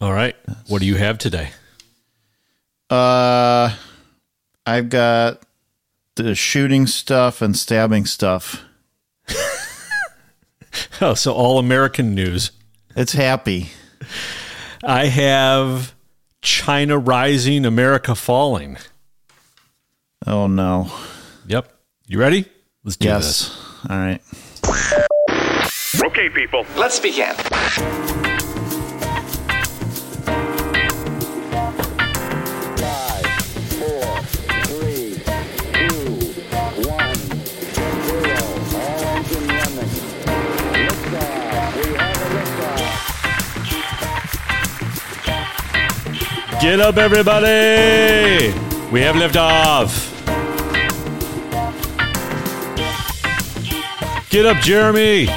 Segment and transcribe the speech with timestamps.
[0.00, 0.36] All right.
[0.68, 1.50] What do you have today?
[2.90, 3.74] Uh,
[4.64, 5.42] I've got
[6.16, 8.62] the shooting stuff and stabbing stuff.
[11.00, 12.50] Oh, so all American news.
[12.94, 13.70] It's happy.
[14.84, 15.94] I have
[16.42, 18.78] China rising, America falling.
[20.26, 20.90] Oh no.
[21.46, 21.72] Yep.
[22.06, 22.46] You ready?
[22.84, 23.24] Let's do yes.
[23.24, 23.90] this.
[23.90, 24.20] All right.
[26.04, 26.66] Okay, people.
[26.76, 27.34] Let's begin.
[46.58, 48.48] Get up, everybody!
[48.90, 50.14] We have liftoff.
[54.30, 55.28] Get up, Jeremy.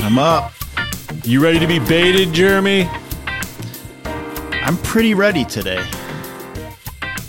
[0.00, 0.52] I'm up.
[1.22, 2.90] You ready to be baited, Jeremy?
[4.04, 5.82] I'm pretty ready today.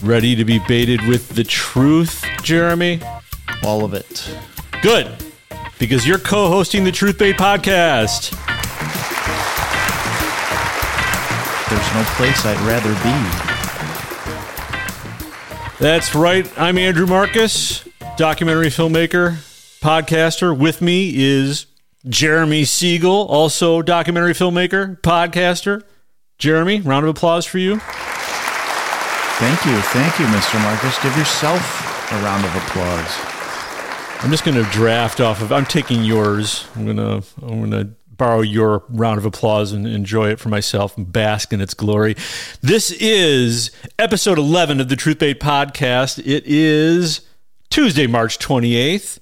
[0.02, 3.00] Ready to be baited with the truth, Jeremy?
[3.64, 4.36] All of it.
[4.82, 5.16] Good,
[5.78, 8.45] because you're co hosting the Truth Bait podcast.
[11.76, 13.14] There's no place I'd rather be.
[15.78, 16.50] That's right.
[16.58, 19.34] I'm Andrew Marcus, documentary filmmaker,
[19.82, 20.58] podcaster.
[20.58, 21.66] With me is
[22.08, 25.84] Jeremy Siegel, also documentary filmmaker, podcaster.
[26.38, 27.82] Jeremy, round of applause for you.
[29.38, 29.78] Thank you.
[29.82, 30.64] Thank you, Mr.
[30.64, 30.98] Marcus.
[31.04, 34.24] Give yourself a round of applause.
[34.24, 35.52] I'm just going to draft off of.
[35.52, 36.70] I'm taking yours.
[36.78, 37.22] I'm gonna.
[37.42, 41.62] I'm gonna borrow your round of applause and enjoy it for myself and bask in
[41.62, 42.16] its glory.
[42.62, 46.20] This is episode 11 of the Truth Bait podcast.
[46.20, 47.22] It is
[47.70, 49.20] Tuesday, March 28th.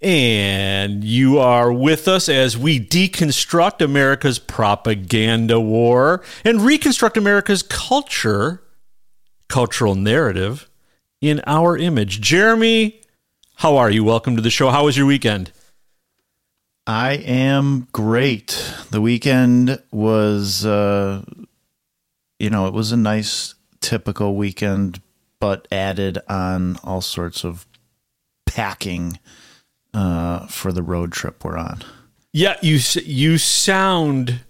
[0.00, 8.62] And you are with us as we deconstruct America's propaganda war and reconstruct America's culture,
[9.48, 10.70] cultural narrative
[11.20, 12.20] in our image.
[12.20, 13.02] Jeremy,
[13.56, 14.04] how are you?
[14.04, 14.70] Welcome to the show.
[14.70, 15.50] How was your weekend?
[16.88, 18.74] I am great.
[18.90, 21.22] The weekend was, uh,
[22.38, 25.02] you know, it was a nice, typical weekend,
[25.38, 27.66] but added on all sorts of
[28.46, 29.18] packing
[29.92, 31.82] uh, for the road trip we're on.
[32.32, 34.40] Yeah, you you sound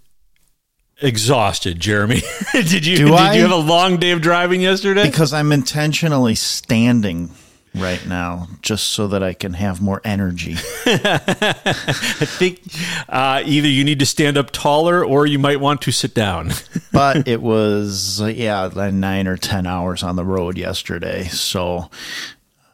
[1.03, 2.23] exhausted, Jeremy.
[2.53, 3.35] did you Do did I?
[3.35, 5.07] you have a long day of driving yesterday?
[5.07, 7.31] Because I'm intentionally standing
[7.75, 10.55] right now just so that I can have more energy.
[10.87, 12.61] I think
[13.09, 16.51] uh, either you need to stand up taller or you might want to sit down.
[16.93, 21.91] but it was yeah nine or ten hours on the road yesterday so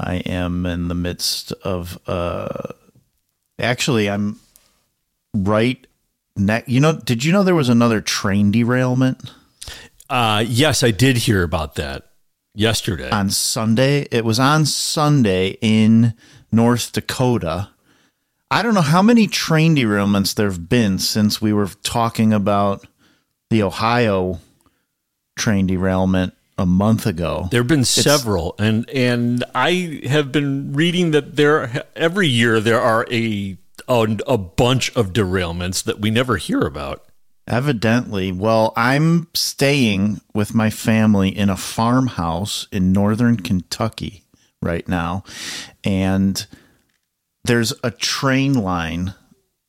[0.01, 2.49] i am in the midst of uh
[3.59, 4.39] actually i'm
[5.35, 5.87] right
[6.37, 9.21] next you know did you know there was another train derailment
[10.11, 12.11] Uh, yes, I did hear about that
[12.55, 13.11] yesterday.
[13.11, 16.15] on sunday it was on sunday in
[16.53, 17.71] north dakota
[18.51, 22.87] i don't know how many train derailments there have been since we were talking about
[23.51, 24.39] the ohio
[25.37, 31.11] train derailment a month ago There have been several, and and I have been reading
[31.11, 33.57] that there every year there are a
[33.89, 37.05] a, a bunch of derailments that we never hear about.
[37.47, 38.33] Evidently.
[38.33, 44.25] Well, I'm staying with my family in a farmhouse in northern Kentucky
[44.63, 45.25] right now.
[45.85, 46.47] And
[47.45, 49.15] there's a train line.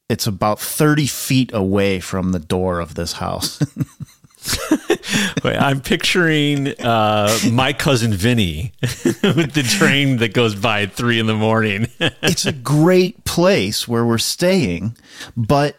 [0.07, 3.59] It's about 30 feet away from the door of this house.
[5.43, 11.19] Wait, I'm picturing uh, my cousin Vinny with the train that goes by at three
[11.19, 11.87] in the morning.
[11.99, 14.95] it's a great place where we're staying,
[15.35, 15.75] but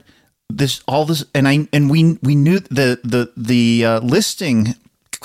[0.49, 4.75] this all this and I and we we knew the the the uh, listing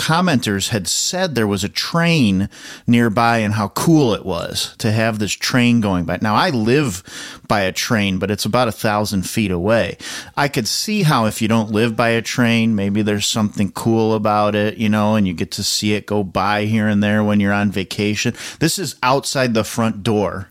[0.02, 2.50] commenters had said there was a train
[2.88, 6.18] nearby and how cool it was to have this train going by.
[6.22, 7.04] Now I live
[7.48, 9.98] by a train, but it's about a thousand feet away.
[10.36, 14.16] I could see how if you don't live by a train, maybe there's something cool
[14.16, 17.24] about it, you know, and you get to see it go by here and there
[17.24, 18.34] when you're on vacation.
[18.60, 20.50] This is outside the front door.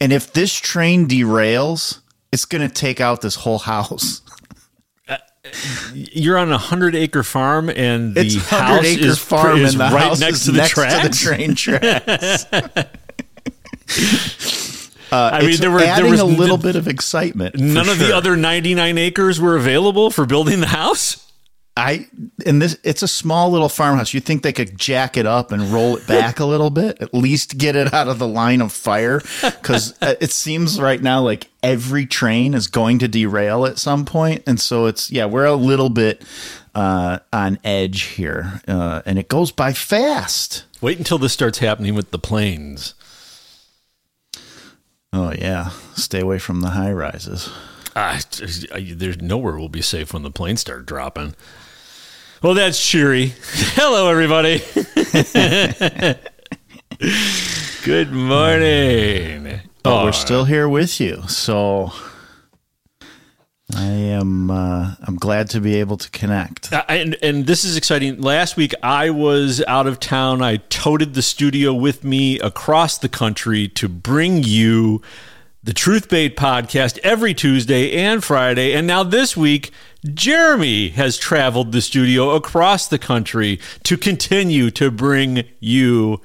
[0.00, 2.01] And if this train derails,
[2.32, 4.22] it's going to take out this whole house.
[5.94, 9.84] You're on a hundred acre farm, and the It's house is, farm, is and the
[9.94, 11.02] right house next to the next tracks.
[11.02, 12.46] to the train tracks.
[15.12, 17.58] I mean, there were there adding was a little bit of excitement.
[17.58, 21.30] None of the other 99 acres were available for building the house.
[21.76, 22.06] I
[22.44, 24.12] and this it's a small little farmhouse.
[24.12, 27.14] You think they could jack it up and roll it back a little bit, at
[27.14, 29.22] least get it out of the line of fire?
[29.42, 34.42] Because it seems right now like every train is going to derail at some point,
[34.46, 36.22] and so it's yeah, we're a little bit
[36.74, 40.64] uh, on edge here, uh, and it goes by fast.
[40.82, 42.94] Wait until this starts happening with the planes.
[45.10, 47.50] Oh yeah, stay away from the high rises.
[47.96, 51.34] Ah, there's nowhere we'll be safe when the planes start dropping.
[52.42, 53.34] Well, that's cheery.
[53.76, 54.58] Hello, everybody.
[57.84, 59.60] Good morning.
[59.82, 61.92] But Oh, we're still here with you, so
[63.74, 64.50] I am.
[64.50, 66.72] Uh, I'm glad to be able to connect.
[66.72, 68.20] Uh, and and this is exciting.
[68.20, 70.42] Last week I was out of town.
[70.42, 75.00] I toted the studio with me across the country to bring you
[75.64, 78.72] the Truth Bait podcast every Tuesday and Friday.
[78.72, 79.70] And now this week,
[80.14, 86.20] Jeremy has traveled the studio across the country to continue to bring you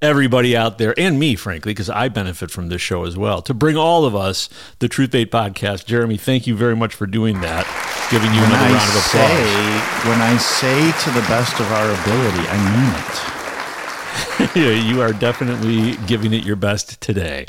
[0.00, 3.54] everybody out there and me, frankly, because I benefit from this show as well, to
[3.54, 4.48] bring all of us
[4.78, 5.86] the Truth Bait podcast.
[5.86, 7.64] Jeremy, thank you very much for doing that.
[8.10, 9.12] Giving you When another I round of applause.
[9.12, 13.33] say, when I say to the best of our ability, I mean it.
[14.54, 17.46] You are definitely giving it your best today.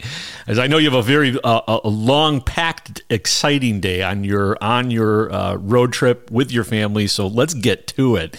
[0.48, 4.58] As I know you have a very uh, a long, packed, exciting day on your
[4.62, 7.08] on your uh, road trip with your family.
[7.08, 8.38] So let's get to it.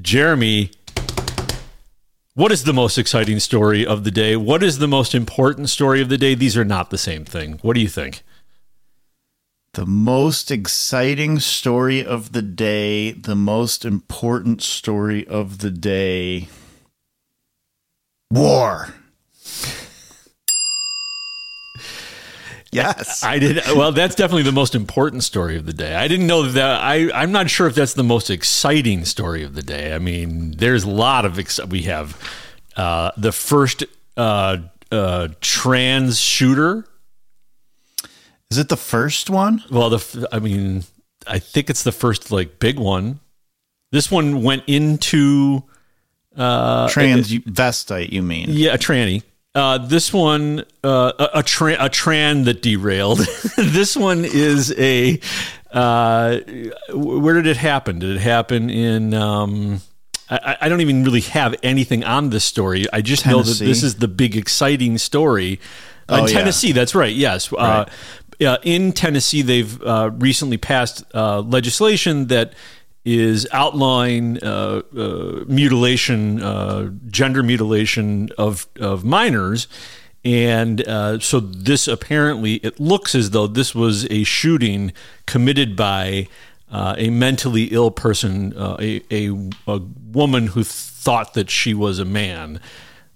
[0.00, 0.70] Jeremy,
[2.34, 4.36] what is the most exciting story of the day?
[4.36, 6.34] What is the most important story of the day?
[6.34, 7.58] These are not the same thing.
[7.62, 8.22] What do you think?
[9.74, 16.48] The most exciting story of the day, the most important story of the day.
[18.30, 18.88] War.
[22.72, 23.22] yes.
[23.24, 23.92] I did well.
[23.92, 25.94] That's definitely the most important story of the day.
[25.94, 26.80] I didn't know that.
[26.80, 29.94] I I'm not sure if that's the most exciting story of the day.
[29.94, 32.16] I mean, there's a lot of ex- we have
[32.76, 33.84] uh, the first
[34.16, 34.58] uh,
[34.92, 36.86] uh, trans shooter.
[38.50, 39.62] Is it the first one?
[39.70, 40.84] Well, the f- I mean,
[41.26, 43.20] I think it's the first like big one.
[43.92, 45.64] This one went into
[46.36, 48.46] uh, Transvestite, you mean?
[48.48, 49.22] Yeah, a tranny.
[49.54, 53.18] Uh, this one, uh, a, a, tra- a tran that derailed.
[53.56, 55.18] this one is a.
[55.72, 56.38] Uh,
[56.92, 57.98] where did it happen?
[57.98, 59.12] Did it happen in?
[59.14, 59.80] Um,
[60.28, 62.86] I, I don't even really have anything on this story.
[62.92, 65.58] I just know that this is the big exciting story.
[66.08, 66.38] Uh, Oh, in yeah.
[66.38, 67.14] Tennessee, that's right.
[67.14, 67.52] Yes.
[67.52, 67.86] Uh,
[68.40, 68.46] Right.
[68.48, 72.52] uh, in Tennessee, they've uh, recently passed uh, legislation that
[73.04, 79.68] is outlawing uh, uh, mutilation, uh, gender mutilation of of minors,
[80.24, 84.92] and uh, so this apparently it looks as though this was a shooting
[85.26, 86.28] committed by
[86.70, 89.78] uh, a mentally ill person, uh, a, a a
[90.12, 92.60] woman who thought that she was a man,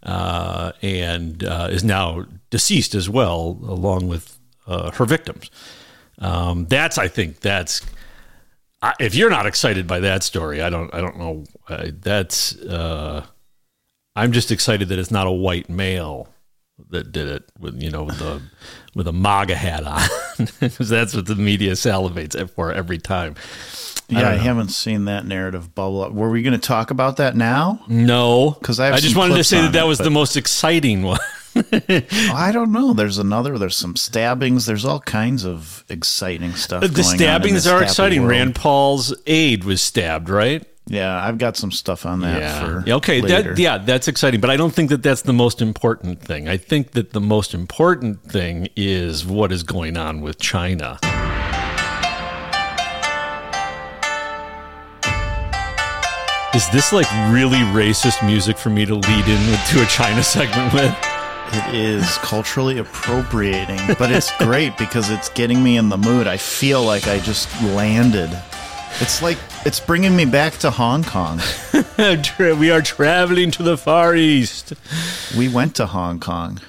[0.02, 5.50] and is now deceased as well, along with her victims.
[6.20, 7.82] Um, that's I think that's
[8.84, 11.44] I, if you're not excited by that story, I don't I don't know.
[11.68, 13.24] Uh, that's uh,
[14.14, 16.28] I'm just excited that it's not a white male
[16.90, 18.42] that did it with you know with the
[18.94, 20.02] with a MAGA hat on
[20.60, 23.36] because that's what the media salivates for every time.
[24.08, 26.12] Yeah, I, haven't seen that narrative bubble up.
[26.12, 27.82] Were we going to talk about that now?
[27.88, 31.02] No, because I have just wanted to say that that was but- the most exciting
[31.02, 31.20] one.
[32.32, 32.92] I don't know.
[32.92, 33.58] There's another.
[33.58, 34.66] There's some stabbings.
[34.66, 36.82] There's all kinds of exciting stuff.
[36.82, 38.22] the going on in stabbings are exciting.
[38.22, 38.30] world.
[38.30, 40.66] Rand Paul's aide was stabbed, right?
[40.86, 43.22] Yeah, I've got some stuff on that for Yeah, okay.
[43.22, 43.54] later.
[43.54, 46.46] That yeah, that's exciting, but I don't think that that's the most important thing.
[46.48, 50.98] I think that the most important thing is what is going on with China.
[56.54, 60.72] Is this like really racist music for me to lead in to a China segment
[60.72, 61.13] with?
[61.56, 66.26] It is culturally appropriating, but it's great because it's getting me in the mood.
[66.26, 68.28] I feel like I just landed.
[69.00, 71.40] It's like it's bringing me back to Hong Kong.
[72.38, 74.72] We are traveling to the Far East.
[75.38, 76.60] We went to Hong Kong.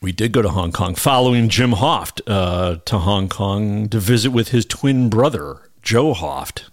[0.00, 4.30] We did go to Hong Kong following Jim Hoft uh, to Hong Kong to visit
[4.30, 6.70] with his twin brother, Joe Hoft.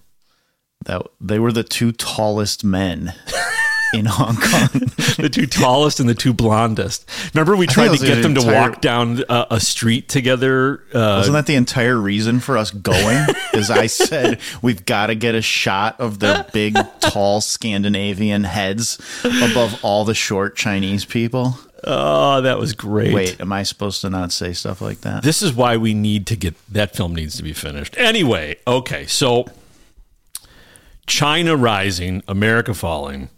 [0.85, 3.13] That they were the two tallest men
[3.93, 4.69] in Hong Kong.
[5.17, 7.09] the two tallest and the two blondest.
[7.33, 10.83] Remember, we tried to get the them to walk down uh, a street together.
[10.93, 13.25] Uh, Wasn't that the entire reason for us going?
[13.53, 18.99] Is I said we've got to get a shot of their big, tall Scandinavian heads
[19.23, 21.57] above all the short Chinese people.
[21.83, 23.13] oh, that was great.
[23.13, 25.23] Wait, am I supposed to not say stuff like that?
[25.23, 27.95] This is why we need to get that film needs to be finished.
[27.97, 29.45] Anyway, okay, so
[31.05, 33.29] China rising, America falling.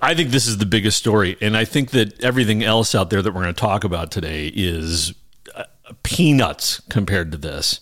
[0.00, 3.20] I think this is the biggest story, and I think that everything else out there
[3.20, 5.14] that we're going to talk about today is
[5.54, 5.64] uh,
[6.02, 7.80] peanuts compared to this.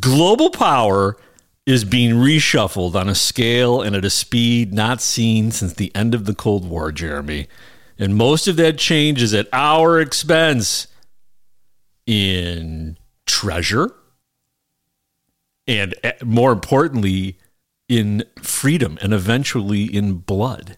[0.00, 1.16] Global power
[1.66, 6.14] is being reshuffled on a scale and at a speed not seen since the end
[6.14, 7.48] of the Cold War, Jeremy.
[7.98, 10.86] And most of that change is at our expense
[12.06, 12.96] in
[13.26, 13.92] treasure
[15.66, 17.38] and eh, more importantly,
[17.88, 20.76] in freedom and eventually in blood.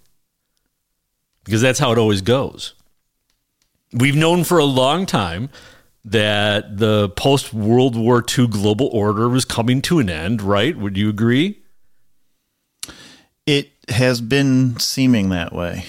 [1.44, 2.74] Because that's how it always goes.
[3.92, 5.48] We've known for a long time
[6.04, 10.76] that the post World War II global order was coming to an end, right?
[10.76, 11.62] Would you agree?
[13.46, 15.84] It has been seeming that way,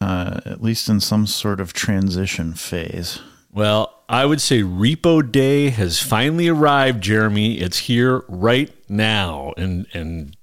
[0.00, 3.20] uh, at least in some sort of transition phase.
[3.50, 7.58] Well, I would say Repo Day has finally arrived, Jeremy.
[7.58, 9.52] It's here right now.
[9.56, 10.36] And and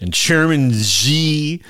[0.00, 1.62] and Chairman Z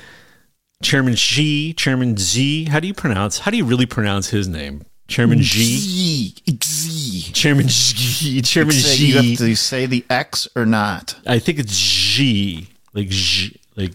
[0.83, 4.83] Chairman Xi, Chairman Z, how do you pronounce how do you really pronounce his name?
[5.07, 5.77] Chairman Xi?
[5.77, 7.31] Z, Z.
[7.33, 11.15] Chairman Xi, Chairman you have to say the X or not.
[11.25, 12.67] I think it's Xi.
[12.93, 13.93] Like Xi, like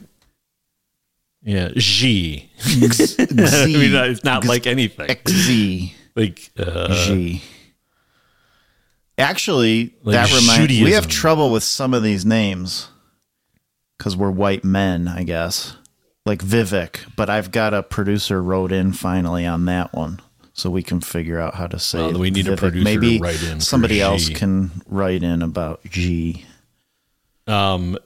[1.43, 2.51] yeah, Xi.
[2.65, 5.09] I mean, it's not like anything.
[5.09, 5.93] XZ.
[6.17, 7.43] Like uh, G.
[9.19, 12.89] Actually, Like that reminds we have trouble with some of these names
[14.03, 15.77] because we're white men, I guess.
[16.27, 20.21] Like Vivek, but I've got a producer wrote in finally on that one,
[20.53, 21.99] so we can figure out how to say.
[21.99, 22.59] Well, we need a Vivek.
[22.59, 24.35] producer to Maybe write in somebody else G.
[24.35, 26.45] can write in about G.
[27.47, 27.97] Um,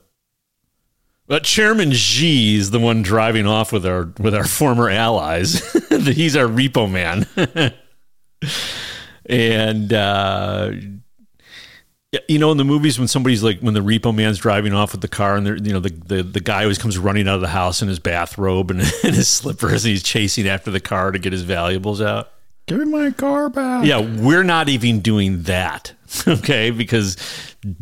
[1.25, 5.61] but Chairman Xi is the one driving off with our with our former allies.
[5.89, 7.27] He's our repo man,
[9.25, 10.71] and uh,
[12.11, 14.93] yeah, you know in the movies when somebody's like when the repo man's driving off
[14.93, 17.35] with the car and they're you know the the, the guy always comes running out
[17.35, 20.79] of the house in his bathrobe and, and his slippers and he's chasing after the
[20.79, 22.31] car to get his valuables out.
[22.67, 23.85] Give me my car back.
[23.85, 25.93] Yeah, we're not even doing that.
[26.25, 27.17] Okay, because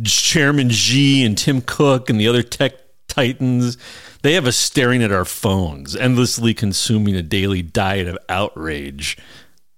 [0.03, 2.74] Chairman Xi and Tim Cook and the other tech
[3.08, 3.77] titans,
[4.24, 9.17] they have us staring at our phones, endlessly consuming a daily diet of outrage.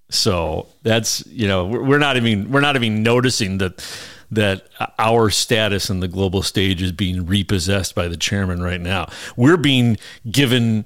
[0.10, 3.86] So that's you know we're we're not even we're not even noticing that
[4.32, 4.68] that
[5.00, 9.10] our status in the global stage is being repossessed by the chairman right now.
[9.36, 9.98] We're being
[10.30, 10.86] given.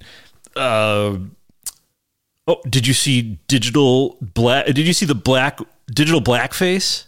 [0.55, 1.17] Uh,
[2.47, 4.65] Oh, did you see digital black?
[4.65, 5.59] Did you see the black
[5.93, 7.05] digital blackface?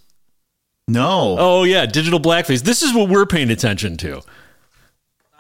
[0.88, 1.36] No.
[1.40, 2.62] Oh yeah, digital blackface.
[2.62, 4.22] This is what we're paying attention to.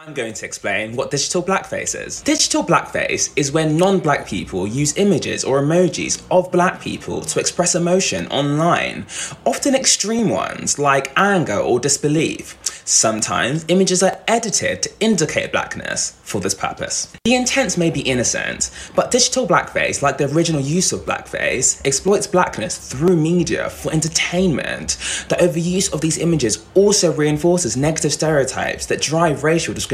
[0.05, 2.21] I'm going to explain what digital blackface is.
[2.23, 7.39] Digital blackface is when non black people use images or emojis of black people to
[7.39, 9.05] express emotion online,
[9.45, 12.57] often extreme ones like anger or disbelief.
[12.85, 17.13] Sometimes images are edited to indicate blackness for this purpose.
[17.23, 22.27] The intent may be innocent, but digital blackface, like the original use of blackface, exploits
[22.27, 24.97] blackness through media for entertainment.
[25.29, 29.92] The overuse of these images also reinforces negative stereotypes that drive racial discrimination.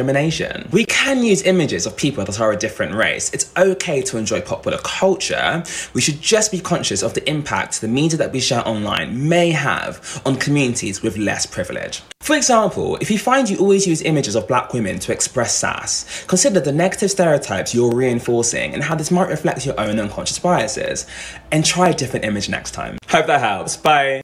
[0.72, 3.32] We can use images of people that are a different race.
[3.34, 5.63] It's okay to enjoy popular culture.
[5.94, 9.51] We should just be conscious of the impact the media that we share online may
[9.51, 12.01] have on communities with less privilege.
[12.22, 16.25] For example, if you find you always use images of black women to express sass,
[16.27, 21.08] consider the negative stereotypes you're reinforcing and how this might reflect your own unconscious biases.
[21.51, 22.98] And try a different image next time.
[23.08, 23.77] Hope that helps.
[23.77, 24.22] Bye.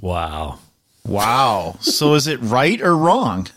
[0.00, 0.58] Wow.
[1.06, 1.76] Wow.
[1.80, 3.48] so is it right or wrong?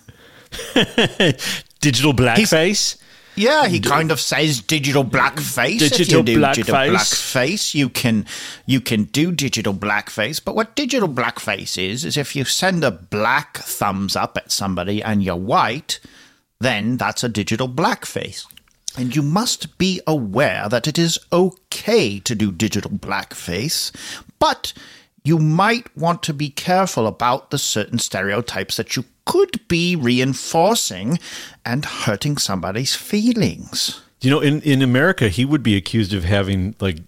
[1.82, 2.98] digital blackface.
[3.38, 5.80] Yeah, he kind of says digital blackface.
[5.80, 6.96] if Digital you do digital blackface.
[6.96, 8.26] blackface, you can
[8.66, 10.44] you can do digital blackface.
[10.44, 15.04] But what digital blackface is is if you send a black thumbs up at somebody
[15.04, 16.00] and you're white,
[16.60, 18.46] then that's a digital blackface.
[18.98, 23.92] And you must be aware that it is okay to do digital blackface,
[24.40, 24.74] but
[25.24, 31.20] you might want to be careful about the certain stereotypes that you could be reinforcing
[31.66, 34.02] and hurting somebody's feelings.
[34.22, 37.00] You know, in in America, he would be accused of having like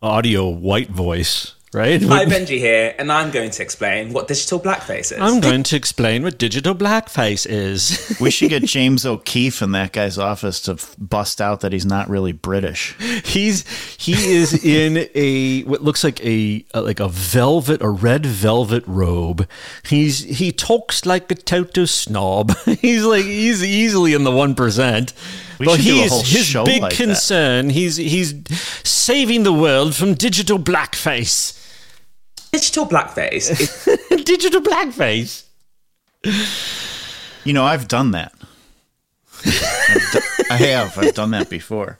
[0.00, 2.02] audio white voice, right?
[2.02, 5.18] Hi, Benji here, and I'm going to explain what digital blackface is.
[5.18, 8.16] I'm going to explain what digital blackface is.
[8.22, 11.86] We should get James O'Keefe in that guy's office to f- bust out that he's
[11.86, 12.94] not really British.
[13.24, 18.24] He's he is in a what looks like a, a like a velvet, a red
[18.26, 19.48] velvet robe.
[19.84, 22.56] He's he talks like a total snob.
[22.80, 25.12] he's like he's easily in the one percent.
[25.58, 27.04] We But should do a he's his show big like that.
[27.04, 27.70] concern.
[27.70, 28.34] He's he's
[28.86, 31.58] saving the world from digital blackface.
[32.52, 33.44] Digital blackface
[34.24, 35.44] digital blackface.
[37.44, 38.32] You know, I've done that.
[39.44, 40.96] I've I have.
[40.98, 41.98] I've done that before.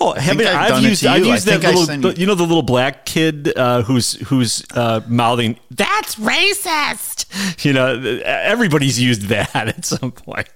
[0.00, 1.32] Oh, have think I, I've have done it used to I've you.
[1.32, 5.00] I that little sent you- you know the little black kid uh, who's who's uh,
[5.06, 7.64] mouthing that's racist.
[7.64, 7.94] You know,
[8.24, 10.48] everybody's used that at some point.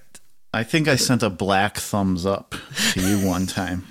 [0.53, 2.53] I think I sent a black thumbs up
[2.91, 3.85] to you one time.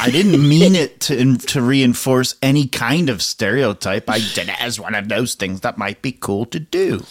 [0.00, 4.08] I didn't mean it to to reinforce any kind of stereotype.
[4.10, 7.04] I did it as one of those things that might be cool to do.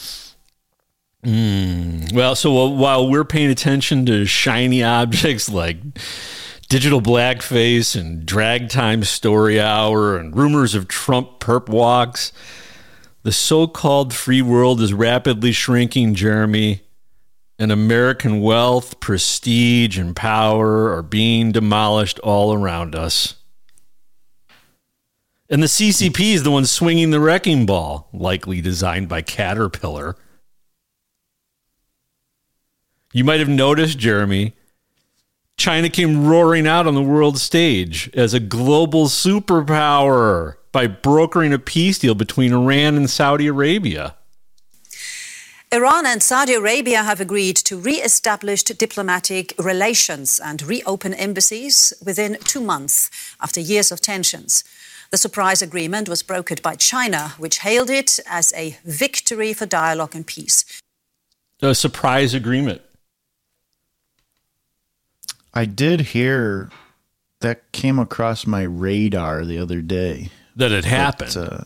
[1.23, 2.05] Hmm.
[2.13, 5.77] Well, so while we're paying attention to shiny objects like
[6.69, 12.31] digital blackface and drag time story hour and rumors of Trump perp walks,
[13.23, 16.84] the so-called free world is rapidly shrinking, Jeremy.
[17.57, 23.35] And American wealth, prestige, and power are being demolished all around us.
[25.49, 30.17] And the CCP is the one swinging the wrecking ball, likely designed by Caterpillar.
[33.13, 34.53] You might have noticed, Jeremy,
[35.57, 41.59] China came roaring out on the world stage as a global superpower by brokering a
[41.59, 44.15] peace deal between Iran and Saudi Arabia.
[45.75, 52.37] Iran and Saudi Arabia have agreed to re establish diplomatic relations and reopen embassies within
[52.45, 54.63] two months after years of tensions.
[55.11, 60.15] The surprise agreement was brokered by China, which hailed it as a victory for dialogue
[60.15, 60.63] and peace.
[61.61, 62.81] A surprise agreement.
[65.53, 66.69] I did hear
[67.41, 70.29] that came across my radar the other day.
[70.55, 71.33] That it happened.
[71.35, 71.63] But, uh,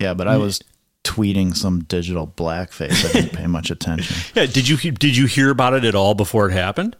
[0.00, 0.62] yeah, but I was
[1.06, 3.08] tweeting some digital blackface.
[3.08, 4.16] I didn't pay much attention.
[4.34, 6.96] yeah, did you did you hear about it at all before it happened?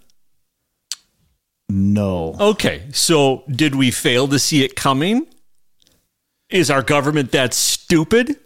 [1.68, 2.36] No.
[2.38, 5.26] Okay, so did we fail to see it coming?
[6.48, 8.36] Is our government that stupid?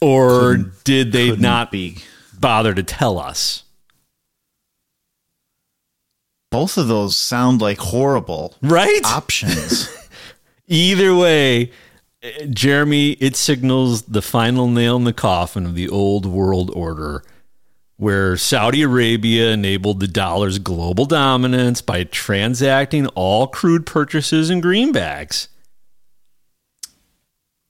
[0.00, 1.98] Or did they couldn't be.
[2.38, 3.64] bother to tell us?
[6.50, 9.00] Both of those sound like horrible Right?
[9.04, 9.88] options.
[10.68, 11.72] Either way,
[12.50, 17.22] Jeremy, it signals the final nail in the coffin of the old world order,
[17.96, 25.48] where Saudi Arabia enabled the dollar's global dominance by transacting all crude purchases in greenbacks.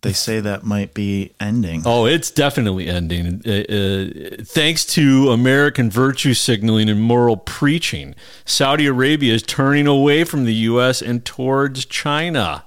[0.03, 1.83] they say that might be ending.
[1.85, 3.43] Oh, it's definitely ending.
[3.47, 8.15] Uh, uh, thanks to American virtue signaling and moral preaching,
[8.45, 11.03] Saudi Arabia is turning away from the U.S.
[11.03, 12.65] and towards China.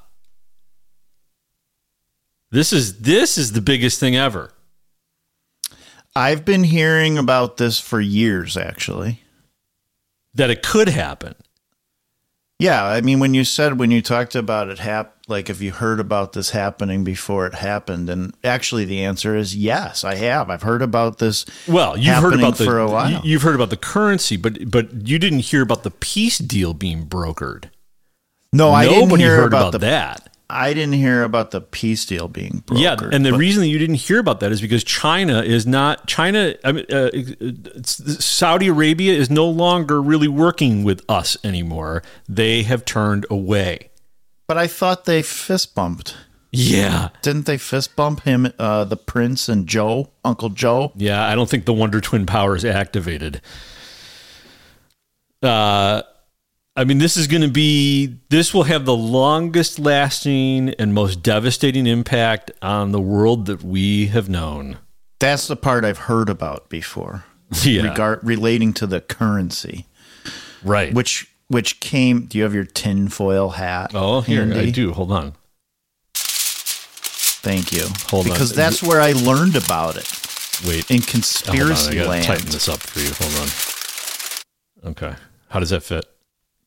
[2.52, 4.52] This is this is the biggest thing ever.
[6.16, 9.22] I've been hearing about this for years, actually.
[10.34, 11.36] That it could happen.
[12.60, 15.72] Yeah, I mean, when you said when you talked about it, hap- like if you
[15.72, 20.50] heard about this happening before it happened, and actually the answer is yes, I have.
[20.50, 21.46] I've heard about this.
[21.68, 23.12] Well, you've heard about the for a while.
[23.12, 26.74] you- you've heard about the currency, but but you didn't hear about the peace deal
[26.74, 27.66] being brokered.
[28.52, 29.78] no, I Nobody didn't hear heard about, about, the.
[29.80, 30.27] that.
[30.50, 32.80] I didn't hear about the peace deal being brokered.
[32.80, 35.68] Yeah, and the but- reason that you didn't hear about that is because China is
[35.68, 36.56] not China.
[36.64, 37.10] I mean, uh,
[37.84, 42.02] Saudi Arabia is no longer really working with us anymore.
[42.30, 43.90] They have turned away.
[44.48, 46.16] but I thought they fist bumped.
[46.54, 50.94] Yeah, Didn't they fist bump him, uh, the prince and Joe, Uncle Joe?
[50.96, 51.28] yeah.
[51.28, 53.42] I don't think the Wonder Twin power is activated.
[55.44, 56.02] Uh,
[56.78, 58.18] I mean, this is going to be.
[58.30, 64.08] This will have the longest lasting and most devastating impact on the world that we
[64.08, 64.78] have known.
[65.20, 67.26] That's the part I've heard about before,
[67.64, 69.88] Yeah, regard relating to the currency,
[70.64, 70.94] right.
[70.94, 72.26] which which came.
[72.28, 73.92] Do you have your tinfoil hat?
[73.96, 74.94] oh, here I do.
[74.94, 75.34] Hold on.
[76.14, 77.86] Thank you.
[78.10, 78.34] Hold on.
[78.34, 80.12] because that's where I learned about it
[80.68, 80.92] Wait.
[80.92, 82.26] in Hold on, I conspiracy gotta land.
[82.26, 83.10] tighten this up for you.
[83.18, 84.92] Hold on.
[84.92, 85.16] Okay.
[85.50, 86.06] How does that fit?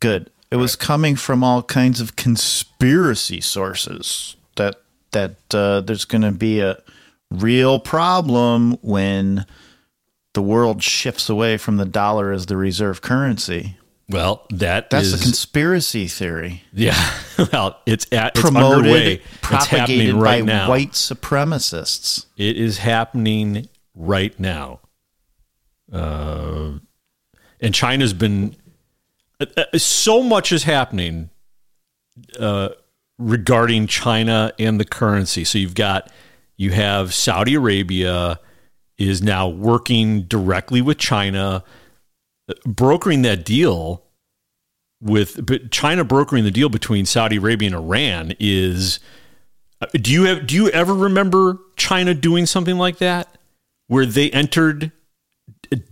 [0.01, 0.31] Good.
[0.51, 4.81] It was coming from all kinds of conspiracy sources that
[5.13, 6.79] that uh, there's going to be a
[7.31, 9.47] real problem when
[10.35, 13.77] the world shifts away from the dollar as the reserve currency.
[14.09, 17.13] Well, that That's is- a conspiracy theory yeah.
[17.53, 19.13] Well, it's at it's promoted, underway.
[19.15, 20.69] It's propagated happening right by now.
[20.69, 22.27] white supremacists.
[22.37, 24.81] It is happening right now.
[25.93, 26.73] Uh,
[27.61, 28.57] and China's been
[29.77, 31.31] so much is happening
[32.39, 32.71] uh,
[33.19, 35.45] regarding China and the currency.
[35.45, 36.11] So you've got
[36.57, 38.39] you have Saudi Arabia
[38.99, 41.65] is now working directly with China,
[42.49, 44.05] uh, brokering that deal
[45.01, 49.01] with but China brokering the deal between Saudi Arabia and Iran is
[49.81, 53.39] uh, do you have do you ever remember China doing something like that
[53.87, 54.93] where they entered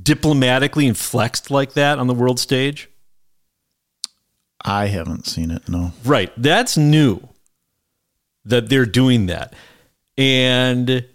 [0.03, 2.91] diplomatically and flexed like that on the world stage?
[4.65, 5.69] I haven't seen it.
[5.69, 5.93] No.
[6.05, 6.33] Right.
[6.37, 7.29] That's new
[8.45, 9.55] that they're doing that.
[10.17, 11.07] And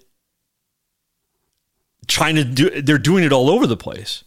[2.08, 4.23] trying to do they're doing it all over the place.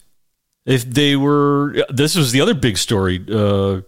[0.65, 3.81] If they were this was the other big story uh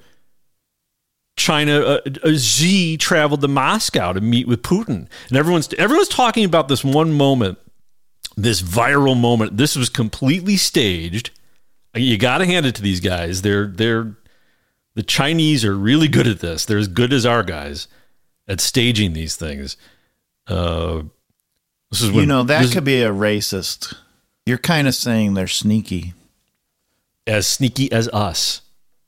[1.39, 5.07] China uh, uh, Xi traveled to Moscow to meet with Putin.
[5.29, 7.57] And everyone's everyone's talking about this one moment,
[8.35, 9.57] this viral moment.
[9.57, 11.31] This was completely staged.
[11.95, 13.41] You got to hand it to these guys.
[13.41, 14.17] They're they're
[14.99, 16.65] the Chinese are really good at this.
[16.65, 17.87] They're as good as our guys
[18.49, 19.77] at staging these things.
[20.45, 21.03] Uh,
[21.89, 23.95] this is when, you know, that this- could be a racist.
[24.45, 26.13] You're kind of saying they're sneaky.
[27.25, 28.61] as sneaky as us.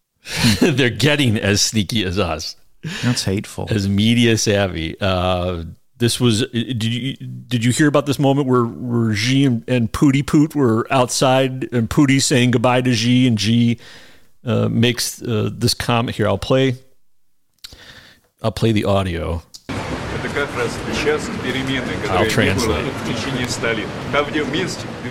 [0.62, 2.56] They're getting as sneaky as us,
[3.04, 3.68] That's hateful.
[3.70, 4.96] as media savvy.
[5.02, 5.64] Uh,
[5.98, 6.46] this was.
[6.52, 10.54] Did you did you hear about this moment where where Xi and, and Pooty Poot
[10.56, 13.80] were outside and Pooty saying goodbye to Xi and Xi
[14.44, 16.28] uh, makes uh, this comment here.
[16.28, 16.76] I'll play.
[18.42, 19.44] I'll play the audio.
[22.10, 22.94] I'll translate.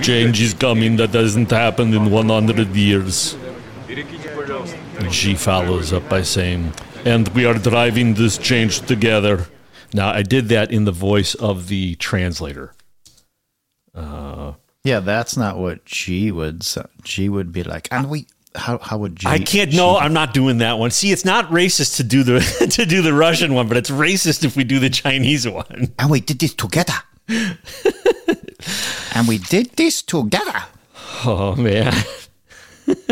[0.03, 3.37] Change is coming that doesn't happen in 100 years.
[5.11, 6.73] She follows up by saying,
[7.05, 9.47] and we are driving this change together.
[9.93, 12.73] Now, I did that in the voice of the translator.
[13.95, 16.85] Uh, yeah, that's not what she would say.
[17.05, 19.73] She would be like, and we how how would I can't.
[19.73, 20.91] No, I'm not doing that one.
[20.91, 22.41] See, it's not racist to do the
[22.73, 25.93] to do the Russian one, but it's racist if we do the Chinese one.
[25.99, 26.95] And we did this together.
[29.15, 30.65] and we did this together.
[31.25, 31.93] Oh man,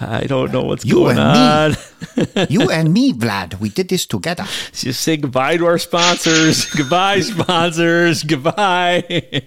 [0.00, 2.42] I don't know what's You going and me.
[2.42, 2.46] on.
[2.50, 4.44] You and me, Vlad, we did this together.
[4.72, 6.64] Just say goodbye to our sponsors.
[6.66, 8.24] goodbye, sponsors.
[8.24, 9.44] Goodbye.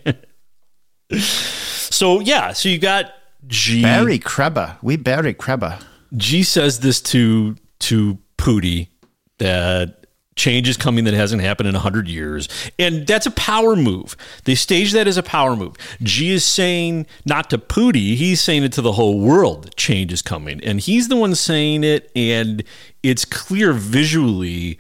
[1.12, 3.12] so yeah, so you got
[3.48, 3.82] G.
[3.82, 4.78] Barry Krebber.
[4.82, 5.82] We Barry Kreber.
[6.16, 8.90] G says this to to Pooty
[9.38, 10.06] that
[10.36, 12.50] change is coming that hasn't happened in 100 years.
[12.78, 14.18] And that's a power move.
[14.44, 15.76] They stage that as a power move.
[16.04, 20.22] G is saying, not to Pooty, he's saying it to the whole world, change is
[20.22, 20.62] coming.
[20.64, 22.64] And he's the one saying it, and
[23.02, 24.78] it's clear visually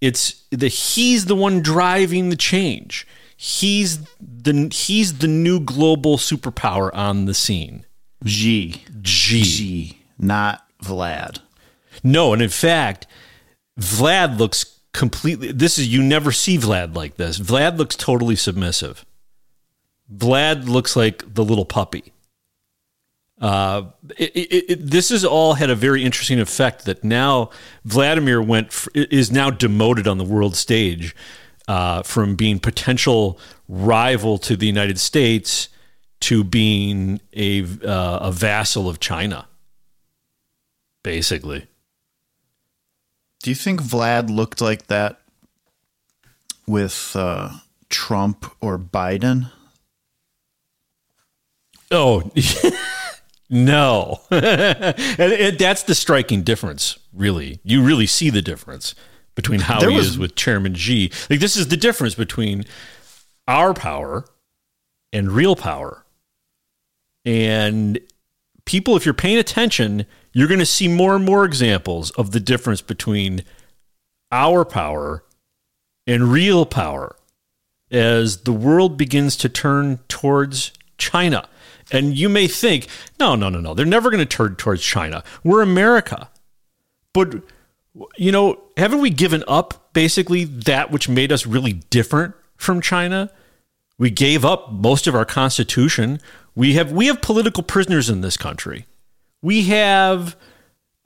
[0.00, 3.06] it's the he's the one driving the change.
[3.36, 7.84] He's the he's the new global superpower on the scene.
[8.24, 8.84] G.
[9.00, 9.42] G.
[9.42, 9.98] G.
[10.18, 11.40] Not Vlad.
[12.02, 13.06] No, and in fact,
[13.78, 15.52] Vlad looks completely.
[15.52, 17.38] This is you never see Vlad like this.
[17.38, 19.04] Vlad looks totally submissive.
[20.12, 22.12] Vlad looks like the little puppy.
[23.40, 23.84] Uh,
[24.16, 26.84] it, it, it, this has all had a very interesting effect.
[26.86, 27.50] That now
[27.84, 31.14] Vladimir went f- is now demoted on the world stage
[31.68, 35.68] uh, from being potential rival to the United States
[36.20, 39.46] to being a uh, a vassal of China.
[41.04, 41.66] Basically.
[43.42, 45.20] Do you think Vlad looked like that
[46.66, 47.50] with uh,
[47.88, 49.50] Trump or Biden?
[51.90, 52.30] Oh,
[53.50, 54.20] no.
[54.30, 57.60] and, and that's the striking difference, really.
[57.62, 58.94] You really see the difference
[59.34, 61.10] between how There he was- is with Chairman Xi.
[61.30, 62.64] Like, this is the difference between
[63.46, 64.24] our power
[65.12, 66.04] and real power.
[67.28, 68.00] And
[68.64, 72.40] people, if you're paying attention, you're going to see more and more examples of the
[72.40, 73.44] difference between
[74.32, 75.24] our power
[76.06, 77.16] and real power
[77.90, 81.46] as the world begins to turn towards China.
[81.92, 82.88] And you may think,
[83.20, 85.22] no, no, no, no, they're never going to turn towards China.
[85.44, 86.30] We're America.
[87.12, 87.42] But,
[88.16, 93.30] you know, haven't we given up basically that which made us really different from China?
[93.98, 96.20] We gave up most of our constitution.
[96.58, 98.84] We have we have political prisoners in this country.
[99.40, 100.34] We have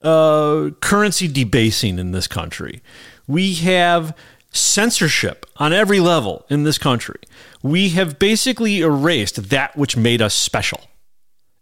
[0.00, 2.80] uh, currency debasing in this country.
[3.26, 4.16] We have
[4.50, 7.20] censorship on every level in this country.
[7.62, 10.80] We have basically erased that which made us special.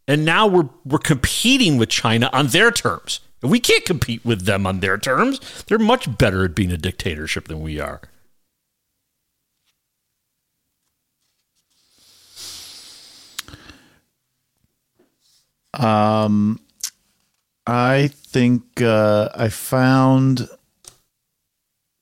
[0.06, 3.18] And now we're we're competing with China on their terms.
[3.42, 5.64] And we can't compete with them on their terms.
[5.66, 8.00] They're much better at being a dictatorship than we are.
[15.74, 16.60] Um,
[17.66, 20.48] I think uh, I found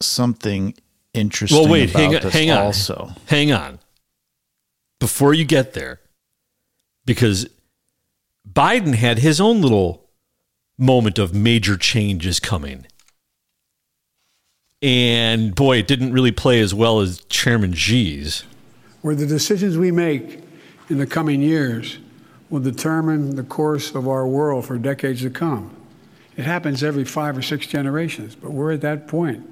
[0.01, 0.75] something
[1.13, 1.59] interesting.
[1.61, 2.59] Well, wait, about hang on, this hang on.
[2.59, 3.79] Also, Hang on.
[5.01, 6.01] Before you get there,
[7.05, 7.49] because
[8.51, 10.09] Biden had his own little
[10.79, 12.87] moment of major changes coming.
[14.81, 18.45] And boy, it didn't really play as well as Chairman Xi's.
[19.03, 20.41] where the decisions we make
[20.89, 21.99] in the coming years
[22.51, 25.75] will determine the course of our world for decades to come.
[26.37, 29.49] It happens every five or six generations, but we're at that point.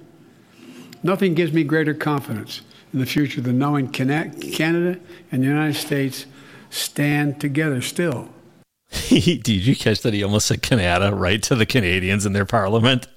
[1.02, 4.98] Nothing gives me greater confidence in the future than knowing Canada
[5.30, 6.26] and the United States
[6.70, 8.28] stand together still.
[9.08, 13.08] Did you catch that he almost said Canada right to the Canadians in their parliament?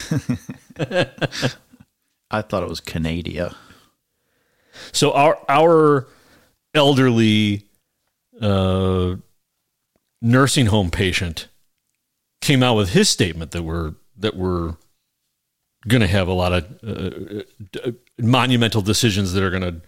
[0.80, 3.54] I thought it was Canada.
[4.92, 6.06] So our our
[6.74, 7.64] elderly
[8.40, 9.16] uh,
[10.20, 11.48] nursing home patient
[12.40, 14.74] came out with his statement that we're that we're
[15.86, 17.42] going to have a lot of uh,
[17.84, 19.80] uh, monumental decisions that are going to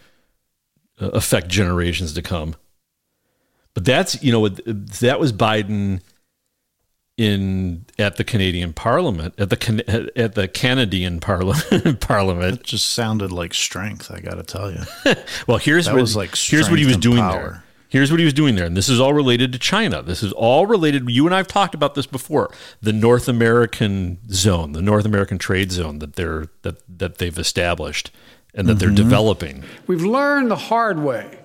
[1.05, 2.55] uh, affect generations to come.
[3.75, 6.01] But that's you know that was Biden
[7.17, 12.61] in at the Canadian Parliament at the at the Canadian Parliament Parliament.
[12.61, 14.81] It just sounded like strength, I got to tell you.
[15.47, 17.33] Well, here's That what, was like here's what he was doing power.
[17.33, 17.65] there.
[17.91, 20.01] Here's what he was doing there, and this is all related to China.
[20.01, 21.11] This is all related.
[21.11, 22.51] You and I've talked about this before.
[22.81, 28.13] The North American zone, the North American trade zone that they're that that they've established
[28.55, 28.79] and that Mm-hmm.
[28.95, 29.65] they're developing.
[29.89, 31.39] We've learned the hard way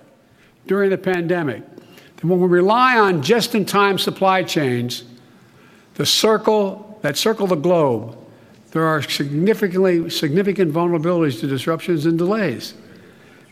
[0.66, 1.62] during the pandemic
[2.16, 5.02] that when we rely on just in time supply chains,
[5.94, 8.16] the circle that circle the globe,
[8.70, 12.74] there are significantly significant vulnerabilities to disruptions and delays.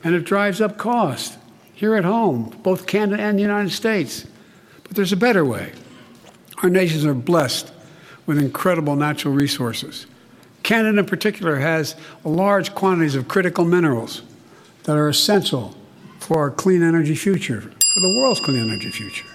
[0.05, 1.39] And it drives up cost
[1.75, 4.27] here at home, both Canada and the United States.
[4.85, 5.73] But there's a better way.
[6.63, 7.73] Our nations are blessed
[8.27, 10.07] with incredible natural resources.
[10.63, 14.23] Canada, in particular, has large quantities of critical minerals
[14.85, 15.77] that are essential
[16.21, 19.27] for our clean energy future, for the world's clean energy future.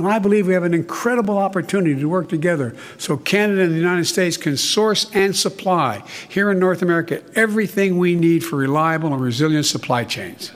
[0.00, 3.78] And I believe we have an incredible opportunity to work together so Canada and the
[3.78, 9.12] United States can source and supply here in North America everything we need for reliable
[9.12, 10.52] and resilient supply chains.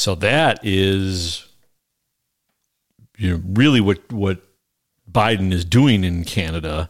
[0.00, 1.46] So that is
[3.18, 4.40] you know really what what
[5.10, 6.88] Biden is doing in Canada.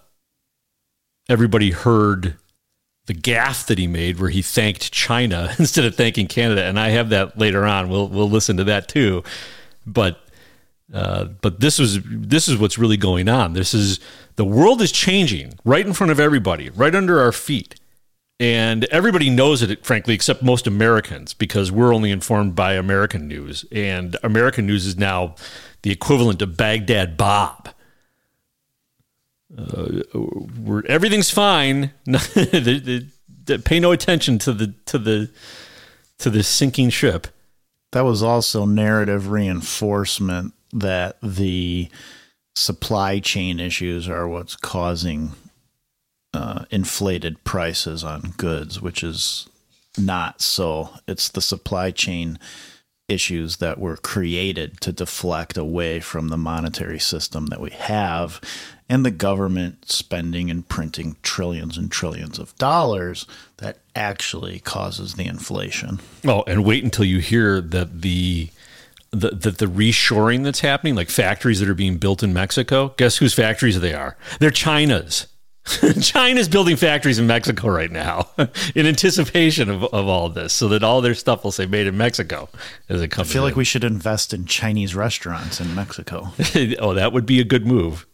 [1.28, 2.36] Everybody heard
[3.06, 6.90] the gaffe that he made where he thanked China instead of thanking Canada, and I
[6.90, 7.88] have that later on.
[7.88, 9.24] We'll we'll listen to that too.
[9.84, 10.20] But
[10.94, 13.54] uh, but this was this is what's really going on.
[13.54, 13.98] This is
[14.36, 17.74] the world is changing right in front of everybody, right under our feet.
[18.40, 23.66] And everybody knows it, frankly, except most Americans, because we're only informed by American news.
[23.70, 25.34] And American news is now
[25.82, 27.68] the equivalent of Baghdad Bob.
[29.56, 30.00] Uh,
[30.88, 31.92] everything's fine.
[32.06, 33.06] The- the-
[33.44, 35.28] the- pay no attention to the to the
[36.18, 37.26] to the sinking ship.
[37.92, 41.88] That was also narrative reinforcement that the
[42.54, 45.32] supply chain issues are what's causing
[46.32, 49.48] uh, inflated prices on goods, which is
[49.98, 50.90] not so.
[51.06, 52.38] It's the supply chain
[53.08, 58.40] issues that were created to deflect away from the monetary system that we have
[58.88, 63.26] and the government spending and printing trillions and trillions of dollars
[63.58, 66.00] that actually causes the inflation.
[66.24, 68.50] Oh, and wait until you hear that the
[69.12, 72.94] the, the the reshoring that's happening, like factories that are being built in Mexico.
[72.96, 74.16] Guess whose factories they are?
[74.38, 75.26] They're China's.
[76.00, 78.30] China's building factories in Mexico right now
[78.74, 81.96] in anticipation of, of all this, so that all their stuff will say "made in
[81.96, 82.48] Mexico"
[82.88, 83.30] as it comes.
[83.30, 86.28] I feel like we should invest in Chinese restaurants in Mexico.
[86.78, 88.06] oh, that would be a good move.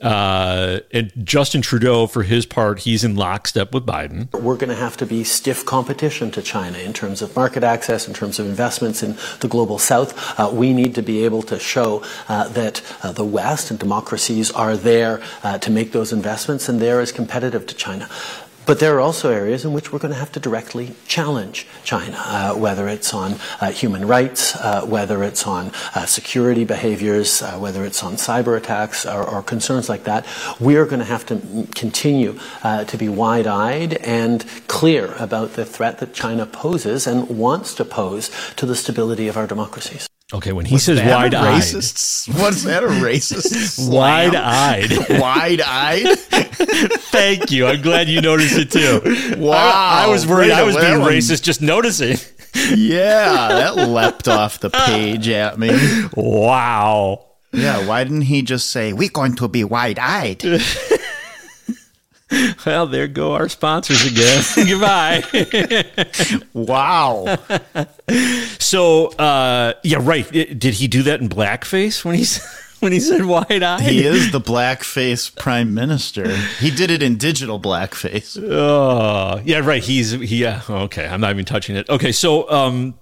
[0.00, 4.32] Uh, and Justin Trudeau, for his part, he's in lockstep with Biden.
[4.32, 8.08] We're going to have to be stiff competition to China in terms of market access,
[8.08, 10.38] in terms of investments in the global south.
[10.38, 14.50] Uh, we need to be able to show uh, that uh, the West and democracies
[14.50, 18.08] are there uh, to make those investments and they're as competitive to China.
[18.66, 22.16] But there are also areas in which we're going to have to directly challenge China,
[22.18, 27.58] uh, whether it's on uh, human rights, uh, whether it's on uh, security behaviors, uh,
[27.58, 30.26] whether it's on cyber attacks or, or concerns like that.
[30.60, 35.64] We're going to have to continue uh, to be wide eyed and clear about the
[35.64, 40.09] threat that China poses and wants to pose to the stability of our democracies.
[40.32, 43.88] Okay, when he says wide eyed, What's that a racist?
[43.90, 44.90] wide eyed.
[45.20, 46.18] Wide eyed?
[47.10, 47.66] Thank you.
[47.66, 49.36] I'm glad you noticed it too.
[49.40, 49.56] Wow.
[49.56, 52.16] I, I was worried I was being one- racist just noticing.
[52.74, 55.70] Yeah, that leapt off the page at me.
[56.16, 57.26] Wow.
[57.52, 60.42] Yeah, why didn't he just say, we're going to be wide eyed?
[62.66, 64.42] Well, there go our sponsors again.
[64.68, 65.22] Goodbye.
[66.52, 67.38] Wow.
[68.58, 70.30] so, uh, yeah, right.
[70.30, 72.44] Did he do that in blackface when he's
[72.80, 73.82] when he said wide eyed?
[73.82, 76.28] He is the blackface prime minister.
[76.58, 78.38] He did it in digital blackface.
[78.42, 79.82] Oh, yeah, right.
[79.82, 80.36] He's he.
[80.42, 80.62] Yeah.
[80.68, 81.88] Okay, I'm not even touching it.
[81.88, 82.98] Okay, so um,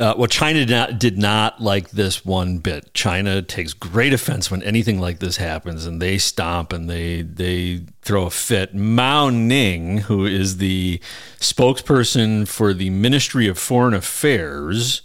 [0.00, 2.94] uh, well, China did not, did not like this one bit.
[2.94, 7.82] China takes great offense when anything like this happens, and they stomp and they they
[8.00, 8.74] throw a fit.
[8.74, 11.00] Mao Ning, who is the
[11.38, 15.02] spokesperson for the Ministry of Foreign Affairs,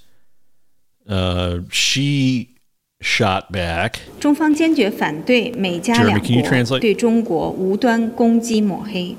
[1.09, 2.55] uh, she
[3.01, 3.99] shot back.
[4.21, 6.79] 中方坚决反对美加两 Jeremy, can you 国 translate?
[6.79, 9.17] 对中国无端攻击抹黑。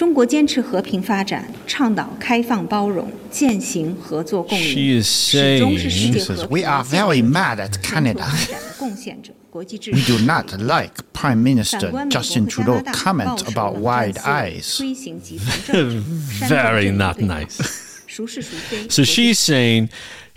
[0.00, 7.56] 中国坚持和平发展，倡导开放包容、践行合作共 She 赢， is 始终是世 saying 界 She 和 says, 平 "We are very mad
[7.56, 8.18] at 中国 Canada.
[8.18, 13.74] 发展的贡献者、国际秩 We 序 do。not like Prime Minister 反观美国 Justin 和加拿 Trudeau 大 comment 抱持 about
[13.74, 14.78] 冷 wide 战思维 eyes.
[14.78, 16.02] 推 行集团政治，
[16.40, 17.66] 煽动 Very 政治 not 对抗 nice.
[18.06, 18.76] 孰 是孰非。
[18.90, 19.88] So 国际 she's saying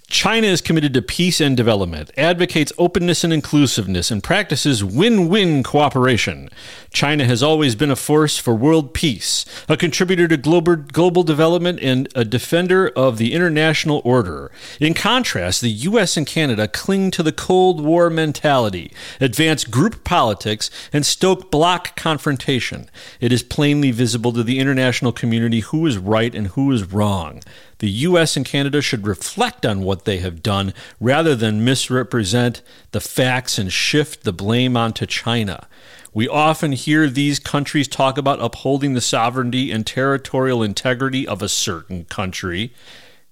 [0.09, 5.62] China is committed to peace and development, advocates openness and inclusiveness, and practices win win
[5.62, 6.51] cooperation.
[6.93, 11.81] China has always been a force for world peace, a contributor to global, global development,
[11.81, 14.53] and a defender of the international order.
[14.79, 16.17] In contrast, the U.S.
[16.17, 22.90] and Canada cling to the Cold War mentality, advance group politics, and stoke bloc confrontation.
[23.21, 27.40] It is plainly visible to the international community who is right and who is wrong.
[27.85, 28.35] The U.S.
[28.35, 33.70] and Canada should reflect on what they have done rather than misrepresent the facts and
[33.70, 35.68] shift the blame onto China.
[36.14, 41.49] We often hear these countries talk about upholding the sovereignty and territorial integrity of a
[41.51, 42.73] certain country.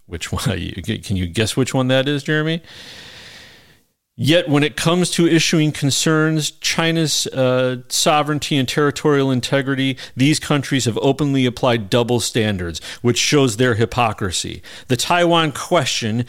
[0.04, 0.44] Which one?
[0.84, 2.60] Can you guess which one that is, Jeremy?
[4.14, 10.84] Yet, when it comes to issuing concerns China's uh, sovereignty and territorial integrity, these countries
[10.84, 14.62] have openly applied double standards, which shows their hypocrisy.
[14.88, 16.26] The Taiwan question,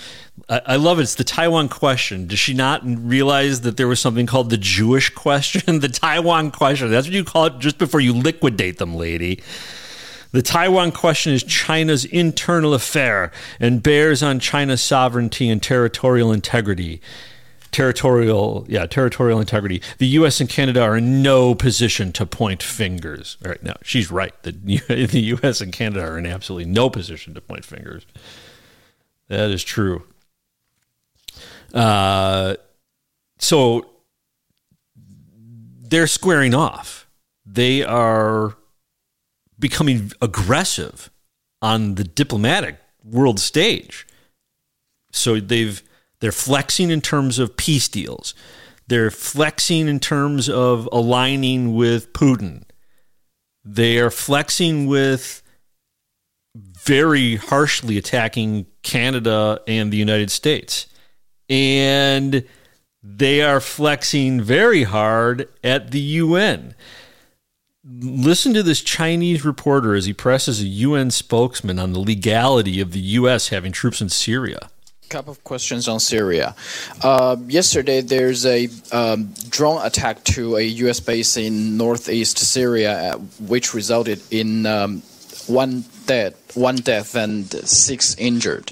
[0.47, 1.03] I, I love it.
[1.03, 2.25] It's the Taiwan question.
[2.25, 5.79] Does she not realize that there was something called the Jewish question?
[5.81, 6.89] the Taiwan question.
[6.89, 9.43] That's what you call it just before you liquidate them, lady.
[10.31, 17.01] The Taiwan question is China's internal affair and bears on China's sovereignty and territorial integrity
[17.73, 19.81] territorial yeah territorial integrity.
[19.97, 23.37] The us and canada are in no position to point fingers.
[23.43, 24.33] All right now she's right.
[24.43, 24.51] The,
[25.11, 28.05] the us and canada are in absolutely no position to point fingers.
[29.27, 30.03] That is true.
[31.73, 32.55] Uh,
[33.39, 33.89] so
[34.95, 37.07] they're squaring off.
[37.45, 38.55] They are
[39.59, 41.09] becoming aggressive
[41.61, 44.05] on the diplomatic world stage.
[45.11, 45.81] So they've
[46.23, 48.33] they're flexing in terms of peace deals.
[48.87, 52.63] They're flexing in terms of aligning with Putin.
[53.65, 55.43] They are flexing with
[56.55, 60.87] very harshly attacking Canada and the United States.
[61.49, 62.45] And
[63.03, 66.73] they are flexing very hard at the UN.
[67.83, 72.93] Listen to this Chinese reporter as he presses a UN spokesman on the legality of
[72.93, 74.69] the US having troops in Syria
[75.13, 76.55] couple of questions on Syria.
[77.03, 80.99] Uh, yesterday, there's a um, drone attack to a U.S.
[80.99, 85.03] base in northeast Syria, uh, which resulted in um,
[85.45, 88.71] one death, one death and six injured.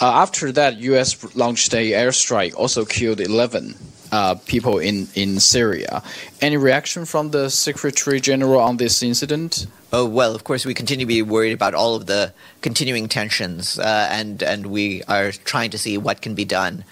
[0.00, 1.22] Uh, after that, U.S.
[1.36, 3.76] launched a airstrike, also killed 11
[4.14, 6.00] uh, people in, in Syria.
[6.40, 9.66] Any reaction from the Secretary General on this incident?
[9.92, 13.76] Oh well, of course we continue to be worried about all of the continuing tensions,
[13.78, 16.84] uh, and and we are trying to see what can be done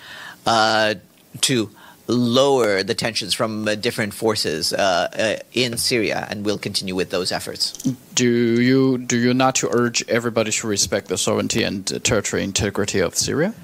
[0.47, 0.95] uh,
[1.43, 1.71] to
[2.09, 7.31] lower the tensions from uh, different forces uh, in Syria, and we'll continue with those
[7.31, 7.73] efforts.
[8.15, 8.27] Do
[8.61, 13.15] you do you not to urge everybody to respect the sovereignty and territorial integrity of
[13.15, 13.55] Syria?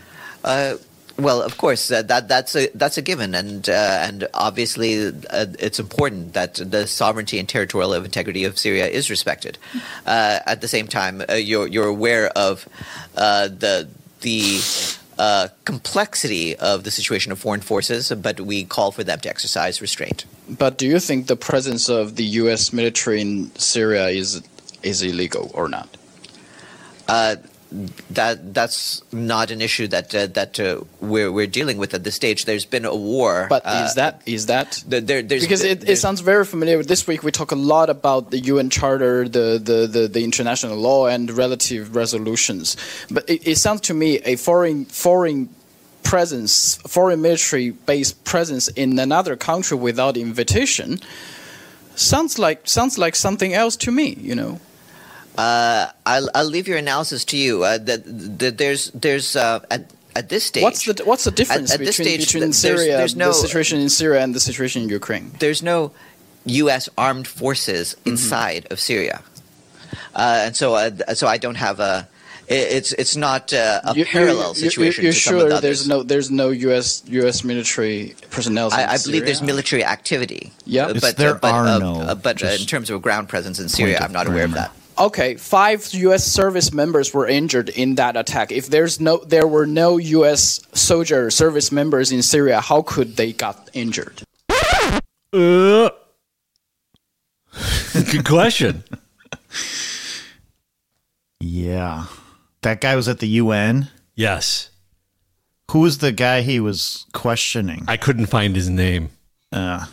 [1.18, 3.72] Well, of course, uh, that that's a that's a given, and uh,
[4.06, 9.58] and obviously uh, it's important that the sovereignty and territorial integrity of Syria is respected.
[10.06, 12.68] at the same time, you're you're aware of
[13.16, 13.88] the
[14.20, 14.60] the
[15.64, 20.24] complexity of the situation of foreign forces, but we call for them to exercise restraint.
[20.48, 22.72] But do you think the presence of the U.S.
[22.72, 24.40] military in Syria is
[24.84, 25.88] is illegal or not?
[27.70, 32.14] That that's not an issue that uh, that uh, we're we're dealing with at this
[32.14, 32.46] stage.
[32.46, 35.96] There's been a war, but uh, is that is that there, there's, because it, it
[35.96, 36.82] sounds very familiar.
[36.82, 40.76] This week we talk a lot about the UN Charter, the the, the, the international
[40.76, 42.76] law, and relative resolutions.
[43.10, 45.50] But it, it sounds to me a foreign foreign
[46.02, 51.00] presence, foreign military based presence in another country without invitation
[51.96, 54.16] sounds like sounds like something else to me.
[54.18, 54.60] You know.
[55.38, 57.62] Uh, I'll, I'll leave your analysis to you.
[57.62, 58.02] Uh, that,
[58.40, 60.64] that there's there's uh, at, at this stage.
[60.64, 63.34] What's the what's the difference at, at between, stage, between there's, Syria, there's no, the
[63.34, 65.30] situation in Syria, and the situation in Ukraine?
[65.38, 65.92] There's no
[66.44, 66.88] U.S.
[66.98, 68.72] armed forces inside mm-hmm.
[68.72, 69.22] of Syria,
[70.16, 72.08] uh, and so uh, so I don't have a
[72.48, 75.46] it's it's not uh, a You- you- parallel you- you- situation You're to sure some
[75.46, 77.02] of the there's no there's no U.S.
[77.06, 77.44] U.S.
[77.44, 78.70] military personnel?
[78.72, 80.52] I, I believe there's military activity.
[80.64, 80.92] Yeah.
[81.00, 83.28] But there uh, but, are uh, no, uh, but uh, in terms of a ground
[83.28, 84.72] presence in Syria, I'm not aware of that.
[84.98, 86.24] Okay, five U.S.
[86.24, 88.50] service members were injured in that attack.
[88.50, 90.60] If there's no, there were no U.S.
[90.72, 94.22] soldier service members in Syria, how could they got injured?
[95.32, 95.90] Uh,
[98.10, 98.82] good question.
[101.40, 102.06] Yeah.
[102.62, 103.88] That guy was at the UN?
[104.16, 104.70] Yes.
[105.70, 107.84] Who was the guy he was questioning?
[107.86, 109.10] I couldn't find his name.
[109.52, 109.86] Uh,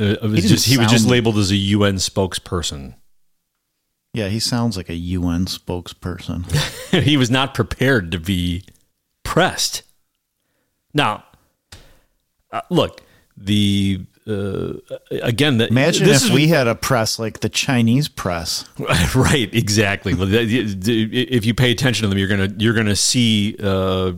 [0.00, 2.94] Uh, it was He just he was just labeled as a UN spokesperson.
[4.14, 6.50] Yeah, he sounds like a UN spokesperson.
[7.02, 8.64] he was not prepared to be
[9.24, 9.82] pressed.
[10.94, 11.24] Now,
[12.52, 13.02] uh, look,
[13.36, 14.74] the uh,
[15.10, 18.64] again, the, Imagine this if is- we had a press like the Chinese press.
[19.14, 20.14] right, exactly.
[20.16, 24.12] If you pay attention to them, you're gonna you're gonna see uh,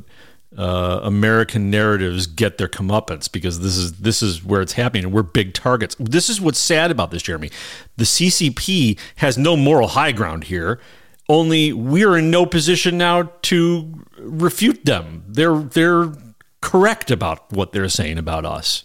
[0.57, 5.13] uh, American narratives get their comeuppance because this is this is where it's happening, and
[5.13, 5.97] we're big targets.
[5.99, 7.51] This is what's sad about this, Jeremy.
[7.97, 10.81] The CCP has no moral high ground here.
[11.29, 15.25] Only we're in no position now to refute them.
[15.27, 16.13] They're they're
[16.61, 18.85] correct about what they're saying about us.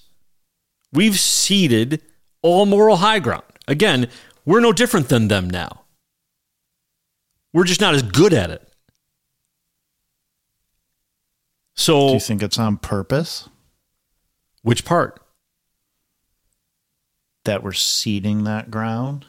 [0.92, 2.02] We've ceded
[2.42, 3.44] all moral high ground.
[3.68, 4.10] Again,
[4.46, 5.82] we're no different than them now.
[7.54, 8.71] We're just not as good at it.
[11.76, 13.50] So, Do you think it's on purpose
[14.62, 15.18] which part?
[17.44, 19.26] that we're ceding that ground?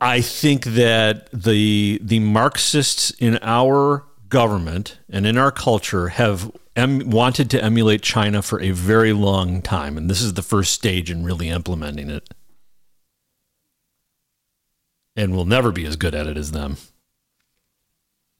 [0.00, 7.10] I think that the the Marxists in our government and in our culture have em-
[7.10, 11.10] wanted to emulate China for a very long time, and this is the first stage
[11.10, 12.28] in really implementing it.
[15.14, 16.76] And we'll never be as good at it as them.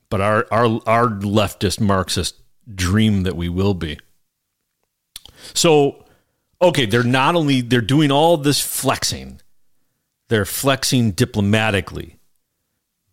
[0.08, 2.36] But our our our leftist Marxist
[2.74, 3.98] dream that we will be.
[5.54, 6.04] So,
[6.60, 9.40] okay, they're not only they're doing all this flexing
[10.32, 12.16] they're flexing diplomatically,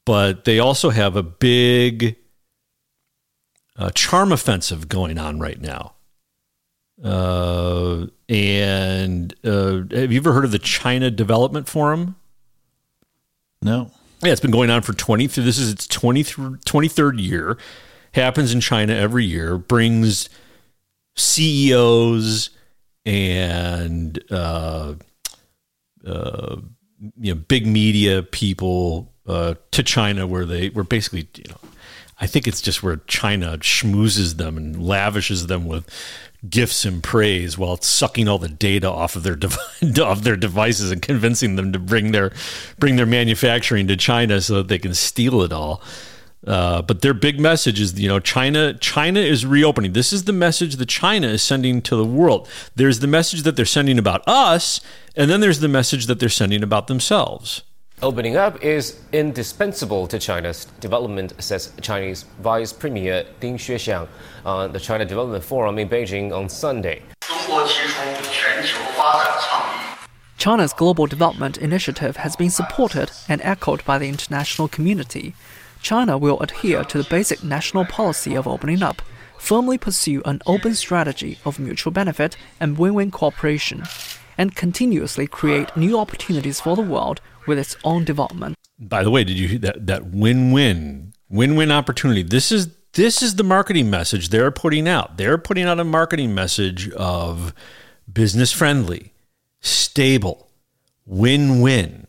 [0.05, 2.15] but they also have a big
[3.77, 5.95] uh, charm offensive going on right now.
[7.03, 12.15] Uh, and uh, have you ever heard of the China Development Forum?
[13.61, 13.91] No.
[14.23, 17.57] Yeah, it's been going on for 20 this is its 20, 23rd year.
[18.13, 20.29] Happens in China every year, brings
[21.15, 22.49] CEOs
[23.05, 24.95] and uh,
[26.05, 26.55] uh,
[27.19, 31.69] you know big media people uh, to China where they were basically you know
[32.21, 35.89] I think it's just where China schmoozes them and lavishes them with
[36.49, 39.57] gifts and praise while it's sucking all the data off of their dev-
[40.01, 42.31] off their devices and convincing them to bring their
[42.77, 45.81] bring their manufacturing to China so that they can steal it all.
[46.47, 49.93] Uh, but their big message is, you know, China China is reopening.
[49.93, 52.47] This is the message that China is sending to the world.
[52.75, 54.79] There's the message that they're sending about us,
[55.15, 57.63] and then there's the message that they're sending about themselves.
[58.01, 64.07] Opening up is indispensable to China's development, says Chinese Vice Premier Ding Xuexiang
[64.45, 67.01] on the China Development Forum in Beijing on Sunday.
[70.37, 75.35] China's Global Development Initiative has been supported and echoed by the international community.
[75.81, 79.01] China will adhere to the basic national policy of opening up,
[79.37, 83.83] firmly pursue an open strategy of mutual benefit and win win cooperation,
[84.37, 88.55] and continuously create new opportunities for the world with its own development.
[88.77, 92.23] By the way, did you hear that that win-win win-win opportunity?
[92.23, 95.17] This is this is the marketing message they're putting out.
[95.17, 97.53] They're putting out a marketing message of
[98.11, 99.13] business friendly,
[99.61, 100.49] stable,
[101.05, 102.07] win-win.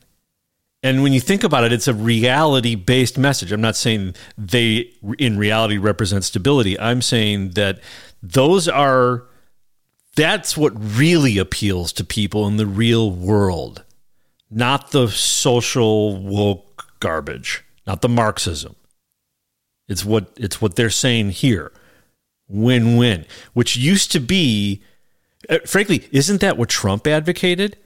[0.82, 3.52] And when you think about it, it's a reality based message.
[3.52, 6.78] I'm not saying they in reality represent stability.
[6.80, 7.80] I'm saying that
[8.22, 9.26] those are
[10.16, 13.84] that's what really appeals to people in the real world,
[14.50, 18.74] not the social woke garbage, not the Marxism.
[19.86, 21.72] It's what it's what they're saying here.
[22.48, 24.82] Win-win, which used to be
[25.48, 27.76] uh, frankly, isn't that what Trump advocated?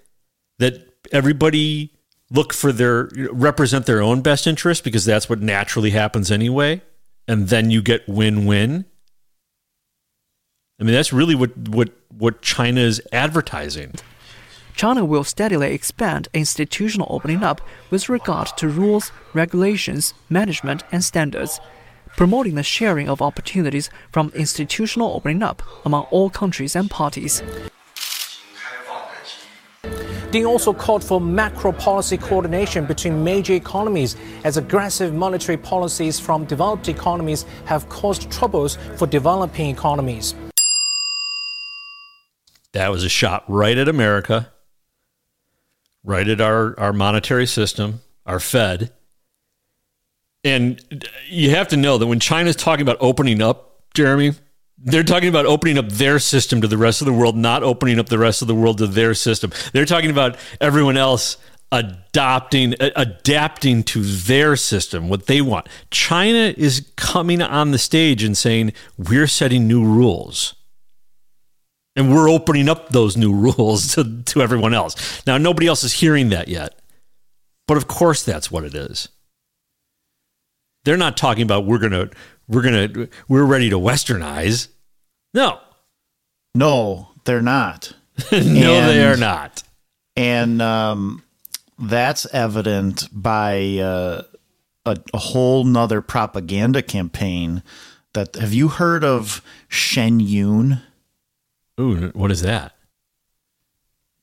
[0.58, 1.93] That everybody
[2.34, 6.82] look for their represent their own best interest because that's what naturally happens anyway,
[7.26, 8.84] and then you get win-win.
[10.80, 13.94] I mean, that's really what what what China is advertising.
[14.74, 17.60] China will steadily expand institutional opening up
[17.90, 21.60] with regard to rules, regulations, management, and standards,
[22.16, 27.40] promoting the sharing of opportunities from institutional opening up among all countries and parties.
[30.30, 36.44] Ding also called for macro policy coordination between major economies as aggressive monetary policies from
[36.44, 40.34] developed economies have caused troubles for developing economies.
[42.72, 44.50] That was a shot right at America,
[46.02, 48.92] right at our, our monetary system, our Fed.
[50.42, 54.32] And you have to know that when China's talking about opening up, Jeremy,
[54.84, 57.98] they're talking about opening up their system to the rest of the world, not opening
[57.98, 59.50] up the rest of the world to their system.
[59.72, 61.38] They're talking about everyone else
[61.72, 65.68] adopting, adapting to their system, what they want.
[65.90, 70.54] China is coming on the stage and saying, we're setting new rules.
[71.96, 75.26] And we're opening up those new rules to, to everyone else.
[75.26, 76.78] Now, nobody else is hearing that yet.
[77.66, 79.08] But of course, that's what it is.
[80.84, 82.10] They're not talking about we're to,
[82.46, 84.68] we're to, we're ready to westernize.
[85.34, 85.58] No.
[86.54, 87.92] No, they're not.
[88.32, 89.64] no, they are not.
[90.16, 91.24] And um,
[91.78, 94.22] that's evident by uh,
[94.86, 97.62] a, a whole nother propaganda campaign.
[98.12, 100.80] That have you heard of Shen Yun?
[101.80, 102.76] Ooh, what is that?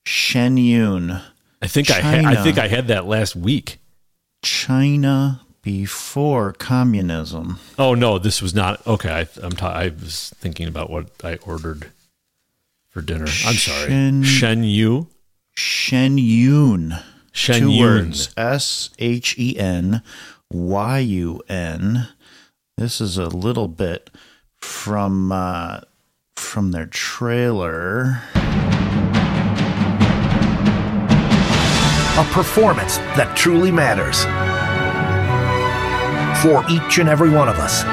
[0.06, 1.22] Shen Yun.
[1.62, 3.80] I think I, ha- I think I had that last week.
[4.42, 7.60] China before communism.
[7.78, 9.12] Oh no, this was not okay.
[9.12, 11.92] I, I'm ta- I was thinking about what I ordered
[12.90, 13.26] for dinner.
[13.26, 15.08] I'm sorry, Shen- Shen Yu.
[15.54, 16.96] Shen Yun.
[17.32, 17.80] Shen Two Yun.
[18.08, 18.34] words.
[18.36, 20.02] S H E N
[20.50, 22.08] Y U N.
[22.78, 24.10] This is a little bit
[24.58, 25.82] from uh,
[26.36, 28.22] from their trailer.
[32.18, 34.26] A performance that truly matters.
[36.40, 37.84] For each and every one of us.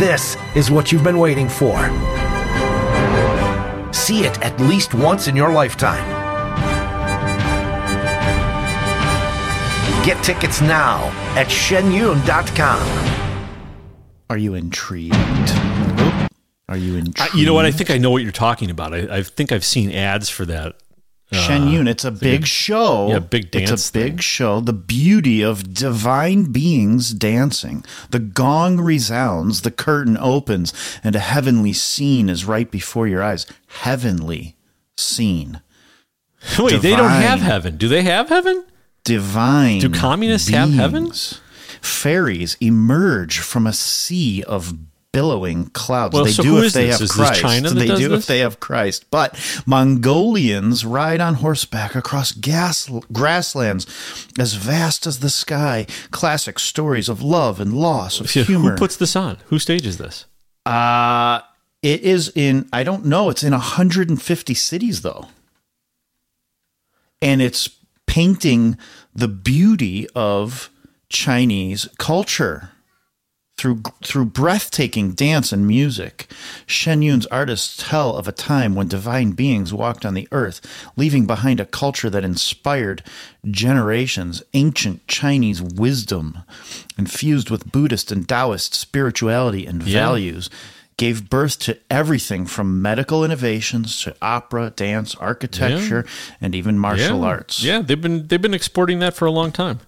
[0.00, 1.76] This is what you've been waiting for.
[3.92, 6.04] See it at least once in your lifetime.
[10.04, 11.04] Get tickets now
[11.36, 12.80] at shenyun.com.
[14.28, 15.14] Are you intrigued?
[16.68, 17.34] Are you I, intrigued?
[17.34, 17.64] you know what?
[17.64, 18.92] I think I know what you're talking about.
[18.92, 20.76] I, I think I've seen ads for that.
[21.34, 21.88] Shen Uh, Yun.
[21.88, 23.08] It's a big like show.
[23.08, 23.70] Yeah, big dance.
[23.70, 24.60] It's a big show.
[24.60, 27.84] The beauty of divine beings dancing.
[28.10, 30.72] The gong resounds, the curtain opens,
[31.02, 33.46] and a heavenly scene is right before your eyes.
[33.66, 34.56] Heavenly
[34.96, 35.60] scene.
[36.58, 37.76] Wait, they don't have heaven.
[37.76, 38.64] Do they have heaven?
[39.04, 39.80] Divine.
[39.80, 41.40] Do communists have heavens?
[41.80, 44.72] Fairies emerge from a sea of
[45.14, 46.12] billowing clouds.
[46.12, 46.96] Well, they so do if they this?
[46.96, 47.74] have Is Christ.
[47.74, 48.24] They do this?
[48.24, 49.06] if they have Christ.
[49.10, 53.86] But Mongolians ride on horseback across gas, grasslands
[54.38, 55.86] as vast as the sky.
[56.10, 58.72] Classic stories of love and loss, of humor.
[58.72, 59.38] Who puts this on?
[59.46, 60.26] Who stages this?
[60.66, 61.40] Uh
[61.82, 65.28] it is in I don't know, it's in 150 cities though.
[67.22, 67.68] And it's
[68.06, 68.76] painting
[69.14, 70.70] the beauty of
[71.08, 72.70] Chinese culture
[73.64, 76.30] through through breathtaking dance and music.
[76.66, 80.60] Shen Yun's artists tell of a time when divine beings walked on the earth,
[80.96, 83.02] leaving behind a culture that inspired
[83.50, 86.40] generations, ancient Chinese wisdom,
[86.98, 89.98] infused with Buddhist and Taoist spirituality and Yeah.
[90.08, 90.50] values.
[90.98, 96.04] Gave birth to everything from medical innovations to opera, dance, architecture,
[96.40, 97.26] and even martial yeah.
[97.26, 97.62] arts.
[97.64, 99.80] Yeah, they've been they've been exporting that for a long time.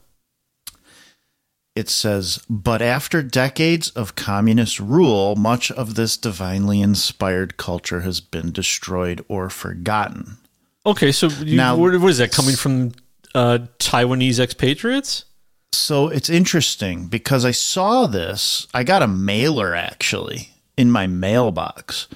[1.77, 8.21] It says, but after decades of communist rule, much of this divinely inspired culture has
[8.21, 10.39] been destroyed or forgotten.
[10.87, 12.93] Okay, so you, Now- what, is that coming from?
[13.35, 15.27] Uh, Taiwanese expatriates?
[15.73, 18.67] So it's interesting because I saw this.
[18.73, 22.09] I got a mailer actually in my mailbox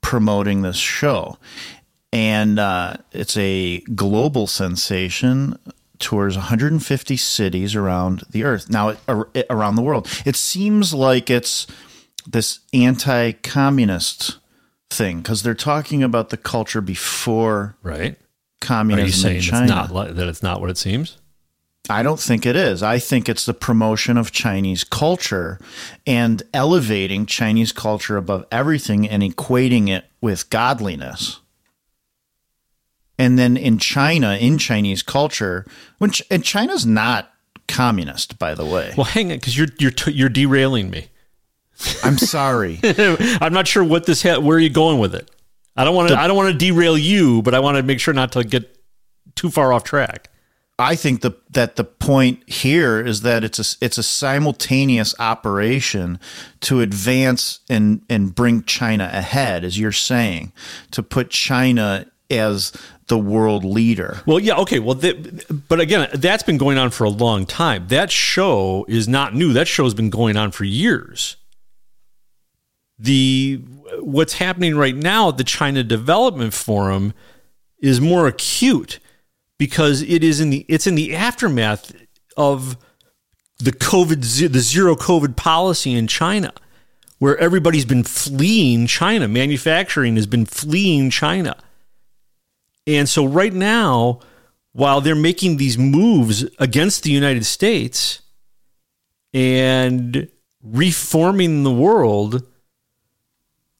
[0.00, 1.38] promoting this show.
[2.12, 5.58] And uh, it's a global sensation,
[5.98, 8.68] tours 150 cities around the earth.
[8.70, 8.98] Now, it,
[9.34, 10.08] it- around the world.
[10.24, 11.66] It seems like it's
[12.26, 14.38] this anti communist
[14.90, 18.16] thing because they're talking about the culture before Right.
[18.60, 19.66] communism Are you saying in it's China.
[19.66, 21.18] not li- that it's not what it seems?
[21.88, 22.82] I don't think it is.
[22.82, 25.60] I think it's the promotion of Chinese culture
[26.04, 31.38] and elevating Chinese culture above everything and equating it with godliness.
[33.18, 35.66] And then in China, in Chinese culture,
[35.98, 37.32] when Ch- and China's not
[37.66, 38.92] communist, by the way.
[38.96, 41.08] Well, hang on, because you're you're t- you're derailing me.
[42.02, 42.80] I'm sorry.
[42.84, 44.22] I'm not sure what this.
[44.22, 45.30] Ha- where are you going with it?
[45.76, 46.18] I don't want to.
[46.18, 48.78] I don't want to derail you, but I want to make sure not to get
[49.34, 50.30] too far off track.
[50.78, 56.18] I think the, that the point here is that it's a it's a simultaneous operation
[56.60, 60.52] to advance and and bring China ahead, as you're saying,
[60.90, 62.72] to put China as
[63.08, 64.20] the world leader.
[64.26, 64.78] Well, yeah, okay.
[64.78, 65.00] Well,
[65.68, 67.86] but again, that's been going on for a long time.
[67.88, 69.52] That show is not new.
[69.52, 71.36] That show has been going on for years.
[72.98, 73.62] The
[74.00, 77.14] what's happening right now at the China Development Forum
[77.78, 78.98] is more acute
[79.58, 81.94] because it is in the it's in the aftermath
[82.36, 82.76] of
[83.58, 84.20] the COVID
[84.52, 86.52] the zero COVID policy in China,
[87.18, 89.28] where everybody's been fleeing China.
[89.28, 91.56] Manufacturing has been fleeing China.
[92.86, 94.20] And so right now,
[94.72, 98.20] while they're making these moves against the United States
[99.32, 100.28] and
[100.62, 102.46] reforming the world,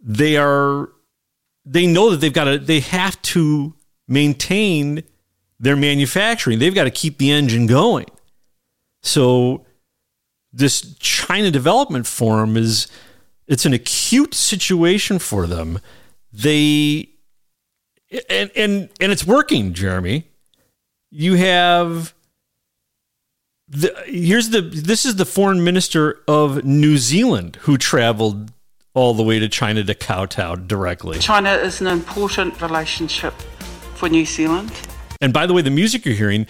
[0.01, 0.89] they are
[1.65, 3.75] they know that they've got to they have to
[4.09, 5.03] maintain
[5.59, 6.59] their manufacturing.
[6.59, 8.07] They've got to keep the engine going.
[9.03, 9.67] So
[10.53, 12.89] this China Development Forum is
[13.47, 15.81] it's an acute situation for them.
[16.33, 17.11] They
[18.29, 20.29] and and and it's working, Jeremy.
[21.11, 22.15] You have
[23.69, 28.53] the here's the this is the foreign minister of New Zealand who traveled
[28.95, 31.19] all the way to China to kowtow directly.
[31.19, 33.35] China is an important relationship
[33.95, 34.73] for New Zealand.
[35.21, 36.47] And by the way, the music you're hearing,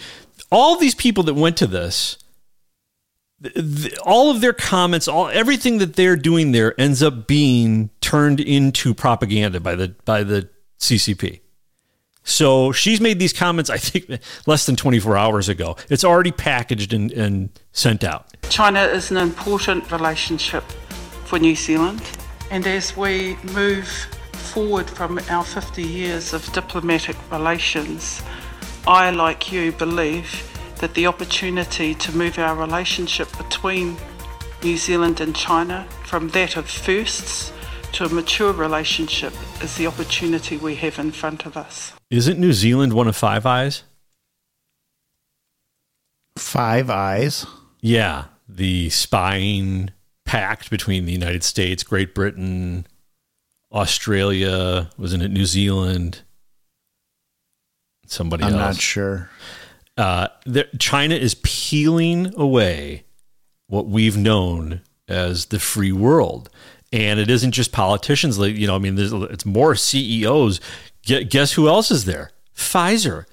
[0.51, 2.17] all these people that went to this,
[3.41, 7.89] th- th- all of their comments, all everything that they're doing there ends up being
[7.99, 10.49] turned into propaganda by the by the
[10.79, 11.41] CCP.
[12.27, 15.77] So she's made these comments, I think, less than 24 hours ago.
[15.89, 18.27] It's already packaged and, and sent out.
[18.49, 20.63] China is an important relationship
[21.23, 22.01] for New Zealand.
[22.51, 23.87] And as we move
[24.33, 28.21] forward from our 50 years of diplomatic relations,
[28.85, 30.29] I, like you, believe
[30.79, 33.95] that the opportunity to move our relationship between
[34.61, 37.53] New Zealand and China from that of firsts
[37.93, 41.96] to a mature relationship is the opportunity we have in front of us.
[42.09, 43.83] Isn't New Zealand one of Five Eyes?
[46.37, 47.45] Five Eyes?
[47.81, 49.91] Yeah, the spying
[50.25, 52.87] pact between the United States, Great Britain,
[53.71, 56.21] Australia, wasn't it New Zealand?
[58.05, 58.61] Somebody I'm else.
[58.61, 59.29] not sure.
[59.97, 63.03] Uh, there, China is peeling away
[63.67, 66.49] what we've known as the free world.
[66.93, 68.37] And it isn't just politicians.
[68.37, 70.61] You know, I mean, there's, it's more CEOs.
[71.07, 72.31] Gu- Guess who else is there?
[72.55, 73.25] Pfizer.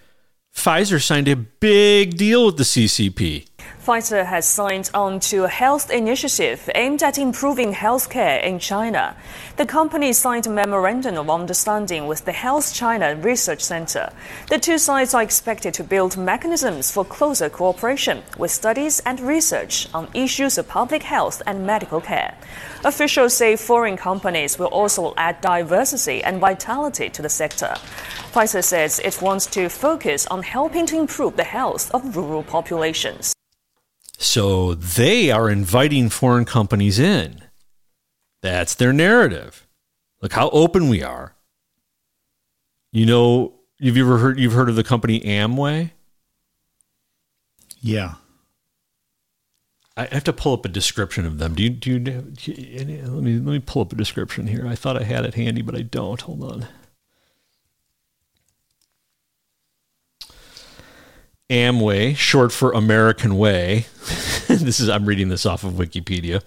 [0.55, 3.47] Pfizer signed a big deal with the CCP.
[3.85, 9.15] Pfizer has signed on to a health initiative aimed at improving healthcare in China.
[9.59, 14.11] The company signed a memorandum of understanding with the Health China Research Center.
[14.49, 19.87] The two sides are expected to build mechanisms for closer cooperation with studies and research
[19.93, 22.35] on issues of public health and medical care.
[22.87, 27.75] Officials say foreign companies will also add diversity and vitality to the sector.
[28.33, 33.35] Pfizer says it wants to focus on helping to improve the health of rural populations.
[34.19, 37.43] So they are inviting foreign companies in.
[38.43, 39.67] That's their narrative.
[40.23, 41.35] Look how open we are.
[42.93, 45.91] You know, have you ever heard you've heard of the company Amway?
[47.81, 48.15] Yeah.
[49.97, 51.55] I have to pull up a description of them.
[51.55, 54.67] Do you do you, do you let me let me pull up a description here.
[54.67, 56.21] I thought I had it handy, but I don't.
[56.21, 56.67] Hold on.
[61.55, 63.87] Amway, short for American Way.
[64.49, 66.43] this is I'm reading this off of Wikipedia.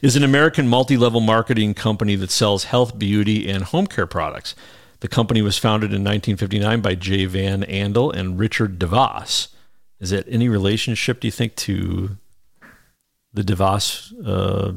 [0.00, 4.54] Is an American multi-level marketing company that sells health, beauty, and home care products.
[5.00, 9.48] The company was founded in 1959 by Jay Van Andel and Richard DeVos.
[9.98, 12.16] Is it any relationship, do you think, to
[13.32, 14.74] the DeVos uh,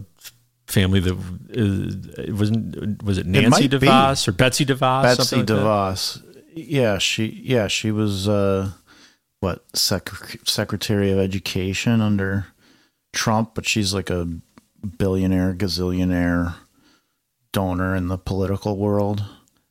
[0.66, 1.02] family?
[1.02, 3.78] That uh, wasn't was it Nancy be.
[3.78, 5.04] DeVos or Betsy DeVos?
[5.04, 5.64] Betsy something like?
[5.64, 6.24] DeVos.
[6.56, 8.72] Yeah, she yeah, she was uh
[9.46, 12.48] what sec- secretary of education under
[13.14, 14.28] Trump, but she's like a
[14.98, 16.56] billionaire, gazillionaire
[17.52, 19.24] donor in the political world.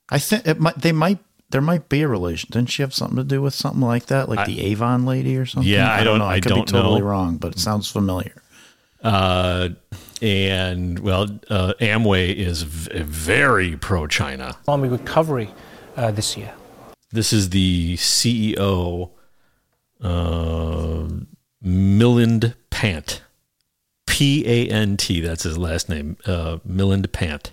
[0.09, 1.19] I think it might they might
[1.51, 2.49] there might be a relation.
[2.53, 5.37] Didn't she have something to do with something like that, like I- the Avon lady
[5.37, 5.71] or something?
[5.71, 6.25] Yeah, I don't- know.
[6.25, 7.07] I, I could don't be totally know.
[7.07, 8.41] wrong, but it sounds familiar.
[9.03, 9.71] Uh,
[10.23, 14.57] and well, uh, Amway is v- very pro China.
[14.63, 15.51] economic recovery
[15.97, 16.55] uh, this year.
[17.13, 19.11] This is the CEO,
[20.05, 21.09] uh,
[21.65, 23.23] Milind Pant.
[24.07, 27.53] P A N T, that's his last name, uh, Milind Pant.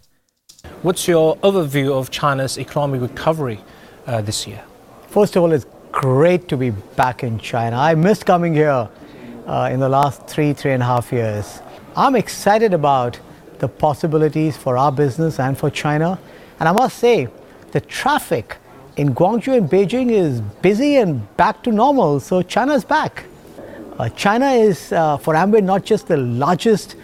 [0.84, 3.60] What's your overview of China's economic recovery
[4.06, 4.64] uh, this year?
[5.08, 7.78] First of all, it's great to be back in China.
[7.78, 8.88] I missed coming here
[9.48, 11.62] uh, in the last three, three and a half years.
[11.96, 13.20] I'm excited about
[13.58, 16.20] the possibilities for our business and for China.
[16.60, 17.28] And I must say,
[17.72, 18.58] the traffic
[18.98, 22.20] in Guangzhou and Beijing is busy and back to normal.
[22.20, 23.26] So China's back.
[23.98, 26.96] Uh, China is, uh, for Amway, not just the largest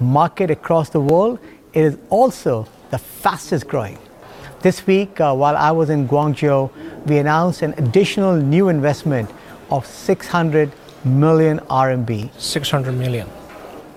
[0.00, 1.38] market across the world,
[1.72, 3.98] it is also the fastest growing.
[4.60, 6.70] This week, uh, while I was in Guangzhou,
[7.06, 9.30] we announced an additional new investment
[9.70, 10.70] of 600
[11.04, 12.30] million RMB.
[12.38, 13.28] 600 million.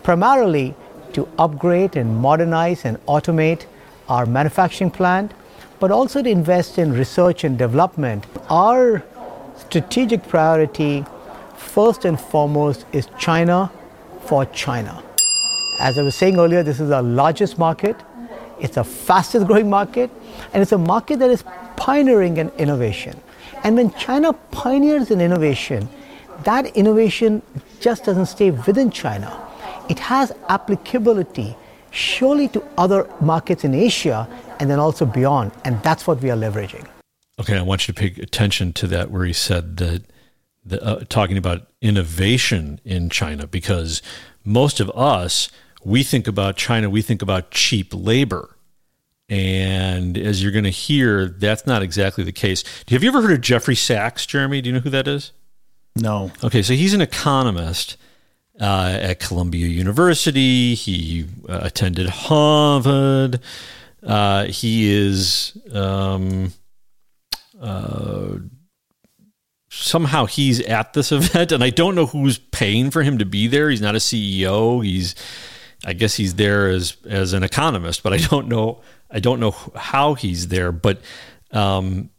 [0.01, 0.73] Primarily
[1.13, 3.65] to upgrade and modernize and automate
[4.09, 5.31] our manufacturing plant,
[5.85, 8.25] but also to invest in research and development.
[8.49, 9.03] Our
[9.55, 11.05] strategic priority,
[11.57, 13.71] first and foremost, is China
[14.21, 15.03] for China.
[15.79, 17.95] As I was saying earlier, this is our largest market,
[18.59, 20.09] it's the fastest growing market,
[20.53, 21.43] and it's a market that is
[21.75, 23.21] pioneering in innovation.
[23.63, 25.87] And when China pioneers in innovation,
[26.45, 27.43] that innovation
[27.79, 29.39] just doesn't stay within China.
[29.87, 31.55] It has applicability
[31.91, 34.27] surely to other markets in Asia
[34.59, 35.51] and then also beyond.
[35.63, 36.87] And that's what we are leveraging.
[37.39, 40.03] Okay, I want you to pay attention to that where he said that
[40.63, 44.01] the, uh, talking about innovation in China because
[44.43, 45.49] most of us
[45.85, 48.57] we think about China, we think about cheap labor.
[49.29, 52.63] And as you're going to hear, that's not exactly the case.
[52.89, 54.61] Have you ever heard of Jeffrey Sachs, Jeremy?
[54.61, 55.31] Do you know who that is?
[55.95, 56.31] No.
[56.43, 57.97] Okay, so he's an economist
[58.59, 60.75] uh, at Columbia University.
[60.75, 63.39] He uh, attended Harvard.
[64.05, 66.53] Uh, he is um,
[67.59, 68.37] uh,
[69.69, 73.47] somehow he's at this event, and I don't know who's paying for him to be
[73.47, 73.69] there.
[73.69, 74.83] He's not a CEO.
[74.83, 75.15] He's
[75.85, 79.55] I guess he's there as as an economist, but I don't know I don't know
[79.75, 80.71] how he's there.
[80.71, 81.01] But
[81.51, 82.09] um,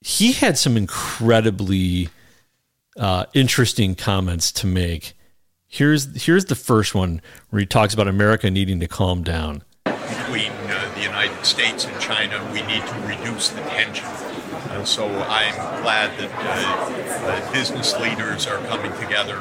[0.00, 2.08] he had some incredibly
[2.96, 5.14] uh, interesting comments to make.
[5.66, 7.20] Here's here's the first one
[7.50, 9.62] where he talks about America needing to calm down.
[9.84, 10.53] The
[11.04, 14.08] United States and China, we need to reduce the tension.
[14.70, 19.36] And so I'm glad that uh, business leaders are coming together.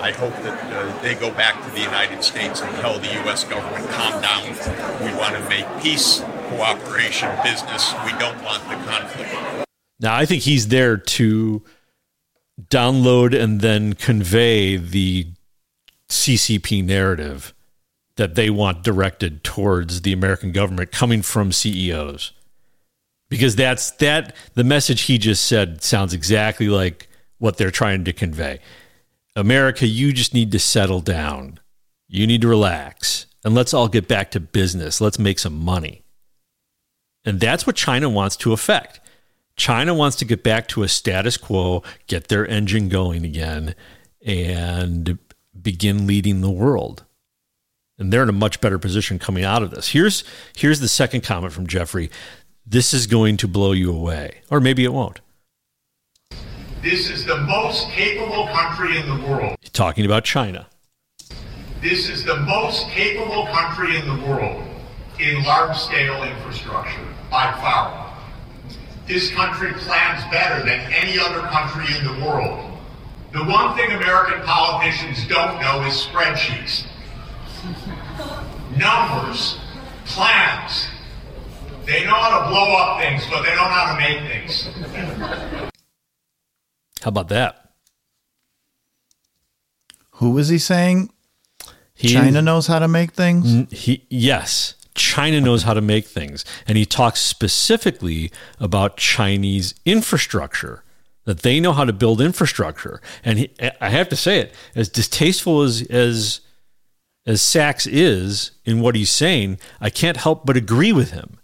[0.00, 3.44] I hope that uh, they go back to the United States and tell the U.S.
[3.44, 4.44] government, calm down.
[5.04, 7.92] We want to make peace, cooperation, business.
[8.06, 9.66] We don't want the conflict.
[10.00, 11.62] Now, I think he's there to
[12.70, 15.26] download and then convey the
[16.08, 17.52] CCP narrative
[18.18, 22.32] that they want directed towards the American government coming from CEOs.
[23.30, 27.08] Because that's that the message he just said sounds exactly like
[27.38, 28.58] what they're trying to convey.
[29.36, 31.60] America, you just need to settle down.
[32.08, 35.00] You need to relax and let's all get back to business.
[35.00, 36.02] Let's make some money.
[37.24, 38.98] And that's what China wants to affect.
[39.54, 43.76] China wants to get back to a status quo, get their engine going again,
[44.26, 45.18] and
[45.60, 47.04] begin leading the world.
[47.98, 49.88] And they're in a much better position coming out of this.
[49.88, 50.24] Here's
[50.54, 52.10] here's the second comment from Jeffrey.
[52.64, 55.20] This is going to blow you away, or maybe it won't.
[56.82, 59.56] This is the most capable country in the world.
[59.72, 60.68] Talking about China.
[61.80, 64.64] This is the most capable country in the world
[65.18, 68.16] in large scale infrastructure by far.
[69.06, 72.78] This country plans better than any other country in the world.
[73.32, 76.86] The one thing American politicians don't know is spreadsheets.
[78.76, 79.58] Numbers,
[80.06, 80.88] plans.
[81.84, 84.68] They know how to blow up things, but they don't know how to make things.
[87.02, 87.72] How about that?
[90.12, 91.10] Who was he saying?
[91.94, 93.72] He- China knows how to make things.
[93.72, 96.44] He, yes, China knows how to make things.
[96.66, 100.82] And he talks specifically about Chinese infrastructure,
[101.24, 103.00] that they know how to build infrastructure.
[103.24, 103.50] And he,
[103.80, 106.40] I have to say it, as distasteful as, as,
[107.26, 111.38] as Sachs is in what he's saying, I can't help but agree with him.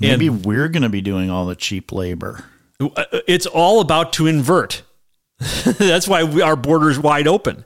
[0.00, 2.44] Maybe we're going to be doing all the cheap labor.
[2.80, 4.82] Uh, It's all about to invert.
[5.38, 7.64] That's why we, our border's wide open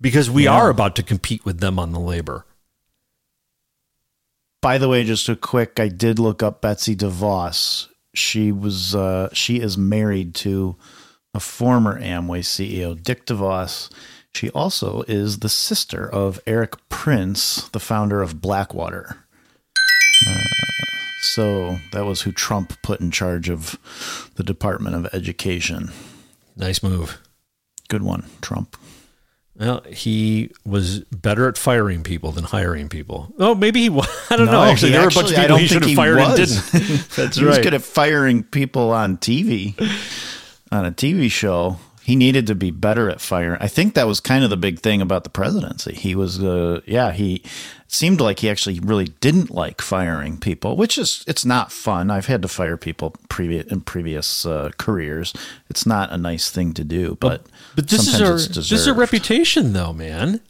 [0.00, 0.52] because we Yeah.
[0.54, 2.46] are about to compete with them on the labor.
[4.62, 7.88] By the way, just a quick, I did look up Betsy DeVos.
[8.14, 10.76] She was uh, she is married to
[11.32, 13.88] a former Amway CEO, Dick DeVos.
[14.34, 19.16] She also is the sister of Erik Prince, the founder of Blackwater.
[20.26, 20.38] Uh,
[21.22, 23.78] so that was who Trump put in charge of
[24.36, 25.90] the Department of Education.
[26.56, 27.18] Nice move.
[27.88, 28.76] Good one, Trump.
[29.58, 33.34] Well, he was better at firing people than hiring people.
[33.38, 34.06] Oh, maybe he was.
[34.30, 34.62] I don't No, know.
[34.62, 37.08] Actually, he there were a bunch of actually- people he should have fired and didn't.
[37.16, 39.74] That's he was good at firing people on TV.
[40.72, 41.76] on a TV show.
[42.10, 43.58] He needed to be better at firing.
[43.60, 45.94] I think that was kind of the big thing about the presidency.
[45.94, 47.44] He was, uh, yeah, he
[47.86, 52.10] seemed like he actually really didn't like firing people, which is it's not fun.
[52.10, 55.32] I've had to fire people previous in previous uh, careers.
[55.68, 57.46] It's not a nice thing to do, but
[57.76, 60.40] But this is our this is our reputation, though, man.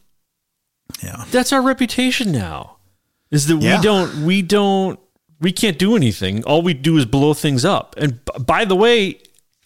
[1.03, 2.79] Yeah, that's our reputation now.
[3.31, 3.77] Is that Yeah.
[3.77, 4.99] we don't we don't
[5.41, 6.43] we can't do anything.
[6.45, 7.95] All we do is blow things up.
[7.99, 9.19] And b- by the way,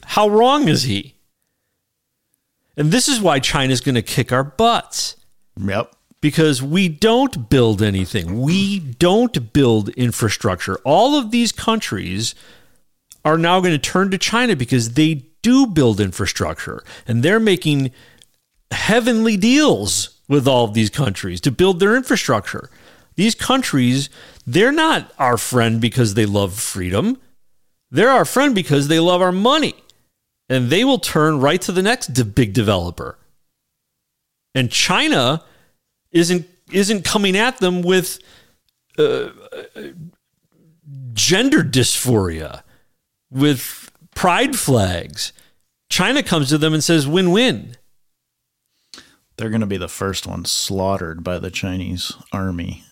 [0.04, 1.13] how wrong is he?
[2.76, 5.16] And this is why China's going to kick our butts.
[5.56, 5.94] Yep.
[6.20, 8.40] Because we don't build anything.
[8.40, 10.76] We don't build infrastructure.
[10.84, 12.34] All of these countries
[13.24, 17.92] are now going to turn to China because they do build infrastructure and they're making
[18.70, 22.70] heavenly deals with all of these countries to build their infrastructure.
[23.16, 24.08] These countries,
[24.46, 27.20] they're not our friend because they love freedom.
[27.90, 29.74] They're our friend because they love our money.
[30.48, 33.18] And they will turn right to the next big developer.
[34.54, 35.42] And China
[36.12, 38.18] isn't isn't coming at them with
[38.98, 39.28] uh,
[41.12, 42.62] gender dysphoria,
[43.30, 45.32] with pride flags.
[45.90, 47.76] China comes to them and says win-win.
[49.36, 52.84] They're going to be the first ones slaughtered by the Chinese army.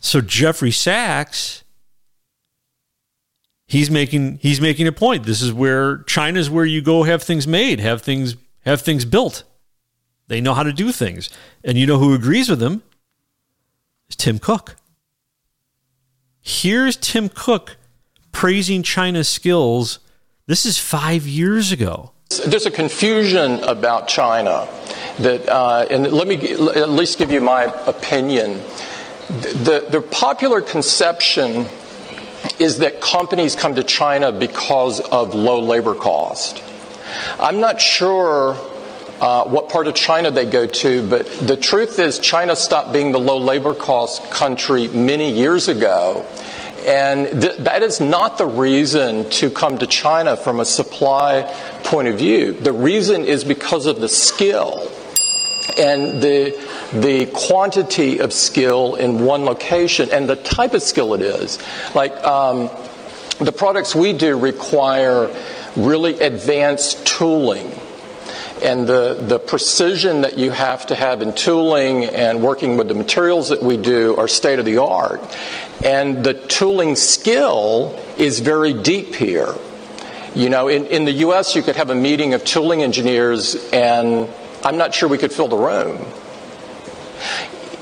[0.00, 1.62] So Jeffrey Sachs,
[3.72, 5.24] he's making he's making a point.
[5.24, 9.44] This is where China's where you go have things made, have things have things built.
[10.28, 11.30] They know how to do things.
[11.64, 12.82] And you know who agrees with him?
[14.08, 14.76] Is Tim Cook.
[16.40, 17.76] Here's Tim Cook
[18.30, 19.98] praising China's skills.
[20.46, 22.12] This is 5 years ago.
[22.46, 24.68] There's a confusion about China
[25.20, 28.60] that, uh, and let me at least give you my opinion.
[29.28, 31.66] The, the popular conception
[32.60, 36.62] is that companies come to China because of low labor cost.
[37.38, 38.56] I'm not sure
[39.20, 43.12] uh, what part of China they go to, but the truth is China stopped being
[43.12, 46.26] the low labor cost country many years ago.
[46.84, 51.42] And th- that is not the reason to come to China from a supply
[51.84, 52.52] point of view.
[52.52, 54.90] The reason is because of the skill
[55.78, 56.58] and the
[56.92, 61.58] the quantity of skill in one location and the type of skill it is.
[61.94, 62.70] Like um,
[63.38, 65.30] the products we do require
[65.76, 67.70] really advanced tooling.
[68.62, 72.94] And the, the precision that you have to have in tooling and working with the
[72.94, 75.20] materials that we do are state of the art.
[75.84, 79.52] And the tooling skill is very deep here.
[80.36, 84.28] You know, in, in the US, you could have a meeting of tooling engineers, and
[84.64, 86.04] I'm not sure we could fill the room.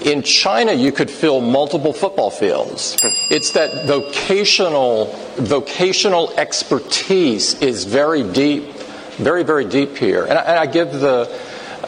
[0.03, 2.97] In China, you could fill multiple football fields.
[3.31, 5.07] It's that vocational,
[5.37, 8.65] vocational expertise is very deep,
[9.19, 10.25] very, very deep here.
[10.25, 11.27] And I, and I give the,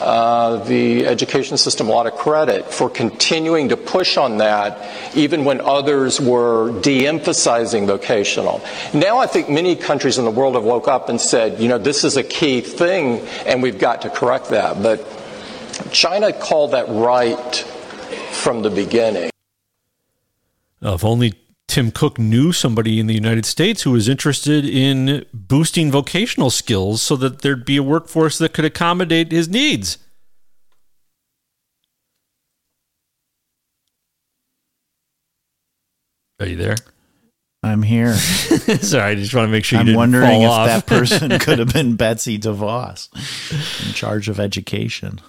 [0.03, 5.45] uh, the education system a lot of credit for continuing to push on that, even
[5.45, 8.61] when others were de emphasizing vocational.
[8.93, 11.79] Now I think many countries in the world have woke up and said, you know,
[11.79, 14.83] this is a key thing, and we've got to correct that.
[14.83, 15.07] But
[15.91, 17.57] China called that right
[18.33, 19.31] from the beginning.
[20.85, 21.35] Uh, if only
[21.73, 27.03] Tim Cook knew somebody in the United States who was interested in boosting vocational skills
[27.03, 29.97] so that there'd be a workforce that could accommodate his needs.
[36.41, 36.77] Are you there?
[37.63, 38.13] I'm here.
[38.17, 40.67] Sorry, I just want to make sure you I'm wondering if off.
[40.67, 43.09] that person could have been Betsy DeVos
[43.87, 45.23] in charge of education.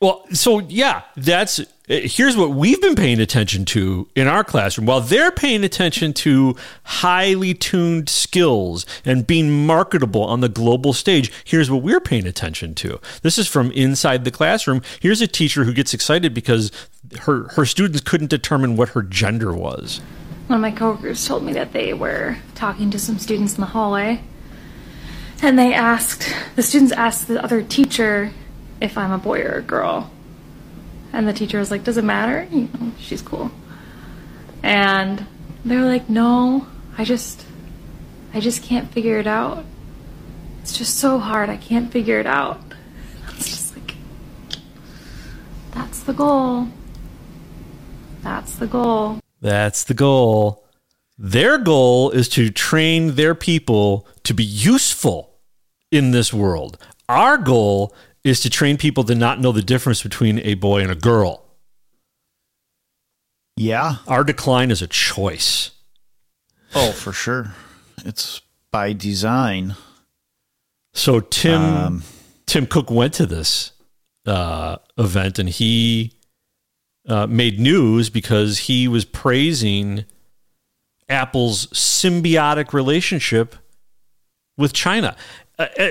[0.00, 4.86] Well, so yeah, that's uh, here's what we've been paying attention to in our classroom.
[4.86, 11.32] While they're paying attention to highly tuned skills and being marketable on the global stage,
[11.44, 13.00] here's what we're paying attention to.
[13.22, 14.82] This is from inside the classroom.
[15.00, 16.70] Here's a teacher who gets excited because
[17.22, 20.00] her her students couldn't determine what her gender was.
[20.46, 23.66] One of my coworkers told me that they were talking to some students in the
[23.66, 24.22] hallway,
[25.42, 28.32] and they asked the students asked the other teacher
[28.80, 30.10] if I'm a boy or a girl,
[31.12, 32.46] and the teacher was like, "Does it matter?
[32.50, 33.50] You know, she's cool."
[34.62, 35.26] And
[35.64, 36.66] they were like, "No,
[36.96, 37.44] I just,
[38.34, 39.64] I just can't figure it out.
[40.62, 41.48] It's just so hard.
[41.48, 42.60] I can't figure it out."
[43.26, 43.94] I was just like,
[45.72, 46.68] "That's the goal.
[48.22, 50.64] That's the goal." That's the goal.
[51.16, 55.38] Their goal is to train their people to be useful
[55.90, 56.78] in this world.
[57.08, 57.94] Our goal
[58.28, 61.44] is to train people to not know the difference between a boy and a girl.
[63.56, 63.96] Yeah.
[64.06, 65.72] Our decline is a choice.
[66.74, 67.54] Oh, for sure.
[68.04, 69.74] It's by design.
[70.94, 72.02] So Tim um,
[72.46, 73.72] Tim Cook went to this
[74.26, 76.12] uh, event and he
[77.08, 80.04] uh, made news because he was praising
[81.08, 83.56] Apple's symbiotic relationship
[84.56, 85.16] with China.
[85.58, 85.90] Uh, uh,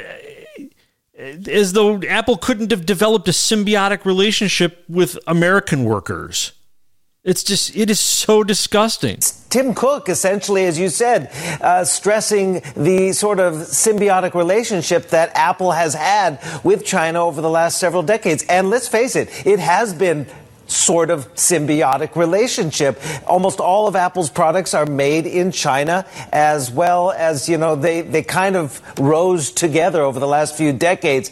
[1.18, 6.52] as though Apple couldn't have developed a symbiotic relationship with American workers.
[7.24, 9.20] It's just, it is so disgusting.
[9.50, 11.30] Tim Cook, essentially, as you said,
[11.62, 17.50] uh, stressing the sort of symbiotic relationship that Apple has had with China over the
[17.50, 18.46] last several decades.
[18.48, 20.26] And let's face it, it has been
[20.68, 23.02] sort of symbiotic relationship.
[23.26, 28.02] Almost all of Apple's products are made in China, as well as, you know, they,
[28.02, 31.32] they kind of rose together over the last few decades.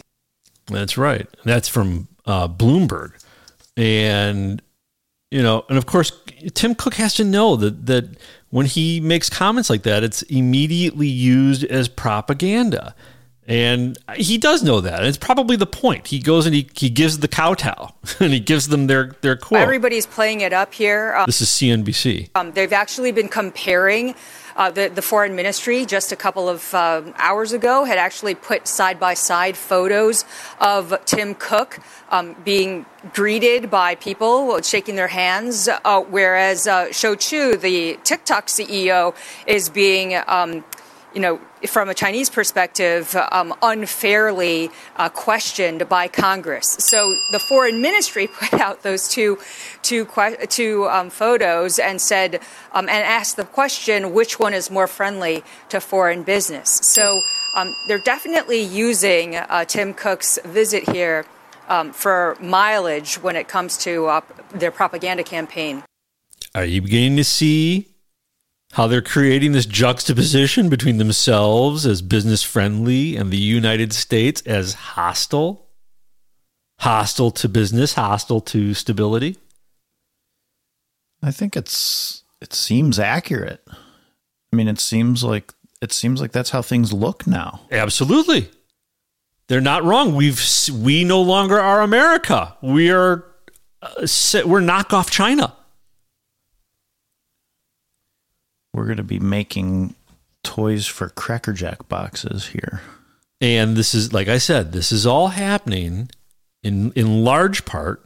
[0.66, 1.28] That's right.
[1.44, 3.12] That's from uh, Bloomberg.
[3.76, 4.62] And,
[5.30, 6.12] you know, and of course,
[6.54, 8.16] Tim Cook has to know that, that
[8.50, 12.94] when he makes comments like that, it's immediately used as propaganda.
[13.48, 15.04] And he does know that.
[15.04, 16.08] It's probably the point.
[16.08, 19.60] He goes and he, he gives the kowtow and he gives them their, their quote.
[19.60, 21.14] Everybody's playing it up here.
[21.16, 22.30] Um, this is CNBC.
[22.34, 24.14] Um, they've actually been comparing.
[24.56, 28.66] Uh, the, the foreign ministry just a couple of uh, hours ago had actually put
[28.66, 30.24] side by side photos
[30.60, 31.78] of Tim Cook
[32.08, 38.46] um, being greeted by people, shaking their hands, uh, whereas uh, Shou Chew, the TikTok
[38.46, 39.14] CEO,
[39.46, 40.64] is being um,
[41.16, 46.76] you know, from a Chinese perspective, um, unfairly uh, questioned by Congress.
[46.78, 49.38] So the foreign ministry put out those two,
[49.80, 50.06] two,
[50.50, 52.40] two um, photos and said,
[52.72, 56.80] um, and asked the question, which one is more friendly to foreign business?
[56.82, 57.22] So
[57.56, 61.24] um, they're definitely using uh, Tim Cook's visit here
[61.70, 65.82] um, for mileage when it comes to uh, their propaganda campaign.
[66.54, 67.95] Are you beginning to see
[68.76, 74.74] how they're creating this juxtaposition between themselves as business friendly and the United States as
[74.74, 75.66] hostile,
[76.80, 79.38] hostile to business, hostile to stability.
[81.22, 83.66] I think it's it seems accurate.
[83.66, 87.62] I mean, it seems like it seems like that's how things look now.
[87.72, 88.50] Absolutely.
[89.48, 90.14] They're not wrong.
[90.14, 90.38] We've
[90.70, 92.54] we no longer are America.
[92.60, 93.24] We are
[93.80, 94.06] uh,
[94.44, 95.54] we're knockoff China.
[98.76, 99.94] We're going to be making
[100.44, 102.82] toys for Cracker Jack boxes here.
[103.40, 106.10] And this is, like I said, this is all happening
[106.62, 108.04] in in large part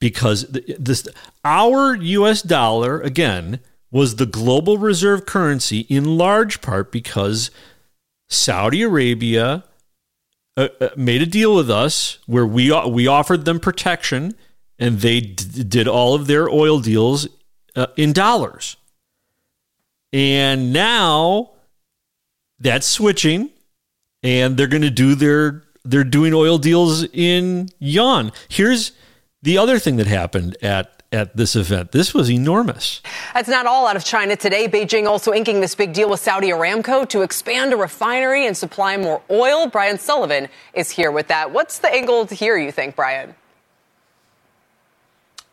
[0.00, 1.08] because this
[1.44, 2.42] our U.S.
[2.42, 7.50] dollar again was the global reserve currency in large part because
[8.28, 9.64] Saudi Arabia
[10.56, 14.34] uh, uh made a deal with us where we we offered them protection
[14.78, 17.28] and they d- did all of their oil deals
[17.74, 18.76] uh, in dollars.
[20.12, 21.50] And now
[22.58, 23.50] that's switching
[24.22, 28.32] and they're going to do their they're doing oil deals in yuan.
[28.48, 28.92] Here's
[29.42, 31.92] the other thing that happened at at this event.
[31.92, 33.00] This was enormous.
[33.32, 34.68] That's not all out of China today.
[34.68, 38.96] Beijing also inking this big deal with Saudi Aramco to expand a refinery and supply
[38.96, 39.68] more oil.
[39.68, 41.52] Brian Sullivan is here with that.
[41.52, 43.34] What's the angle here, you think, Brian?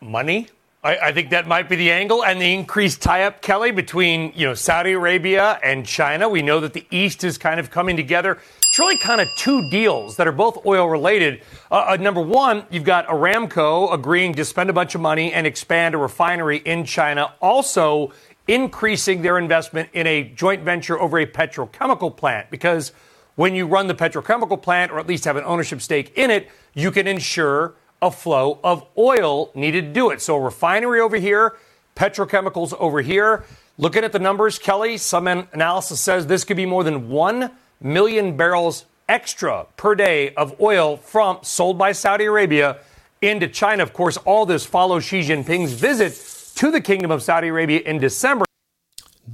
[0.01, 0.47] Money.
[0.83, 4.45] I, I, think that might be the angle, and the increased tie-up, Kelly, between you
[4.45, 6.27] know Saudi Arabia and China.
[6.27, 8.37] We know that the East is kind of coming together.
[8.57, 11.41] It's really kind of two deals that are both oil related.
[11.71, 15.47] Uh, uh, number one, you've got Aramco agreeing to spend a bunch of money and
[15.47, 18.11] expand a refinery in China, also
[18.47, 22.91] increasing their investment in a joint venture over a petrochemical plant because
[23.35, 26.49] when you run the petrochemical plant or at least have an ownership stake in it,
[26.73, 27.73] you can ensure
[28.03, 30.21] a flow of oil needed to do it.
[30.21, 31.55] So, a refinery over here,
[31.95, 33.45] petrochemicals over here.
[33.77, 37.49] Looking at the numbers, Kelly, some analysis says this could be more than 1
[37.81, 42.77] million barrels extra per day of oil from sold by Saudi Arabia
[43.21, 43.81] into China.
[43.83, 47.99] Of course, all this follows Xi Jinping's visit to the Kingdom of Saudi Arabia in
[47.99, 48.45] December.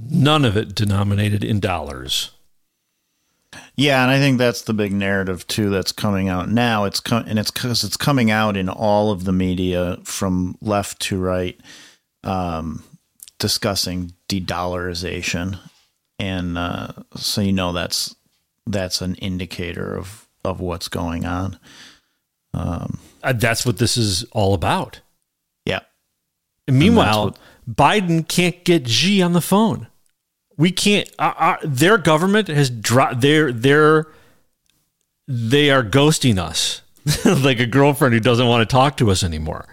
[0.08, 2.30] None of it denominated in dollars.
[3.80, 6.84] Yeah, and I think that's the big narrative too that's coming out now.
[6.84, 11.00] It's com- and it's because it's coming out in all of the media from left
[11.04, 11.58] to right,
[12.22, 12.84] um,
[13.38, 15.58] discussing de-dollarization,
[16.18, 18.14] and uh, so you know that's
[18.66, 21.58] that's an indicator of of what's going on.
[22.52, 25.00] Um, uh, that's what this is all about.
[25.64, 25.80] Yeah.
[26.68, 29.86] And meanwhile, and what, Biden can't get G on the phone
[30.60, 31.10] we can't.
[31.18, 33.22] Our, our, their government has dropped.
[33.22, 34.06] They're
[35.26, 36.82] they are ghosting us
[37.24, 39.66] like a girlfriend who doesn't want to talk to us anymore.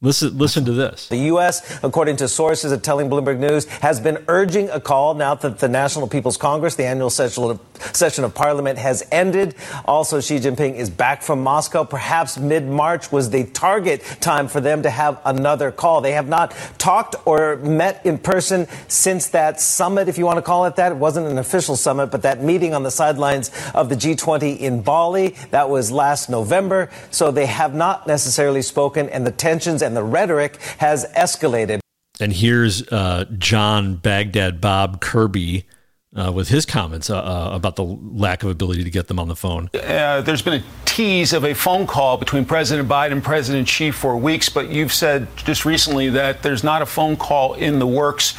[0.00, 1.08] Listen, listen to this.
[1.08, 5.58] The U.S., according to sources telling Bloomberg News, has been urging a call now that
[5.58, 7.60] the National People's Congress, the annual session of,
[7.96, 9.56] session of Parliament, has ended.
[9.86, 11.82] Also, Xi Jinping is back from Moscow.
[11.82, 16.00] Perhaps mid-March was the target time for them to have another call.
[16.00, 20.42] They have not talked or met in person since that summit, if you want to
[20.42, 20.92] call it that.
[20.92, 24.80] It wasn't an official summit, but that meeting on the sidelines of the G20 in
[24.80, 25.34] Bali.
[25.50, 26.88] That was last November.
[27.10, 31.80] So they have not necessarily spoken, and the tensions and the rhetoric has escalated.
[32.20, 35.66] And here's uh, John Baghdad Bob Kirby
[36.14, 39.28] uh, with his comments uh, uh, about the lack of ability to get them on
[39.28, 39.70] the phone.
[39.74, 43.90] Uh, there's been a tease of a phone call between President Biden and President Xi
[43.90, 47.86] for weeks, but you've said just recently that there's not a phone call in the
[47.86, 48.34] works.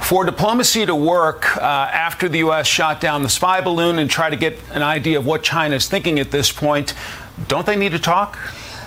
[0.00, 2.66] For diplomacy to work uh, after the U.S.
[2.66, 5.88] shot down the spy balloon and try to get an idea of what China is
[5.88, 6.94] thinking at this point,
[7.48, 8.38] don't they need to talk?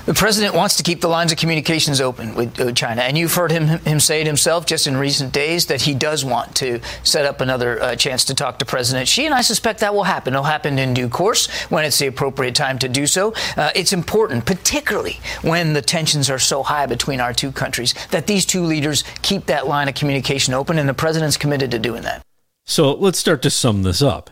[0.06, 3.36] The president wants to keep the lines of communications open with uh, China, and you've
[3.36, 6.82] heard him him say it himself just in recent days that he does want to
[7.04, 10.04] set up another uh, chance to talk to President Xi, and I suspect that will
[10.04, 10.34] happen.
[10.34, 13.34] It'll happen in due course when it's the appropriate time to do so.
[13.56, 18.28] Uh, it's important, particularly when the tensions are so high between our two countries, that
[18.28, 22.02] these two leaders keep that line of communication open, and the president's committed to doing
[22.02, 22.22] that.
[22.66, 24.32] So let's start to sum this up.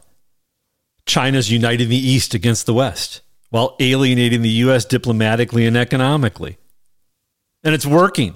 [1.06, 3.22] China's uniting the East against the West
[3.52, 4.86] while alienating the U.S.
[4.86, 6.58] diplomatically and economically.
[7.64, 8.36] And it's working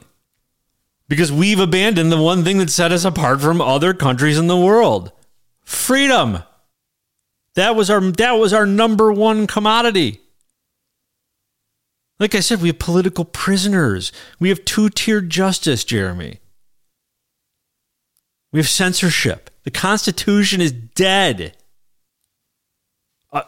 [1.07, 4.57] because we've abandoned the one thing that set us apart from other countries in the
[4.57, 5.11] world
[5.63, 6.43] freedom.
[7.55, 10.19] That was our, that was our number one commodity.
[12.19, 14.11] Like I said, we have political prisoners.
[14.39, 16.39] We have two tiered justice, Jeremy.
[18.51, 19.49] We have censorship.
[19.63, 21.55] The Constitution is dead.
[23.31, 23.43] Uh,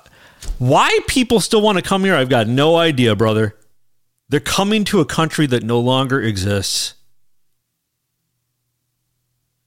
[0.59, 3.55] why people still want to come here, I've got no idea, brother.
[4.29, 6.95] They're coming to a country that no longer exists.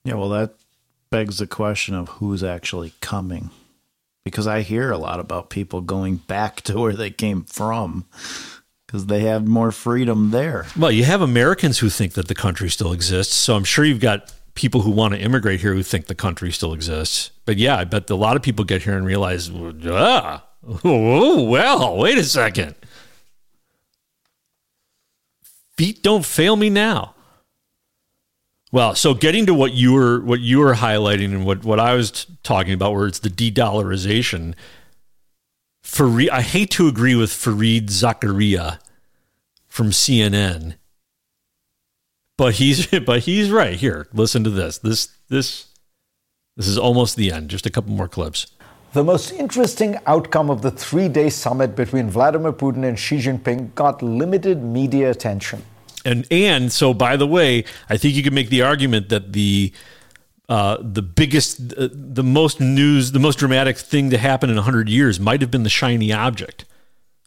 [0.05, 0.55] Yeah, well, that
[1.11, 3.51] begs the question of who's actually coming.
[4.25, 8.05] Because I hear a lot about people going back to where they came from
[8.87, 10.67] because they have more freedom there.
[10.77, 13.35] Well, you have Americans who think that the country still exists.
[13.35, 16.53] So I'm sure you've got people who want to immigrate here who think the country
[16.53, 17.31] still exists.
[17.47, 19.51] But yeah, I bet a lot of people get here and realize,
[19.87, 20.45] ah,
[20.85, 22.75] oh, well, wait a second.
[25.77, 27.15] Feet don't fail me now.
[28.73, 31.95] Well, so getting to what you were what you were highlighting and what, what I
[31.95, 34.55] was t- talking about, where it's the de-dollarization.
[35.83, 38.79] Fareed, I hate to agree with Fareed Zakaria
[39.67, 40.77] from CNN,
[42.37, 44.07] but he's but he's right here.
[44.13, 44.79] Listen to this.
[44.79, 45.67] This this
[46.57, 47.51] this is almost the end.
[47.51, 48.47] Just a couple more clips.
[48.93, 53.73] The most interesting outcome of the three day summit between Vladimir Putin and Xi Jinping
[53.77, 55.63] got limited media attention.
[56.05, 59.73] And and so by the way, I think you could make the argument that the
[60.49, 64.89] uh, the biggest, uh, the most news, the most dramatic thing to happen in hundred
[64.89, 66.65] years might have been the shiny object,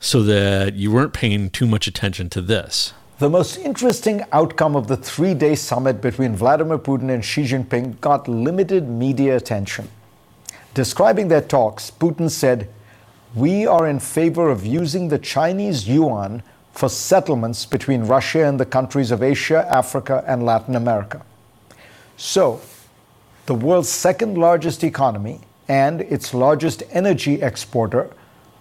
[0.02, 2.94] so that you weren't paying too much attention to this.
[3.20, 8.02] The most interesting outcome of the three day summit between Vladimir Putin and Xi Jinping
[8.02, 9.88] got limited media attention.
[10.74, 12.68] Describing their talks, Putin said,
[13.36, 18.66] We are in favor of using the Chinese yuan for settlements between Russia and the
[18.66, 21.24] countries of Asia, Africa, and Latin America.
[22.18, 22.62] So,
[23.46, 28.10] the world's second largest economy and its largest energy exporter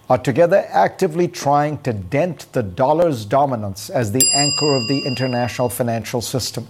[0.09, 5.69] are together actively trying to dent the dollar's dominance as the anchor of the international
[5.69, 6.67] financial system.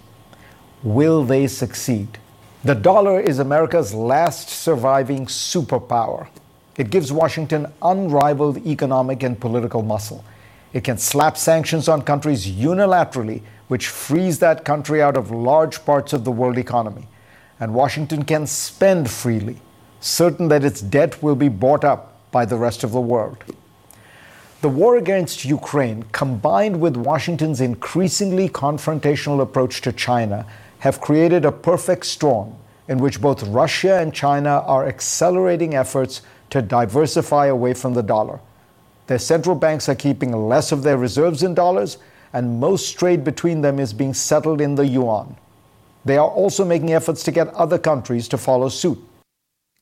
[0.83, 2.19] Will they succeed?
[2.65, 6.29] The dollar is America's last surviving superpower.
[6.77, 10.23] It gives Washington unrivaled economic and political muscle.
[10.71, 16.13] It can slap sanctions on countries unilaterally, which frees that country out of large parts
[16.13, 17.05] of the world economy.
[17.59, 19.57] And Washington can spend freely,
[19.99, 23.43] certain that its debt will be bought up by the rest of the world.
[24.61, 30.45] The war against Ukraine, combined with Washington's increasingly confrontational approach to China,
[30.83, 32.53] have created a perfect storm
[32.89, 38.41] in which both Russia and China are accelerating efforts to diversify away from the dollar.
[39.07, 41.99] Their central banks are keeping less of their reserves in dollars,
[42.33, 45.37] and most trade between them is being settled in the yuan.
[46.03, 48.99] They are also making efforts to get other countries to follow suit.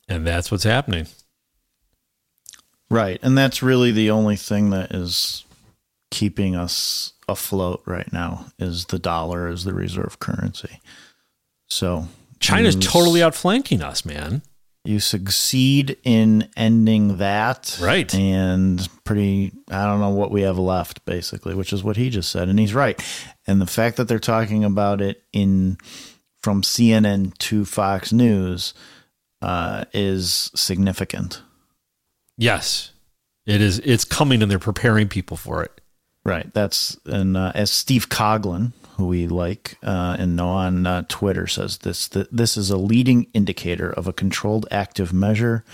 [0.08, 1.08] And that's what's happening.
[2.92, 3.20] Right.
[3.24, 5.46] And that's really the only thing that is
[6.12, 10.80] keeping us afloat right now is the dollar as the reserve currency.
[11.70, 12.08] So
[12.40, 14.42] China's totally outflanking us, man.
[14.84, 17.78] you succeed in ending that.
[17.82, 18.14] Right.
[18.16, 22.32] And pretty, I don't know what we have left, basically, which is what he just
[22.32, 22.50] said.
[22.50, 23.02] And he's right.
[23.48, 25.78] And the fact that they're talking about it in
[26.42, 28.74] from CNN to Fox News
[29.42, 31.42] uh, is significant.
[32.38, 32.92] Yes,
[33.46, 33.80] it is.
[33.80, 35.81] It's coming, and they're preparing people for it.
[36.24, 36.54] Right.
[36.54, 41.48] That's and uh, as Steve Coughlin, who we like uh, and know on uh, Twitter,
[41.48, 45.66] says this: th- this is a leading indicator of a controlled active measure,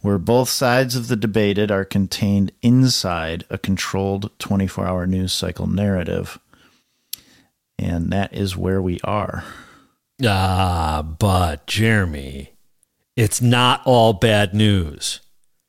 [0.00, 6.38] where both sides of the debated are contained inside a controlled 24-hour news cycle narrative,
[7.78, 9.44] and that is where we are.
[10.24, 12.52] Ah, but Jeremy,
[13.16, 15.20] it's not all bad news.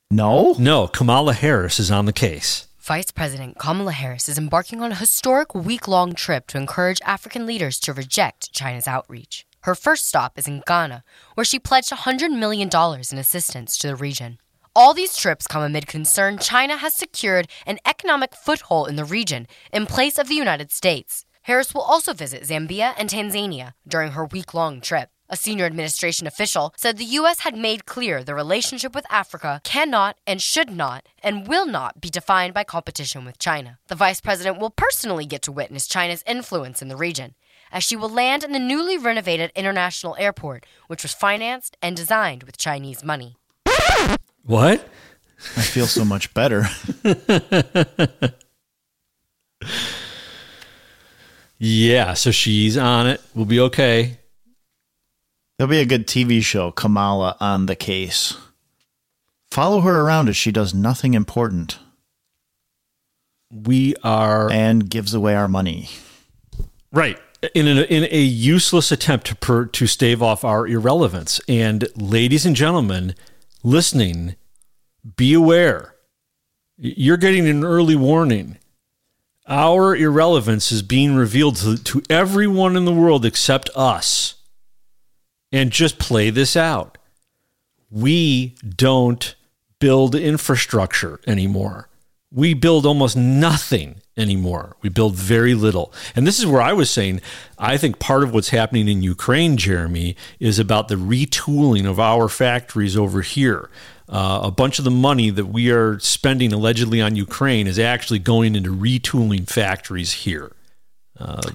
[0.10, 0.88] No, no.
[0.88, 2.68] Kamala Harris is on the case.
[2.82, 7.46] Vice President Kamala Harris is embarking on a historic week long trip to encourage African
[7.46, 9.46] leaders to reject China's outreach.
[9.62, 11.04] Her first stop is in Ghana,
[11.36, 14.40] where she pledged $100 million in assistance to the region.
[14.76, 19.46] All these trips come amid concern China has secured an economic foothold in the region
[19.72, 21.24] in place of the United States.
[21.44, 25.12] Harris will also visit Zambia and Tanzania during her week long trip.
[25.34, 27.40] A senior administration official said the U.S.
[27.40, 32.10] had made clear the relationship with Africa cannot and should not and will not be
[32.10, 33.80] defined by competition with China.
[33.88, 37.36] The vice president will personally get to witness China's influence in the region,
[37.72, 42.44] as she will land in the newly renovated international airport, which was financed and designed
[42.44, 43.38] with Chinese money.
[44.44, 44.86] What?
[45.56, 46.66] I feel so much better.
[51.58, 53.22] yeah, so she's on it.
[53.34, 54.18] We'll be okay.
[55.62, 58.36] There'll be a good TV show, Kamala on the case.
[59.52, 61.78] Follow her around as she does nothing important.
[63.52, 64.52] We are.
[64.52, 65.90] And gives away our money.
[66.92, 67.20] Right.
[67.54, 71.40] In, a, in a useless attempt to, per, to stave off our irrelevance.
[71.48, 73.14] And ladies and gentlemen
[73.62, 74.38] listening,
[75.16, 75.94] be aware.
[76.76, 78.58] You're getting an early warning.
[79.48, 84.41] Our irrelevance is being revealed to, to everyone in the world except us
[85.52, 86.98] and just play this out.
[87.90, 89.36] We don't
[89.80, 91.90] build infrastructure anymore.
[92.32, 94.78] We build almost nothing anymore.
[94.82, 95.94] We build very little.
[96.16, 97.22] And this is where I was saying
[97.60, 102.30] I think part of what's happening in Ukraine, Jeremy, is about the retooling of our
[102.30, 103.70] factories over here.
[104.08, 108.20] Uh, a bunch of the money that we are spending allegedly on Ukraine is actually
[108.20, 110.52] going into retooling factories here.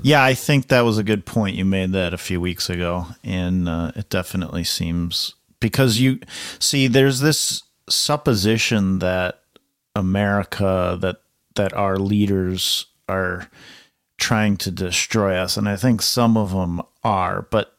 [0.03, 1.57] Yeah, I think that was a good point.
[1.57, 6.21] You made that a few weeks ago, and uh, it definitely seems because you
[6.59, 9.43] see, there's this supposition that
[9.95, 11.21] America, that
[11.55, 13.49] that our leaders are
[14.19, 17.77] trying to destroy us, and I think some of them are, but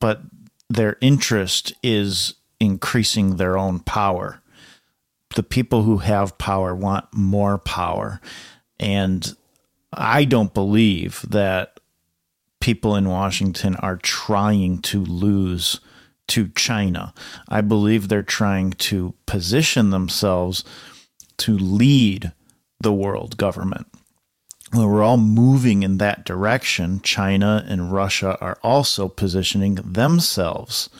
[0.00, 0.20] but
[0.68, 4.42] their interest is increasing their own power.
[5.34, 8.20] The people who have power want more power,
[8.78, 9.34] and
[9.96, 11.80] I don't believe that
[12.60, 15.80] people in Washington are trying to lose
[16.28, 17.14] to China.
[17.48, 20.64] I believe they're trying to position themselves
[21.38, 22.32] to lead
[22.80, 23.86] the world government.
[24.72, 30.90] We're all moving in that direction, China and Russia are also positioning themselves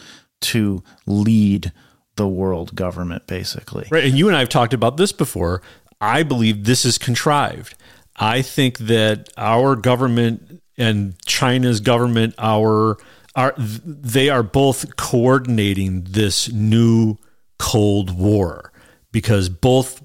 [0.43, 1.73] to lead
[2.14, 3.89] the world government, basically.
[3.90, 4.05] Right.
[4.05, 5.62] And you and I have talked about this before.
[6.01, 7.74] I believe this is contrived.
[8.16, 12.98] I think that our government and China's government, our
[13.34, 17.18] are they are both coordinating this new
[17.59, 18.72] Cold War
[19.12, 20.02] because both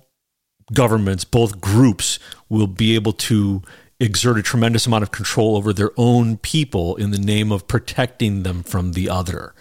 [0.74, 2.20] governments, both groups
[2.50, 3.62] will be able to
[4.00, 8.44] exert a tremendous amount of control over their own people in the name of protecting
[8.44, 9.54] them from the other.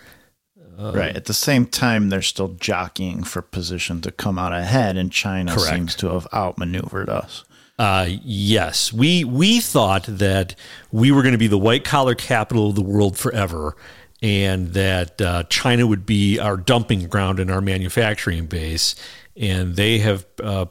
[0.78, 1.14] Uh, right.
[1.14, 5.52] At the same time, they're still jockeying for position to come out ahead, and China
[5.52, 5.68] correct.
[5.68, 7.44] seems to have outmaneuvered us.
[7.80, 10.54] Uh, yes, we we thought that
[10.92, 13.74] we were going to be the white collar capital of the world forever,
[14.20, 18.94] and that uh, China would be our dumping ground and our manufacturing base.
[19.34, 20.66] And they have uh,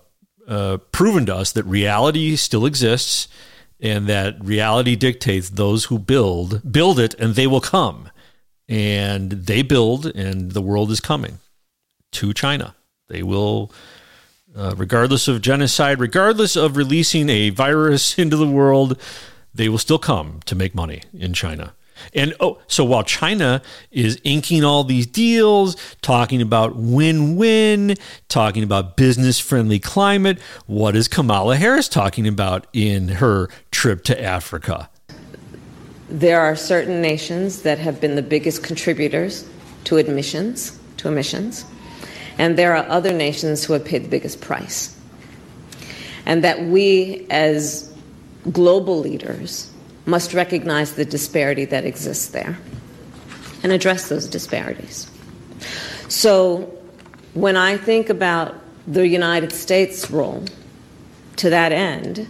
[0.48, 3.28] uh, proven to us that reality still exists,
[3.80, 8.12] and that reality dictates those who build build it, and they will come.
[8.68, 11.40] And they build, and the world is coming
[12.12, 12.76] to China.
[13.08, 13.72] They will
[14.56, 19.00] uh, regardless of genocide, regardless of releasing a virus into the world,
[19.54, 21.74] they will still come to make money in China.
[22.14, 23.62] And oh, so while China
[23.92, 27.96] is inking all these deals, talking about win win,
[28.30, 34.22] talking about business friendly climate, what is Kamala Harris talking about in her trip to
[34.22, 34.90] Africa?
[36.10, 39.48] There are certain nations that have been the biggest contributors
[39.84, 41.66] to admissions to emissions,
[42.40, 44.98] and there are other nations who have paid the biggest price.
[46.26, 47.94] And that we, as
[48.52, 49.70] global leaders,
[50.06, 52.58] must recognize the disparity that exists there
[53.62, 55.12] and address those disparities.
[56.08, 56.74] So,
[57.34, 58.56] when I think about
[58.88, 60.46] the United States' role
[61.36, 62.28] to that end,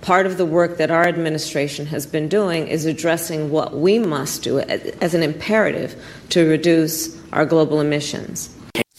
[0.00, 4.44] part of the work that our administration has been doing is addressing what we must
[4.44, 6.00] do as an imperative
[6.30, 8.54] to reduce our global emissions.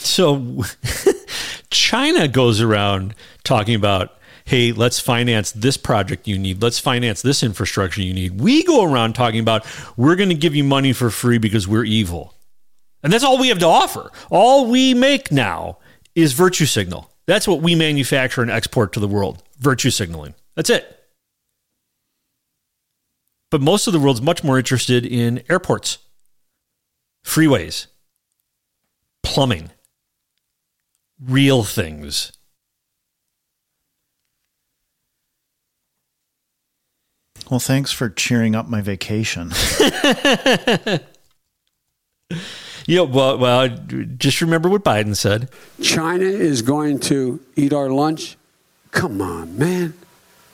[0.06, 0.64] So
[1.69, 6.61] China goes around talking about, hey, let's finance this project you need.
[6.61, 8.40] Let's finance this infrastructure you need.
[8.40, 9.65] We go around talking about,
[9.98, 12.34] we're going to give you money for free because we're evil.
[13.03, 14.11] And that's all we have to offer.
[14.30, 15.80] All we make now
[16.15, 17.11] is virtue signal.
[17.27, 20.36] That's what we manufacture and export to the world virtue signaling.
[20.56, 20.91] That's it.
[23.52, 25.99] But most of the world's much more interested in airports,
[27.26, 27.88] freeways,
[29.23, 29.72] plumbing,
[31.24, 32.32] real things.
[37.50, 39.52] Well, thanks for cheering up my vacation.
[42.88, 43.68] Yeah, well, well,
[44.18, 45.50] just remember what Biden said.
[45.82, 48.38] China is going to eat our lunch.
[48.92, 49.96] Come on, man.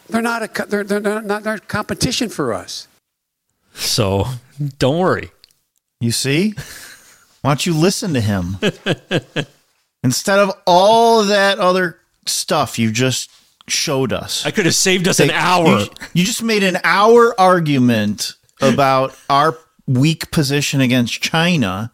[0.10, 2.88] They're not a they're, they're not they're competition for us.
[3.74, 4.26] So
[4.80, 5.32] don't worry.
[6.00, 6.54] You see?
[7.42, 8.58] Why don't you listen to him?
[10.04, 13.30] Instead of all that other stuff you just
[13.68, 14.46] showed us.
[14.46, 15.82] I could have saved us an hour.
[15.82, 19.58] You, you just made an hour argument about our
[19.88, 21.92] weak position against China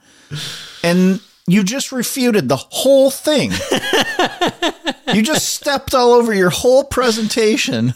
[0.84, 3.52] and you just refuted the whole thing.
[5.14, 7.94] you just stepped all over your whole presentation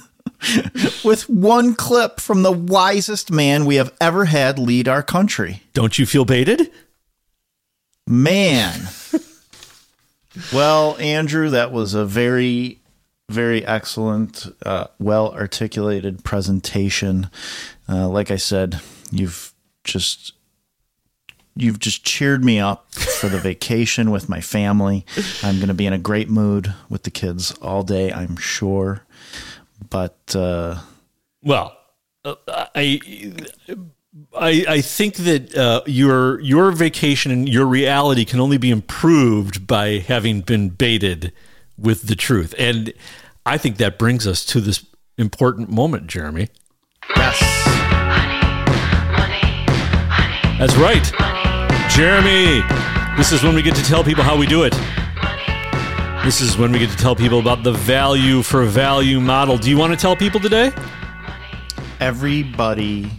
[1.03, 5.63] with one clip from the wisest man we have ever had lead our country.
[5.73, 6.71] Don't you feel baited?
[8.07, 8.88] Man.
[10.53, 12.79] well, Andrew, that was a very,
[13.29, 17.29] very excellent, uh, well articulated presentation.
[17.87, 18.79] Uh, like I said,
[19.11, 19.53] you've
[19.83, 20.33] just
[21.55, 25.05] you've just cheered me up for the vacation with my family.
[25.43, 29.05] I'm going to be in a great mood with the kids all day, I'm sure.
[29.89, 30.79] But uh,
[31.43, 31.77] well,
[32.23, 32.99] uh, I.
[34.35, 39.65] I, I think that uh, your your vacation and your reality can only be improved
[39.65, 41.31] by having been baited
[41.77, 42.93] with the truth, and
[43.45, 44.85] I think that brings us to this
[45.17, 46.49] important moment, Jeremy.
[47.15, 47.39] Yes,
[50.59, 51.09] that's right.
[51.89, 52.61] Jeremy,
[53.15, 54.73] this is when we get to tell people how we do it.
[56.25, 59.57] This is when we get to tell people about the value for value model.
[59.57, 60.71] Do you want to tell people today?
[62.01, 63.09] Everybody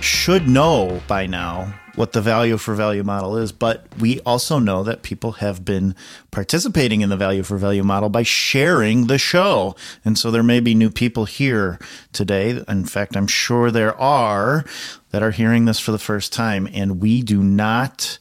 [0.00, 4.82] should know by now what the value for value model is, but we also know
[4.82, 5.94] that people have been
[6.30, 9.74] participating in the value for value model by sharing the show.
[10.04, 11.78] And so there may be new people here
[12.12, 12.62] today.
[12.68, 14.64] In fact, I'm sure there are
[15.10, 16.68] that are hearing this for the first time.
[16.72, 18.18] And we do not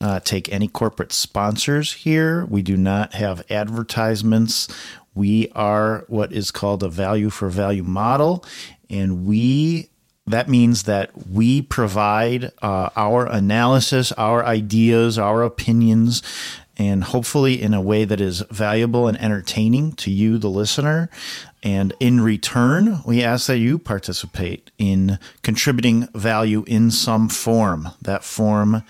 [0.00, 4.66] uh, take any corporate sponsors here, we do not have advertisements.
[5.14, 8.44] We are what is called a value for value model.
[8.88, 9.89] And we
[10.30, 16.22] that means that we provide uh, our analysis, our ideas, our opinions,
[16.76, 21.10] and hopefully in a way that is valuable and entertaining to you, the listener.
[21.62, 27.90] And in return, we ask that you participate in contributing value in some form.
[28.00, 28.82] That form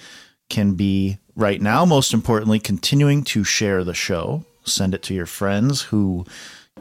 [0.49, 4.45] can be right now, most importantly, continuing to share the show.
[4.65, 6.27] Send it to your friends who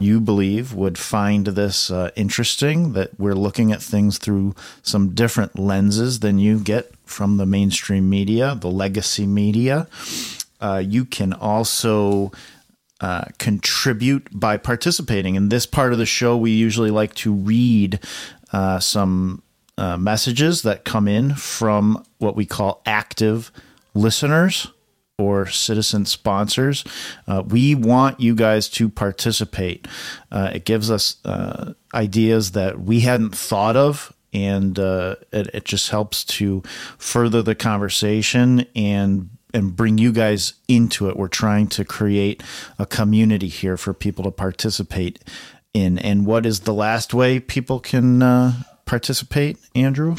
[0.00, 5.58] you believe would find this uh, interesting that we're looking at things through some different
[5.58, 9.86] lenses than you get from the mainstream media, the legacy media.
[10.60, 12.32] Uh, you can also
[13.00, 15.34] uh, contribute by participating.
[15.34, 17.98] In this part of the show, we usually like to read
[18.52, 19.42] uh, some
[19.78, 23.50] uh, messages that come in from what we call active
[23.94, 24.68] listeners
[25.20, 26.84] or citizen sponsors.
[27.28, 29.86] Uh, we want you guys to participate.
[30.32, 34.12] Uh, it gives us uh, ideas that we hadn't thought of.
[34.32, 36.62] And uh, it, it just helps to
[36.98, 41.16] further the conversation and and bring you guys into it.
[41.16, 42.40] We're trying to create
[42.78, 45.18] a community here for people to participate
[45.74, 45.98] in.
[45.98, 48.52] And what is the last way people can uh,
[48.84, 50.14] participate, Andrew?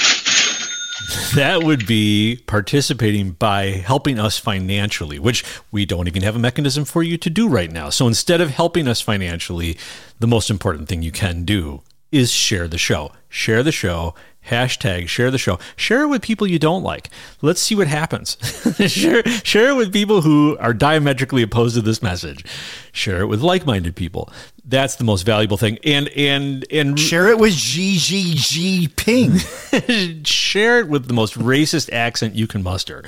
[1.35, 6.85] That would be participating by helping us financially, which we don't even have a mechanism
[6.85, 7.89] for you to do right now.
[7.89, 9.77] So instead of helping us financially,
[10.19, 11.81] the most important thing you can do
[12.11, 13.11] is share the show.
[13.29, 14.13] Share the show,
[14.49, 15.59] Hashtag share the show.
[15.75, 17.09] Share it with people you don't like.
[17.41, 18.37] Let's see what happens.
[18.91, 22.43] share, share it with people who are diametrically opposed to this message.
[22.91, 24.31] Share it with like-minded people.
[24.63, 25.79] That's the most valuable thing.
[25.83, 29.37] And and and share it with Xi Ping.
[30.23, 33.03] share it with the most racist accent you can muster.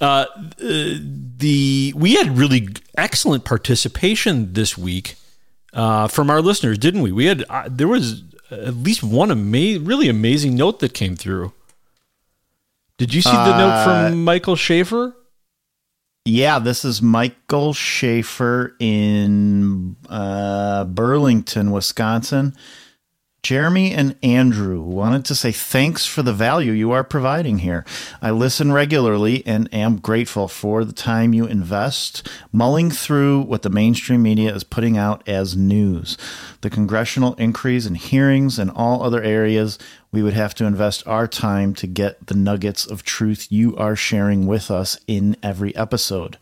[0.00, 0.26] Uh,
[0.58, 5.16] the we had really excellent participation this week
[5.72, 7.10] uh, from our listeners, didn't we?
[7.12, 11.52] We had uh, there was at least one ama- really amazing note that came through.
[12.98, 15.16] Did you see the note Uh, from Michael Schaefer?
[16.26, 22.54] Yeah, this is Michael Schaefer in uh, Burlington, Wisconsin.
[23.44, 27.84] Jeremy and Andrew wanted to say thanks for the value you are providing here.
[28.22, 33.68] I listen regularly and am grateful for the time you invest mulling through what the
[33.68, 36.16] mainstream media is putting out as news.
[36.62, 39.78] The congressional inquiries and hearings and all other areas
[40.14, 43.96] we would have to invest our time to get the nuggets of truth you are
[43.96, 46.38] sharing with us in every episode.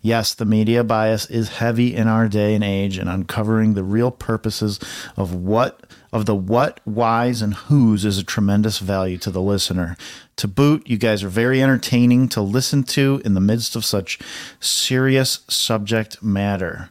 [0.00, 4.12] Yes, the media bias is heavy in our day and age, and uncovering the real
[4.12, 4.78] purposes
[5.16, 5.80] of what
[6.16, 9.98] of the what, whys, and whos is a tremendous value to the listener.
[10.36, 14.18] To boot, you guys are very entertaining to listen to in the midst of such
[14.58, 16.88] serious subject matter.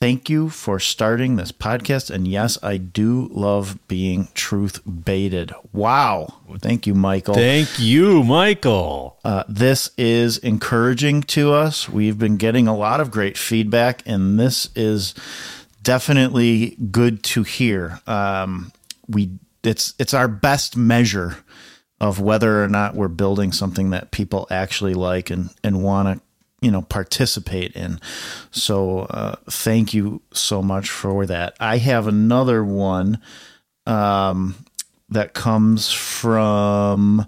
[0.00, 2.10] Thank you for starting this podcast.
[2.10, 5.52] And yes, I do love being truth baited.
[5.72, 6.34] Wow.
[6.58, 7.34] Thank you, Michael.
[7.34, 9.20] Thank you, Michael.
[9.24, 11.88] Uh, this is encouraging to us.
[11.88, 15.14] We've been getting a lot of great feedback, and this is
[15.82, 18.00] definitely good to hear.
[18.06, 18.72] Um,
[19.08, 19.30] we
[19.62, 21.36] it's it's our best measure
[22.00, 26.24] of whether or not we're building something that people actually like and and want to
[26.60, 28.00] you know participate in.
[28.50, 31.56] So uh, thank you so much for that.
[31.60, 33.20] I have another one
[33.86, 34.54] um,
[35.08, 37.26] that comes from.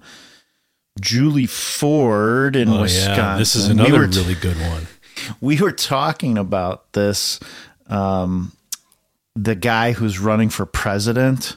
[1.00, 2.82] Julie Ford in Oh, yeah.
[2.82, 3.38] Wisconsin.
[3.38, 4.86] This is We another were really good one.
[5.40, 7.40] We were talking about this.
[7.88, 8.52] Um,
[9.36, 11.56] the guy who's running for president,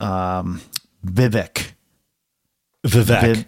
[0.00, 0.60] um,
[1.06, 1.72] Vivek.
[2.86, 3.46] Vivek.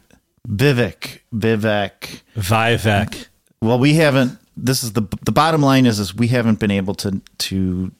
[0.48, 1.20] Vivek.
[1.34, 2.20] Vivek.
[2.36, 3.26] Vivek.
[3.62, 4.38] Well, we haven't.
[4.56, 7.92] This is the the bottom line is is we haven't been able to to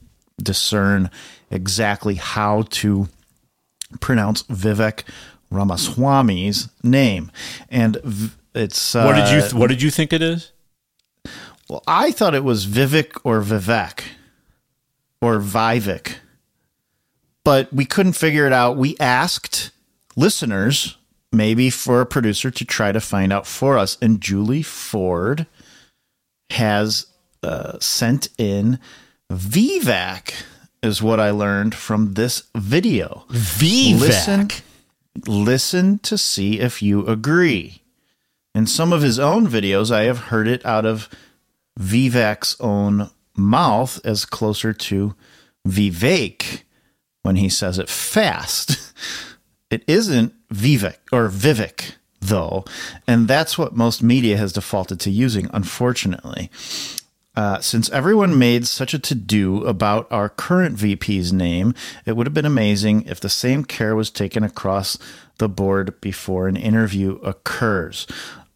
[0.43, 1.11] discern
[1.51, 3.09] exactly how to
[4.01, 5.05] pronounce Vivek
[5.51, 7.31] Ramaswamy's name,
[7.69, 10.53] and v- it's uh, what did you th- What did you think it is?
[11.71, 14.03] Well, I thought it was Vivek or Vivek
[15.21, 16.17] or Vivek,
[17.45, 18.77] but we couldn't figure it out.
[18.77, 19.71] We asked
[20.17, 20.97] listeners,
[21.31, 25.47] maybe for a producer to try to find out for us, and Julie Ford
[26.51, 27.07] has
[27.45, 28.81] uh, sent in
[29.31, 30.35] VVAC,
[30.83, 33.27] is what I learned from this video.
[33.31, 34.01] VVAC.
[34.01, 34.49] Listen,
[35.25, 37.83] listen to see if you agree.
[38.57, 41.09] In some of his own videos, I have heard it out of
[41.81, 45.15] Vivek's own mouth as closer to
[45.67, 46.63] Vivek
[47.23, 48.93] when he says it fast.
[49.71, 52.65] It isn't Vivek or Vivek, though,
[53.07, 56.51] and that's what most media has defaulted to using, unfortunately.
[57.37, 61.73] Uh, since everyone made such a to do about our current VP's name,
[62.05, 64.99] it would have been amazing if the same care was taken across
[65.39, 68.09] the board before an interview occurs.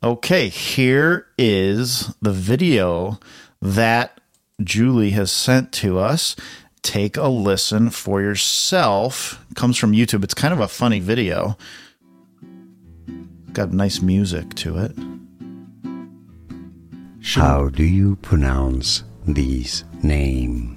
[0.05, 3.19] Okay, here is the video
[3.63, 4.21] that
[4.63, 6.37] Julie has sent to us.
[6.83, 9.43] Take a listen for yourself.
[9.51, 10.23] It comes from YouTube.
[10.23, 11.57] It's kind of a funny video.
[13.55, 14.93] Got nice music to it.
[17.23, 20.77] How do you pronounce these name?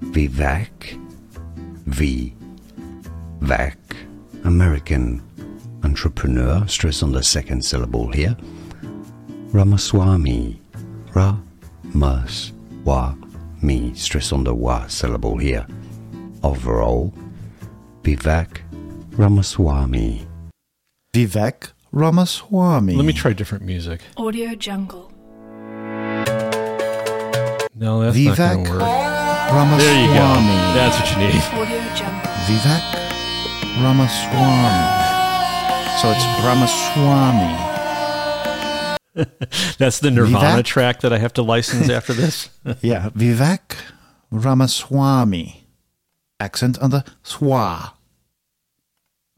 [0.00, 0.98] Vivek,
[1.84, 2.34] V,
[3.40, 3.78] Vac,
[4.44, 5.20] American
[5.84, 8.36] entrepreneur, stress on the second syllable here.
[9.52, 10.60] Ramaswamy,
[11.14, 12.54] Ramaswamy,
[13.94, 15.66] stress on the wa syllable here.
[16.42, 17.12] Overall,
[18.02, 18.60] Vivek
[19.12, 20.26] Ramaswamy.
[21.14, 22.94] Vivek Ramaswamy.
[22.96, 24.00] Let me try different music.
[24.16, 25.12] Audio Jungle.
[27.76, 28.80] No, that's Vivek not going to work.
[28.80, 29.84] Ramaswamy.
[29.84, 30.24] There you go.
[30.74, 31.42] That's what you need.
[31.52, 32.30] Audio Jungle.
[32.48, 32.84] Vivek
[33.82, 35.03] Ramaswamy.
[36.00, 37.54] So it's Ramaswamy.
[39.78, 40.64] That's the Nirvana Vivek?
[40.64, 42.50] track that I have to license after this.
[42.82, 43.76] yeah, Vivek
[44.30, 45.66] Ramaswamy.
[46.40, 47.92] Accent on the swa.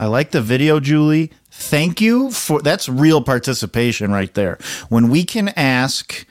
[0.00, 1.30] I like the video, Julie.
[1.50, 4.58] Thank you for that's real participation right there.
[4.88, 6.26] When we can ask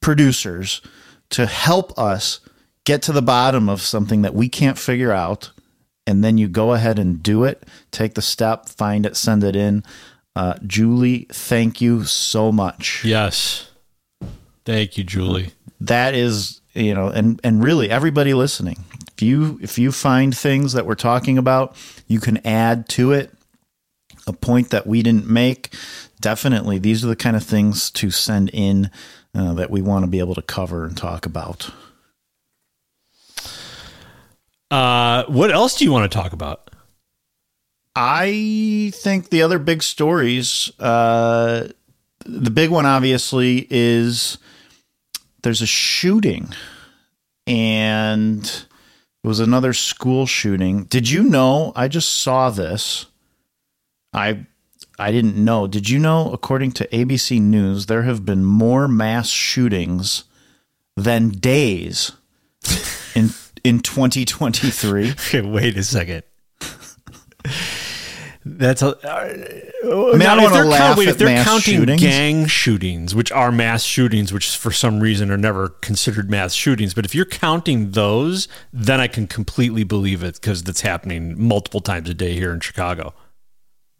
[0.00, 0.82] producers
[1.30, 2.40] to help us
[2.84, 5.50] get to the bottom of something that we can't figure out
[6.06, 7.64] and then you go ahead and do it.
[7.90, 9.82] Take the step, find it, send it in.
[10.34, 13.04] Uh, Julie, thank you so much.
[13.04, 13.70] Yes.
[14.64, 15.52] Thank you, Julie.
[15.80, 18.84] That is, you know, and and really everybody listening.
[19.16, 21.76] If you if you find things that we're talking about,
[22.06, 23.32] you can add to it
[24.26, 25.74] a point that we didn't make.
[26.20, 28.90] Definitely, these are the kind of things to send in
[29.34, 31.70] uh, that we want to be able to cover and talk about.
[34.70, 36.70] Uh, what else do you want to talk about?
[37.94, 41.68] I think the other big stories, uh,
[42.24, 44.38] the big one obviously is
[45.42, 46.48] there's a shooting
[47.46, 50.84] and it was another school shooting.
[50.84, 51.72] Did you know?
[51.74, 53.06] I just saw this.
[54.12, 54.46] I
[54.98, 55.66] I didn't know.
[55.66, 60.24] Did you know according to ABC News there have been more mass shootings
[60.96, 62.12] than days
[63.14, 63.28] in
[63.66, 65.10] in 2023?
[65.10, 66.22] Okay, wait a second.
[68.48, 68.96] That's a.
[69.04, 72.00] Uh, I mean, I don't if wanna they're, wait, at if they're counting shootings.
[72.00, 76.94] gang shootings, which are mass shootings, which for some reason are never considered mass shootings,
[76.94, 81.80] but if you're counting those, then I can completely believe it because that's happening multiple
[81.80, 83.14] times a day here in Chicago.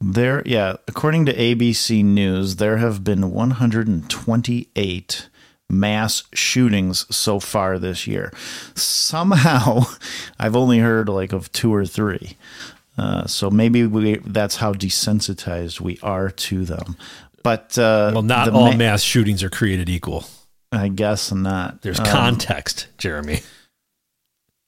[0.01, 5.29] There, yeah, according to ABC News, there have been 128
[5.69, 8.33] mass shootings so far this year.
[8.75, 9.85] Somehow,
[10.39, 12.37] I've only heard like of two or three.
[12.99, 16.97] Uh, so maybe we that's how desensitized we are to them.
[17.43, 20.25] But uh, Well, not all ma- mass shootings are created equal.
[20.73, 21.83] I guess not.
[21.83, 23.41] There's Um, context, Jeremy.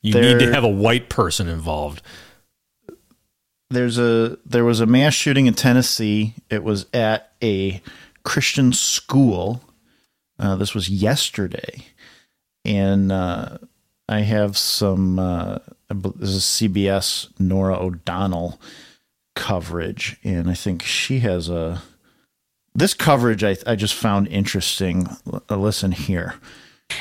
[0.03, 2.03] You need to have a white person involved.
[3.71, 6.35] there's a there was a mass shooting in Tennessee.
[6.51, 7.83] It was at a
[8.25, 9.63] Christian school.
[10.39, 11.87] Uh, this was yesterday,
[12.65, 13.59] and uh,
[14.09, 15.19] I have some.
[15.19, 15.59] Uh,
[15.91, 18.61] this is CBS Norah O'Donnell
[19.35, 21.83] coverage, and I think she has a.
[22.75, 25.09] This coverage I, I just found interesting.
[25.27, 26.35] L- listen here.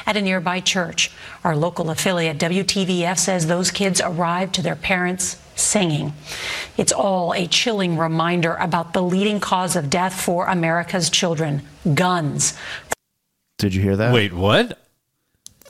[0.05, 1.11] At a nearby church,
[1.43, 6.13] our local affiliate WTVF says those kids arrived to their parents singing.
[6.77, 12.53] It's all a chilling reminder about the leading cause of death for America's children guns.
[13.57, 14.13] Did you hear that?
[14.13, 14.79] Wait, what?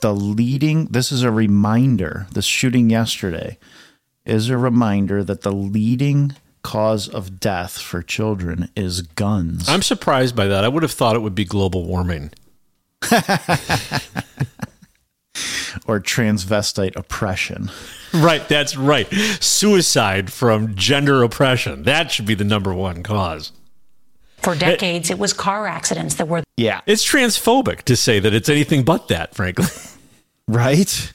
[0.00, 3.58] The leading, this is a reminder, this shooting yesterday
[4.24, 9.68] is a reminder that the leading cause of death for children is guns.
[9.68, 10.64] I'm surprised by that.
[10.64, 12.30] I would have thought it would be global warming.
[15.86, 17.70] or transvestite oppression.
[18.12, 19.10] Right, that's right.
[19.40, 21.84] Suicide from gender oppression.
[21.84, 23.52] That should be the number one cause.
[24.48, 26.80] For decades, it was car accidents that were Yeah.
[26.86, 29.66] It's transphobic to say that it's anything but that, frankly.
[30.48, 31.12] Right?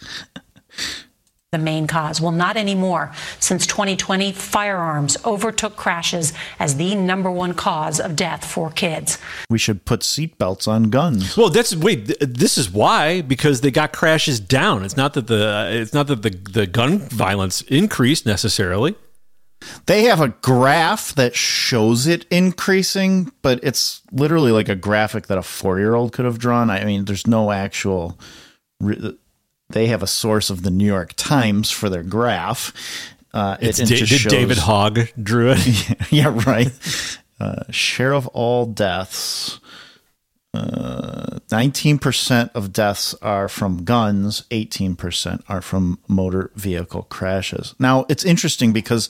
[1.52, 2.22] the main cause.
[2.22, 3.12] Well, not anymore.
[3.40, 9.18] Since 2020, firearms overtook crashes as the number one cause of death for kids.
[9.50, 11.36] We should put seatbelts on guns.
[11.36, 12.06] Well, that's wait.
[12.08, 14.84] th- This is why because they got crashes down.
[14.86, 18.94] It's not that the it's not that the the gun violence increased necessarily.
[19.86, 25.38] They have a graph that shows it increasing, but it's literally like a graphic that
[25.38, 26.70] a four year old could have drawn.
[26.70, 28.18] I mean, there's no actual.
[28.80, 29.18] re-
[29.70, 32.74] They have a source of the New York Times for their graph.
[33.34, 36.12] Uh, It's it, it Da- did shows- David Hogg drew it?
[36.12, 36.72] yeah, right.
[37.40, 39.60] Uh, share of all deaths.
[40.54, 47.74] Uh, 19% of deaths are from guns, 18% are from motor vehicle crashes.
[47.80, 49.10] Now, it's interesting because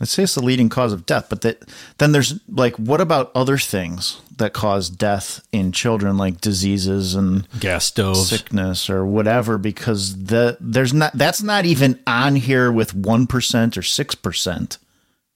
[0.00, 1.62] let's say it's the leading cause of death, but that,
[1.98, 7.48] then there's like, what about other things that cause death in children, like diseases and
[7.60, 9.58] gas stoves, sickness, or whatever?
[9.58, 14.78] Because the there's not that's not even on here with 1% or 6%.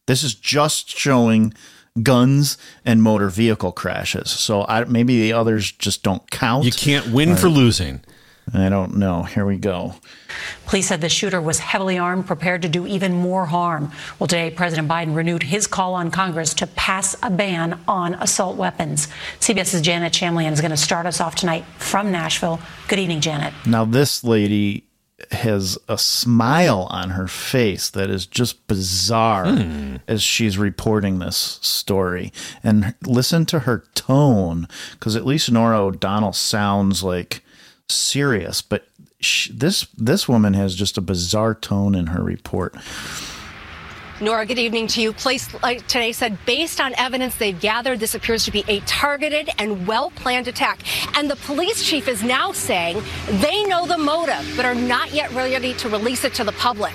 [0.07, 1.55] This is just showing
[2.03, 4.31] guns and motor vehicle crashes.
[4.31, 6.65] So I, maybe the others just don't count.
[6.65, 8.01] You can't win for losing.
[8.55, 9.23] I don't know.
[9.25, 9.95] Here we go.
[10.67, 13.91] Police said the shooter was heavily armed, prepared to do even more harm.
[14.19, 18.57] Well, today, President Biden renewed his call on Congress to pass a ban on assault
[18.57, 19.09] weapons.
[19.41, 22.61] CBS's Janet Shamlian is going to start us off tonight from Nashville.
[22.89, 23.53] Good evening, Janet.
[23.67, 24.85] Now this lady
[25.33, 29.97] has a smile on her face that is just bizarre Hmm.
[30.07, 32.33] as she's reporting this story.
[32.63, 37.43] And listen to her tone, because at least Norah O'Donnell sounds like
[37.89, 38.87] serious, but
[39.51, 42.77] this this woman has just a bizarre tone in her report.
[44.21, 45.13] Norah, good evening to you.
[45.13, 49.49] Police uh, today said based on evidence they've gathered, this appears to be a targeted
[49.59, 50.81] and well planned attack.
[51.17, 53.01] And the police chief is now saying
[53.41, 56.95] they know the motive, but are not yet ready to release it to the public.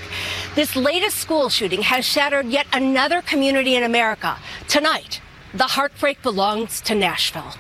[0.56, 4.38] This latest school shooting has shattered yet another community in America.
[4.68, 5.22] Tonight,
[5.53, 7.53] the heartbreak belongs to Nashville.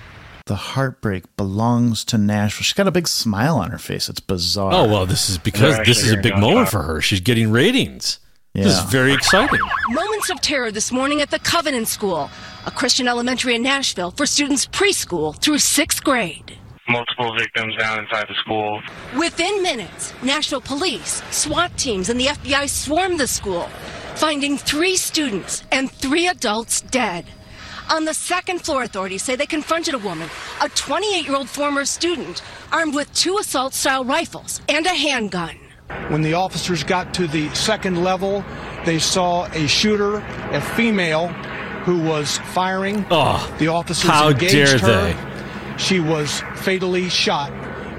[0.45, 2.63] The heartbreak belongs to Nashville.
[2.63, 4.09] She's got a big smile on her face.
[4.09, 4.73] It's bizarre.
[4.73, 6.99] Oh well, this is because this is a big moment for her.
[7.01, 8.19] She's getting ratings.
[8.53, 9.59] This is very exciting.
[9.89, 12.29] Moments of terror this morning at the Covenant School,
[12.67, 16.57] a Christian elementary in Nashville for students preschool through sixth grade.
[16.89, 18.81] multiple victims down inside the school.
[19.17, 23.63] Within minutes, Nashville police, SWAT teams, and the FBI swarmed the school,
[24.15, 27.25] finding three students and three adults dead.
[27.89, 30.29] On the second floor, authorities say they confronted a woman,
[30.61, 32.41] a 28 year old former student,
[32.71, 35.57] armed with two assault style rifles and a handgun.
[36.09, 38.43] When the officers got to the second level,
[38.85, 40.17] they saw a shooter,
[40.51, 41.27] a female,
[41.83, 43.05] who was firing.
[43.11, 45.77] Oh, the officers how engaged dare her.
[45.77, 47.51] She was fatally shot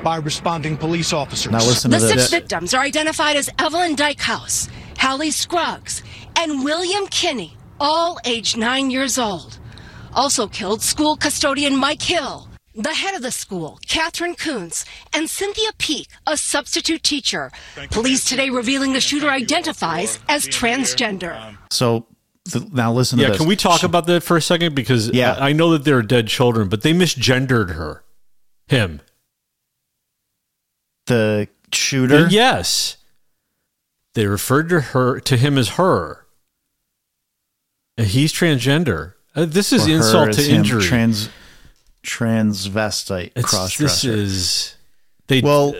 [0.02, 1.52] by responding police officers.
[1.52, 6.02] Now listen the six victims are identified as Evelyn Dieckhaus, Hallie Scruggs,
[6.36, 9.58] and William Kinney, all aged nine years old.
[10.14, 15.70] Also killed school custodian Mike Hill, the head of the school, Katherine Koonce, and Cynthia
[15.78, 17.50] Peak, a substitute teacher.
[17.90, 21.36] Police today revealing the shooter identifies as transgender.
[21.40, 22.06] Um, so
[22.50, 23.38] th- now listen to Yeah, this.
[23.38, 24.74] can we talk about that for a second?
[24.74, 25.32] Because Yeah.
[25.32, 28.04] I, I know that there are dead children, but they misgendered her,
[28.68, 29.00] him.
[31.06, 32.28] The shooter?
[32.28, 32.96] Yes,
[34.14, 36.24] they referred to her to him as her.
[37.96, 39.13] And he's transgender.
[39.34, 40.82] Uh, this is Or her insult as to him, injury.
[40.84, 41.28] Trans,
[42.04, 44.74] transvestite It's- cross this is
[45.26, 45.40] they.
[45.40, 45.74] Well,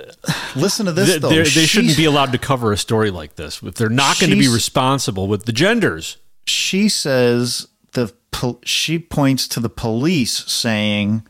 [0.57, 1.29] listen to this they, though.
[1.29, 4.37] they're- shouldn't be allowed to cover a story like this if they're not going to
[4.37, 6.17] be responsible with the genders.
[6.47, 11.23] she says the pol- she points to the police saying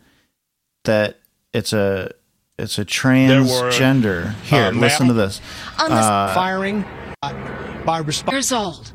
[0.85, 1.21] that
[1.53, 2.11] it's a
[2.59, 4.35] it's a transgender.
[4.45, 5.41] Here, uh, listen to this.
[5.79, 6.85] On this Uh, firing
[7.85, 8.93] by responding years old.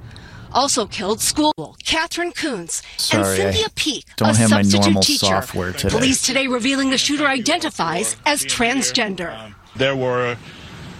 [0.54, 1.54] Also killed school
[1.84, 5.26] Katherine Koonce and Sorry, I Cynthia Peak, don't a have my substitute normal teacher.
[5.26, 5.90] software today.
[5.96, 9.54] Police today revealing the shooter identifies as transgender.
[9.76, 10.38] There were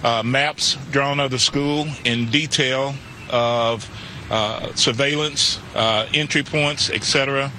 [0.04, 2.94] uh, maps drawn of the school in detail
[3.30, 3.90] of
[4.30, 7.52] uh, surveillance, uh, entry points, etc.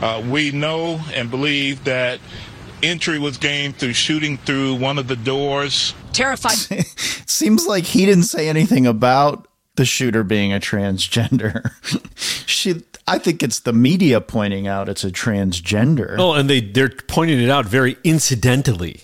[0.00, 2.20] Uh, we know and believe that
[2.82, 5.92] entry was gained through shooting through one of the doors.
[6.12, 6.52] Terrified.
[7.26, 9.46] Seems like he didn't say anything about
[9.76, 11.70] the shooter being a transgender.
[12.46, 16.16] she I think it's the media pointing out it's a transgender.
[16.18, 19.02] Oh, and they they're pointing it out very incidentally.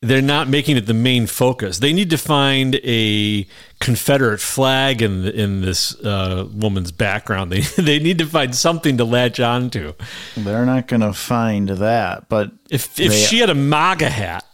[0.00, 1.80] They're not making it the main focus.
[1.80, 3.46] They need to find a
[3.80, 7.50] Confederate flag in in this uh, woman's background.
[7.52, 9.94] They they need to find something to latch onto.
[10.36, 14.44] They're not going to find that, but If if they- she had a MAGA hat,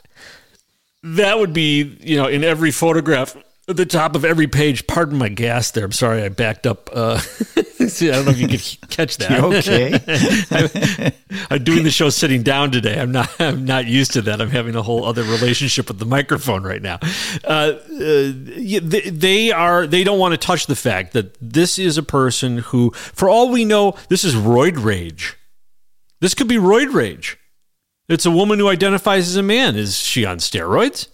[1.02, 3.36] that would be you know in every photograph
[3.68, 4.86] at the top of every page.
[4.86, 5.84] Pardon my gas there.
[5.84, 6.90] I'm sorry I backed up.
[6.92, 7.18] Uh,
[7.88, 9.30] see, I don't know if you could catch that.
[9.30, 11.12] You okay?
[11.30, 12.98] I'm, I'm doing the show sitting down today.
[13.00, 13.30] I'm not.
[13.40, 14.40] I'm not used to that.
[14.40, 16.98] I'm having a whole other relationship with the microphone right now.
[17.42, 19.86] Uh, uh, they, they are.
[19.86, 23.50] They don't want to touch the fact that this is a person who, for all
[23.50, 25.36] we know, this is roid rage.
[26.20, 27.38] This could be roid rage.
[28.08, 29.76] It's a woman who identifies as a man.
[29.76, 31.08] Is she on steroids?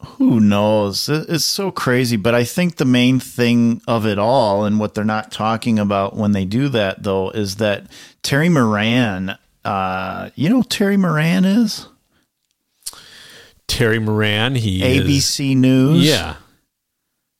[0.00, 1.08] Who knows?
[1.08, 5.04] It's so crazy, but I think the main thing of it all and what they're
[5.04, 7.86] not talking about when they do that though is that
[8.22, 11.88] Terry Moran, uh, you know who Terry Moran is?
[13.66, 14.54] Terry Moran.
[14.54, 16.04] He is- ABC News.
[16.04, 16.36] Yeah,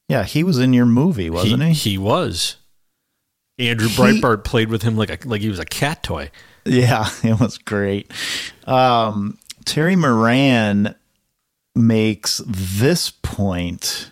[0.08, 1.72] Yeah, he was in your movie, wasn't he?
[1.72, 2.56] He was.
[3.58, 6.30] Andrew He- Breitbart played with him like a like he was a cat toy.
[6.64, 8.10] Yeah, it was great.
[8.66, 10.94] Um, Terry Moran
[11.78, 14.10] makes this point,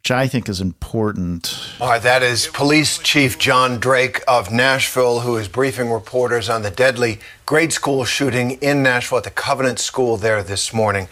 [0.00, 1.74] which I think is important.
[1.80, 6.62] All right, that is Police Chief John Drake of Nashville, who is briefing reporters on
[6.62, 11.08] the deadly grade school shooting in Nashville at the Covenant School there this morning.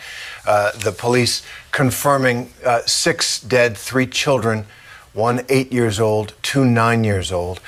[0.47, 1.43] Uh, the police
[1.73, 4.65] confirming uh, six dead, three children,
[5.13, 7.61] one eight years old, two nine years old,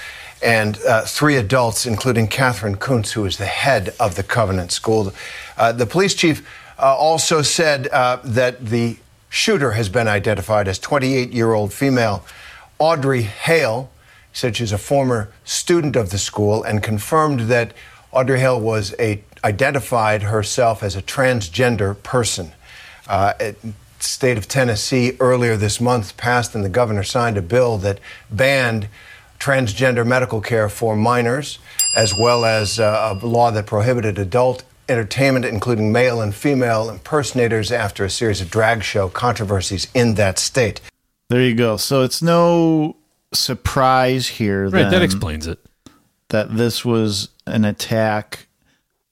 [0.43, 5.13] and uh, three adults, including Katherine Koonce, who is the head of the Covenant School.
[5.57, 6.49] Uh, the police chief
[6.87, 8.97] also said uh, that the
[9.29, 12.25] shooter has been identified as 28 year old female
[12.79, 13.91] Audrey Hale.
[14.33, 17.73] Said she's a former student of the school and confirmed that
[18.13, 22.53] Audrey Hale was a identified herself as a transgender person.
[23.07, 23.59] Uh, it-
[24.01, 27.99] state of Tennessee earlier this month passed and the governor signed a bill that
[28.31, 28.89] banned
[29.41, 31.59] transgender medical care for minors,
[31.97, 37.71] as well as uh, a law that prohibited adult entertainment, including male and female impersonators,
[37.73, 40.81] after a series of drag show controversies in that state.
[41.29, 41.77] There you go.
[41.77, 42.97] So it's no
[43.33, 45.59] surprise here Right, that explains it.
[46.31, 48.47] that this was an attack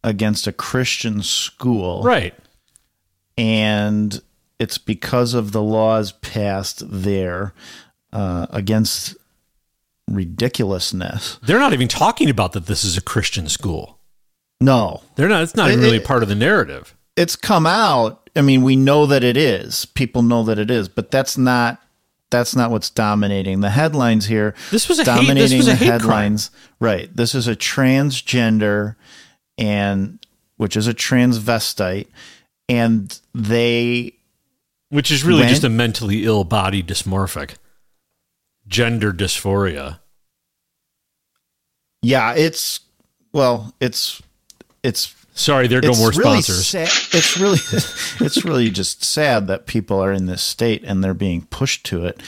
[0.02, 2.02] against a Christian school.
[2.02, 2.34] Right.
[3.36, 4.20] And
[4.58, 7.52] it's because of the laws passed there
[8.12, 9.14] uh, against
[10.08, 11.38] ridiculousness.
[11.42, 13.95] They're not even talking about that this is a Christian school.
[14.60, 15.02] No.
[15.16, 15.42] They're not.
[15.42, 16.94] It's not It- really it- part of the narrative.
[17.16, 18.28] It's come out.
[18.36, 19.86] I mean, we know that it is.
[19.86, 21.80] People know that it is, but that's not
[22.30, 24.52] that's not what's dominating the headlines here.
[24.72, 26.00] This was a hate- this dominating was a the hate crime.
[26.00, 26.50] headlines.
[26.80, 27.16] Right.
[27.16, 28.96] This is a transgender
[29.56, 30.18] and
[30.56, 32.08] which is a transvestite
[32.68, 34.12] and they
[34.88, 37.54] Which is really went- just a mentally ill body dysmorphic.
[38.66, 40.00] Gender dysphoria.
[42.02, 42.80] Yeah, it's
[43.32, 44.20] well, it's
[44.86, 46.66] it's Sorry, there go it's more really sponsors.
[46.66, 47.58] sa- it's really
[48.26, 52.06] it's really just sad that people are in this state and they're being pushed to
[52.06, 52.22] it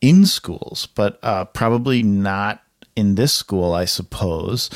[0.00, 2.62] in schools, but uh, probably not
[2.96, 4.70] in this school, I suppose.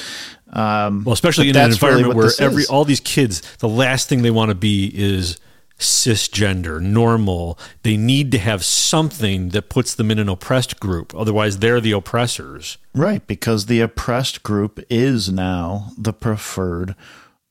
[0.52, 2.68] Um, Well, especially in an that's really environment where every is.
[2.68, 5.38] all these kids, the last thing they want to be is
[5.78, 7.58] cisgender, normal.
[7.84, 11.14] They need to have something that puts them in an oppressed group.
[11.14, 12.76] Otherwise, they're the oppressors.
[12.94, 16.94] Right, because the oppressed group is now the preferred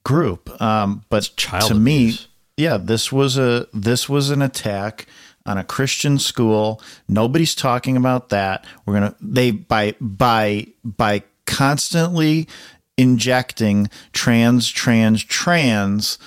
[0.08, 0.50] group.
[0.62, 1.24] Um, but
[1.68, 2.18] to me,
[2.56, 5.06] yeah, this was a this was an attack
[5.46, 6.82] on a Christian school.
[7.10, 8.66] Nobody's talking about that.
[8.86, 12.48] We're gonna they by by by constantly
[12.98, 16.18] injecting trans trans trans.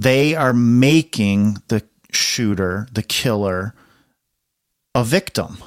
[0.00, 3.72] They are making the shooter, the killer,
[4.96, 5.58] a victim.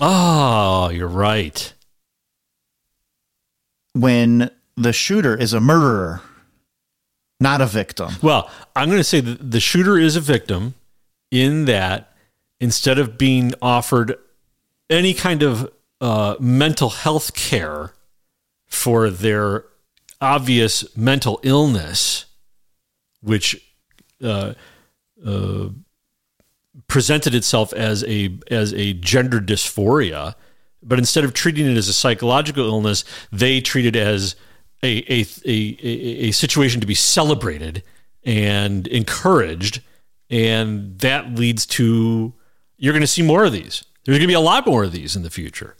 [0.00, 1.72] Oh, you're right.
[3.92, 6.22] when the shooter is a murderer,
[7.40, 8.12] not a victim.
[8.22, 10.74] Well, I'm going to say the shooter is a victim
[11.30, 12.12] in that
[12.60, 14.16] instead of being offered
[14.90, 17.94] any kind of uh, mental health care
[18.66, 19.64] for their
[20.20, 22.26] obvious mental illness,
[23.22, 23.56] which
[24.22, 24.54] uh,
[25.24, 25.68] uh,
[26.86, 30.34] presented itself as a as a gender dysphoria,
[30.82, 34.36] but instead of treating it as a psychological illness, they treat it as
[34.82, 37.82] a a, a, a, situation to be celebrated
[38.24, 39.82] and encouraged,
[40.28, 42.32] and that leads to
[42.78, 43.84] you're going to see more of these.
[44.04, 45.76] There's going to be a lot more of these in the future.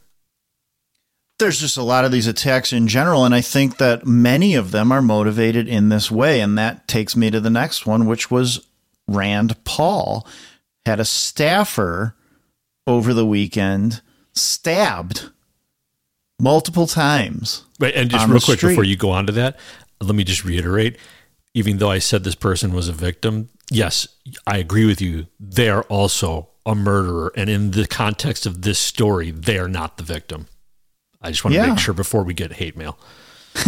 [1.39, 4.73] There's just a lot of these attacks in general, and I think that many of
[4.73, 6.41] them are motivated in this way.
[6.41, 8.67] And that takes me to the next one, which was
[9.09, 10.27] Rand Paul
[10.85, 12.15] had a staffer
[12.87, 14.03] over the weekend
[14.35, 15.31] stabbed
[16.39, 17.65] multiple times.
[17.81, 18.71] Right, and just real quick street.
[18.71, 19.59] before you go on to that,
[20.01, 20.97] let me just reiterate.
[21.55, 24.07] Even though I said this person was a victim, yes,
[24.47, 25.27] I agree with you.
[25.41, 29.97] They are also a murderer, and in the context of this story, they are not
[29.97, 30.47] the victim.
[31.23, 31.67] I just want to Yeah.
[31.71, 32.99] make sure before we get hate mail.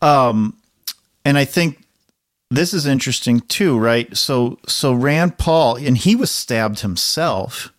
[0.00, 0.56] Um,
[1.24, 1.84] and I think
[2.50, 4.14] this is interesting too, right?
[4.16, 7.71] So, so Rand Paul, and he was stabbed himself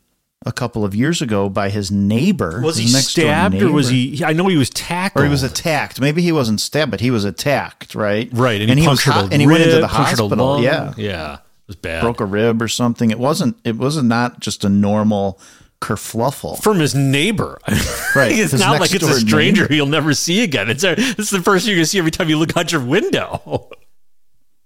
[0.45, 2.61] a couple of years ago by his neighbor.
[2.61, 4.23] Was he his next-door stabbed or was he?
[4.23, 5.21] I know he was tackled.
[5.23, 5.99] Or he was attacked.
[6.01, 8.29] Maybe he wasn't stabbed, but he was attacked, right?
[8.33, 10.61] Right, and he was punctured ho- a and he went into the hospital.
[10.61, 12.01] Yeah, Yeah, it was bad.
[12.01, 13.09] broke a rib or something.
[13.11, 13.57] It wasn't.
[13.63, 15.39] It was not not just a normal
[15.81, 17.59] kerfluffle from his neighbor.
[18.15, 19.73] Right, it's his not like it's a stranger neighbor.
[19.73, 20.69] you'll never see again.
[20.69, 22.71] It's a, this is the person you're going to see every time you look out
[22.71, 23.69] your window.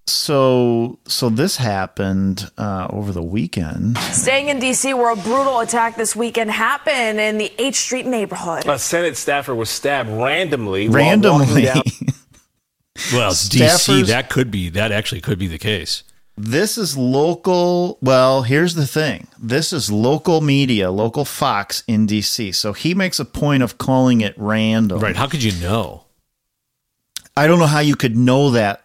[0.07, 3.97] So, so this happened uh, over the weekend.
[3.97, 8.65] Staying in D.C., where a brutal attack this weekend happened in the H Street neighborhood.
[8.67, 10.87] A Senate staffer was stabbed randomly.
[10.87, 11.83] while Randomly, down-
[13.13, 14.07] Well, DC.
[14.07, 14.69] That could be.
[14.69, 16.03] That actually could be the case.
[16.35, 17.97] This is local.
[18.01, 19.27] Well, here's the thing.
[19.37, 22.55] This is local media, local Fox in DC.
[22.55, 24.99] So he makes a point of calling it random.
[24.99, 25.15] Right?
[25.15, 26.05] How could you know?
[27.35, 28.83] I don't know how you could know that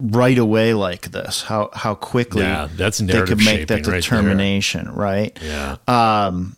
[0.00, 1.42] right away like this.
[1.42, 5.38] How how quickly Yeah, that's they could make that shaping right determination, right?
[5.42, 5.76] Yeah.
[5.88, 6.56] Um,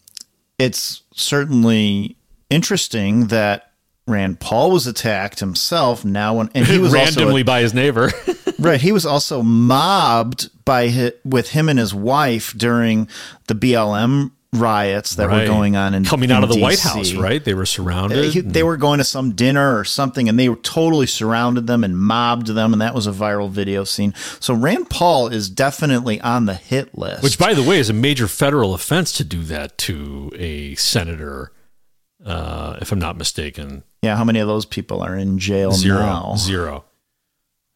[0.58, 2.16] it's certainly
[2.50, 3.72] interesting that
[4.06, 6.04] Rand Paul was attacked himself.
[6.04, 8.10] Now, when, and he was also randomly by his neighbor.
[8.58, 8.80] right.
[8.80, 13.08] He was also mobbed by hi with him and his wife during
[13.46, 17.12] the BLM riots that were going on in coming in out of the White House,
[17.12, 17.44] right?
[17.44, 18.32] They were surrounded.
[18.32, 21.84] He- they were going to some dinner or something, and they were totally surrounded them
[21.84, 24.14] and mobbed them, and that was a viral video scene.
[24.40, 27.22] So Rand Paul is definitely on the hit list.
[27.22, 31.52] Which, by the way, is a major federal offense to do that to a senator,
[32.24, 33.82] uh, if I'm not mistaken.
[34.02, 35.98] yeah, how many of those people are in jail Zero.
[36.00, 36.34] now?
[36.38, 36.84] Zero.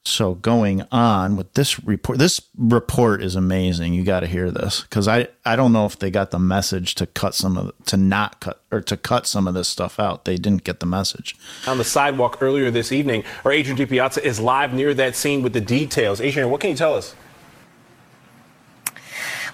[0.05, 3.95] So going on with this report, this report is amazing.
[3.95, 6.97] You got to hear this because I I don't know if they got the message
[6.97, 10.25] to cut some of to not cut or to cut some of this stuff out.
[10.25, 11.37] They didn't get the message.
[11.69, 15.53] On the sidewalk earlier this evening, our Adrian DiPiazza is live near that scene with
[15.53, 16.21] the details.
[16.21, 17.15] Adrian, what can you tell us?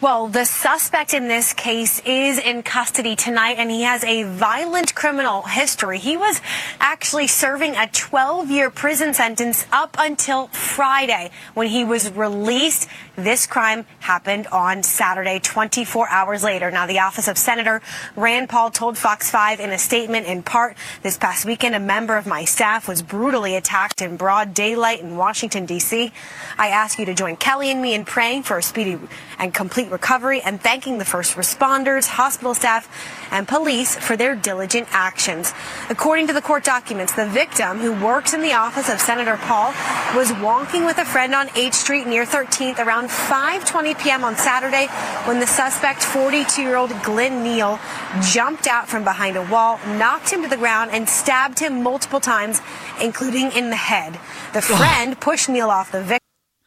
[0.01, 4.95] Well, the suspect in this case is in custody tonight, and he has a violent
[4.95, 5.99] criminal history.
[5.99, 6.41] He was
[6.79, 12.89] actually serving a 12 year prison sentence up until Friday when he was released.
[13.19, 16.71] This crime happened on Saturday, 24 hours later.
[16.71, 17.83] Now, the office of Senator
[18.15, 22.17] Rand Paul told Fox 5 in a statement in part this past weekend, a member
[22.17, 26.13] of my staff was brutally attacked in broad daylight in Washington, D.C.
[26.59, 29.01] I ask you to join Kelly and me in praying for a speedy
[29.41, 32.87] and complete recovery and thanking the first responders, hospital staff,
[33.31, 35.53] and police for their diligent actions.
[35.91, 39.73] According to the court documents, the victim, who works in the office of Senator Paul,
[40.17, 44.25] was walking with a friend on 8th Street near 13th around 5:20 p.m.
[44.25, 44.87] on Saturday
[45.27, 47.79] when the suspect, 42-year-old Glenn Neal,
[48.23, 52.21] jumped out from behind a wall, knocked him to the ground, and stabbed him multiple
[52.21, 52.61] times,
[53.03, 54.15] including in the head.
[54.53, 56.19] The friend pushed Neal off the victim.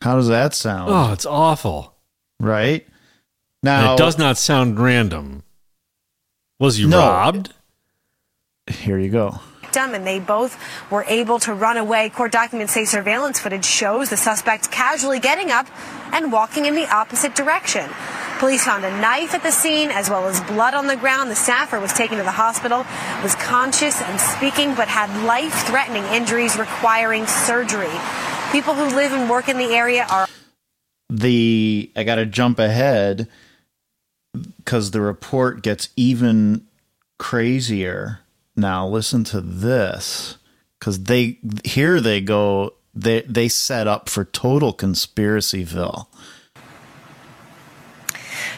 [0.01, 0.89] How does that sound?
[0.91, 1.95] Oh, it's awful.
[2.39, 2.91] Right And
[3.63, 5.43] now, it does not sound random.
[6.61, 6.99] Was he No.
[6.99, 7.53] robbed?
[8.67, 9.39] Here you go.
[9.63, 10.57] victim, and they both
[10.91, 12.09] were able to run away.
[12.09, 15.65] Court documents say surveillance footage shows the suspect casually getting up
[16.11, 17.89] and walking in the opposite direction.
[18.37, 21.31] Police found a knife at the scene as well as blood on the ground.
[21.31, 22.85] The staffer was taken to the hospital,
[23.23, 27.95] was conscious and speaking, but had life threatening injuries requiring surgery.
[28.51, 30.27] People who live and work in the area are
[31.09, 33.27] the I got to jump ahead
[34.33, 36.65] because the report gets even
[37.17, 38.19] crazier.
[38.55, 40.37] Now listen to this
[40.79, 46.07] because they here they go they they set up for total conspiracyville.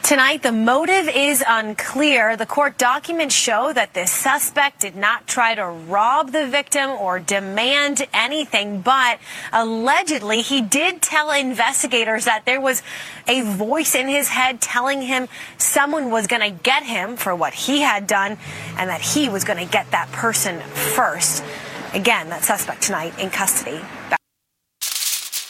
[0.03, 2.35] Tonight, the motive is unclear.
[2.35, 7.21] The court documents show that the suspect did not try to rob the victim or
[7.21, 9.19] demand anything, but
[9.53, 12.83] allegedly he did tell investigators that there was
[13.29, 17.53] a voice in his head telling him someone was going to get him for what
[17.53, 18.37] he had done
[18.77, 21.45] and that he was going to get that person first.
[21.93, 23.79] Again, that suspect tonight in custody.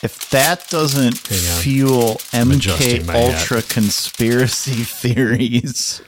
[0.04, 3.40] If that doesn't fuel MK my hat.
[3.40, 6.02] Ultra conspiracy theories,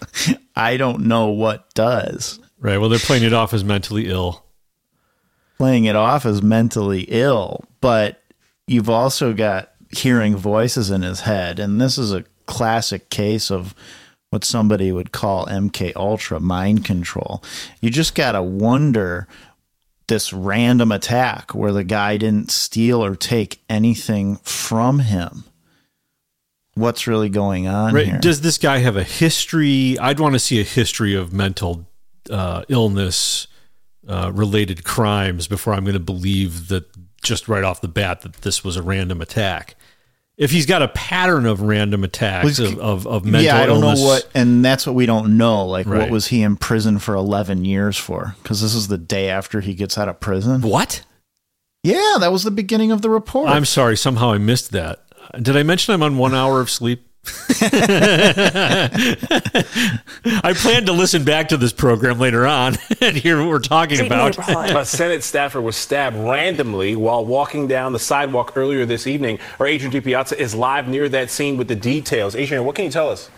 [0.56, 2.40] I don't know what does.
[2.60, 2.78] Right.
[2.78, 4.44] Well, they're playing it off as mentally ill.
[5.58, 8.22] playing it off as mentally ill, but
[8.68, 13.74] you've also got hearing voices in his head, and this is a classic case of
[14.32, 17.42] what somebody would call MK Ultra mind control.
[17.80, 19.28] You just gotta wonder
[20.07, 25.44] this random attack where the guy didn't steal or take anything from him.
[26.76, 28.06] What's really going on Right.
[28.06, 28.19] here?
[28.19, 29.98] Does this guy have a history?
[29.98, 31.88] I'd want to see a history of mental
[32.30, 33.48] uh, illness
[34.07, 36.86] uh, related crimes before I'm going to believe that
[37.23, 39.76] just right off the bat that this was a random attack.
[40.38, 43.66] If he's got a pattern of random attacks Well, of, of, of mental yeah, I
[43.66, 45.66] don't illness, know what, and that's what we don't know.
[45.66, 45.99] Like, Right.
[46.02, 48.36] what was he in prison for eleven years for?
[48.44, 50.62] Because this is the day after he gets out of prison.
[50.62, 51.03] What?
[51.84, 53.48] Yeah, that was the beginning of the report.
[53.49, 55.03] I'm sorry, somehow I missed that.
[55.41, 57.07] Did I mention I'm on one hour of sleep?
[60.44, 64.06] I plan to listen back to this program later on and hear what we're talking
[64.06, 64.38] about.
[64.38, 69.40] A Senate staffer was stabbed randomly while walking down the sidewalk earlier this evening.
[69.60, 72.36] Our Adrian DiPiazza is live near that scene with the details.
[72.36, 73.30] Adrian, what can you tell us?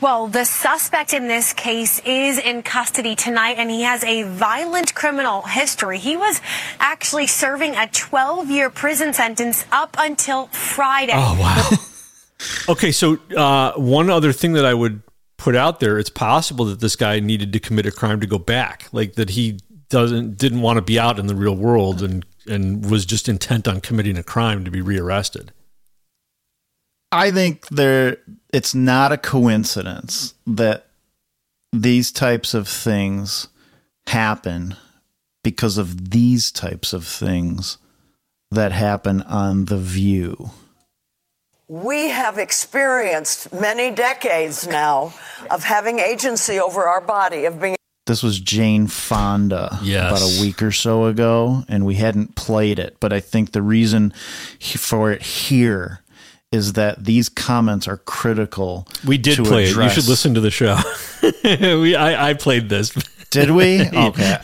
[0.00, 4.94] Well, the suspect in this case is in custody tonight, and he has a violent
[4.94, 5.98] criminal history.
[5.98, 6.40] He was
[6.78, 11.14] actually serving a 12 year prison sentence up until Friday.
[11.14, 11.70] Oh, wow.
[12.72, 15.02] okay, so uh, one other thing that I would
[15.38, 18.38] put out there, it's possible that this guy needed to commit a crime to go
[18.38, 19.58] back, like that he
[19.88, 23.68] doesn't didn't want to be out in the real world and and was just intent
[23.68, 25.52] on committing a crime to be rearrested.
[27.12, 28.18] I think there
[28.52, 30.86] it's not a coincidence that
[31.72, 33.48] these types of things
[34.06, 34.76] happen
[35.44, 37.78] because of these types of things
[38.50, 40.50] that happen on the view.
[41.68, 45.12] We have experienced many decades now
[45.50, 47.76] of having agency over our body, of being
[48.06, 50.10] This was Jane Fonda Yes.
[50.10, 52.96] about a week or so ago, and we hadn't played it.
[53.00, 54.12] But I think the reason
[54.60, 56.02] for it here
[56.56, 58.88] is that these comments are critical.
[59.06, 59.76] We did play it.
[59.76, 60.78] You should listen to the show.
[61.44, 62.90] we, I, I played this.
[63.30, 63.86] Did we?
[63.86, 64.38] Okay.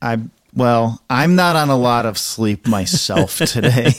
[0.00, 0.18] I
[0.54, 3.92] Well, I'm not on a lot of sleep myself today.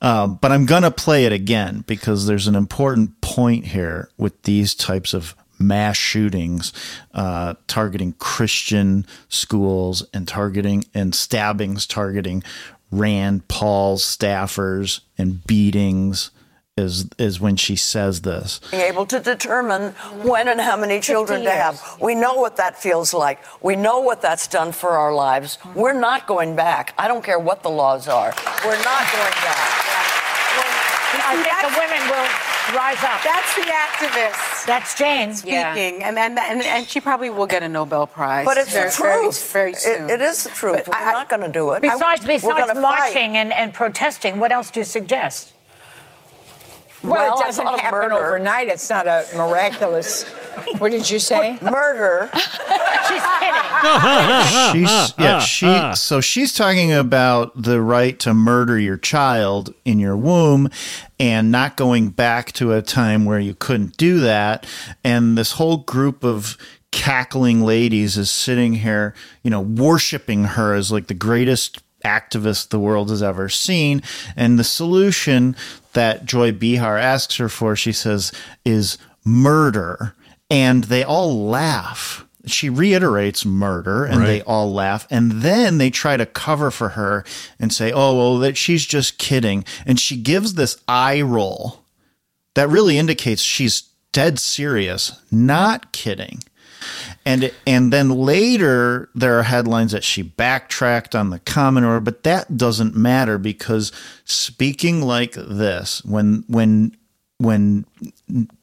[0.00, 4.42] um, but I'm going to play it again because there's an important point here with
[4.42, 6.72] these types of mass shootings
[7.14, 12.42] uh, targeting Christian schools and targeting and stabbings targeting
[12.92, 16.30] Rand Paul's staffers and beatings
[16.76, 18.60] is is when she says this.
[18.70, 19.92] Being able to determine
[20.22, 21.82] when and how many children to have.
[22.00, 23.40] We know what that feels like.
[23.62, 25.58] We know what that's done for our lives.
[25.74, 26.94] We're not going back.
[26.98, 28.32] I don't care what the laws are.
[28.64, 29.82] We're not going back.
[31.24, 33.22] I think the women will rise up.
[33.22, 34.66] That's the activist.
[34.66, 38.44] That's Jane speaking, and, and and and she probably will get a Nobel Prize.
[38.46, 39.52] But it's very, the truth.
[39.52, 40.10] Very, very It- soon.
[40.10, 40.88] it is the truth.
[40.88, 41.82] We're not going to do it.
[41.82, 45.52] Besides, besides marching and, and protesting, what else do you suggest?
[47.02, 48.14] Well, Well, it doesn't happen murder.
[48.14, 48.68] overnight.
[48.68, 50.24] It's not a miraculous.
[50.78, 51.58] What did you say?
[51.62, 52.30] Murder.
[52.34, 53.62] She's kidding.
[54.72, 60.16] she's yeah she so she's talking about the right to murder your child in your
[60.16, 60.68] womb
[61.18, 64.66] and not going back to a time where you couldn't do that
[65.02, 66.56] and this whole group of
[66.92, 72.78] cackling ladies is sitting here you know worshiping her as like the greatest activist the
[72.80, 74.02] world has ever seen.
[74.36, 75.56] And the solution
[75.92, 78.32] that joy Behar asks her for she says
[78.64, 80.14] is murder.
[80.50, 82.26] And they all laugh.
[82.44, 84.26] She reiterates murder and Right.
[84.26, 85.06] they all laugh.
[85.10, 87.24] And then they try to cover for her
[87.60, 89.64] and say oh well that she's just kidding.
[89.86, 91.84] And she gives this eye roll
[92.54, 96.42] that really indicates she's dead serious not kidding
[97.24, 102.22] and and then later there are headlines that she backtracked on the comment order but
[102.22, 103.92] that doesn't matter because
[104.24, 106.96] speaking like this when when
[107.38, 107.84] when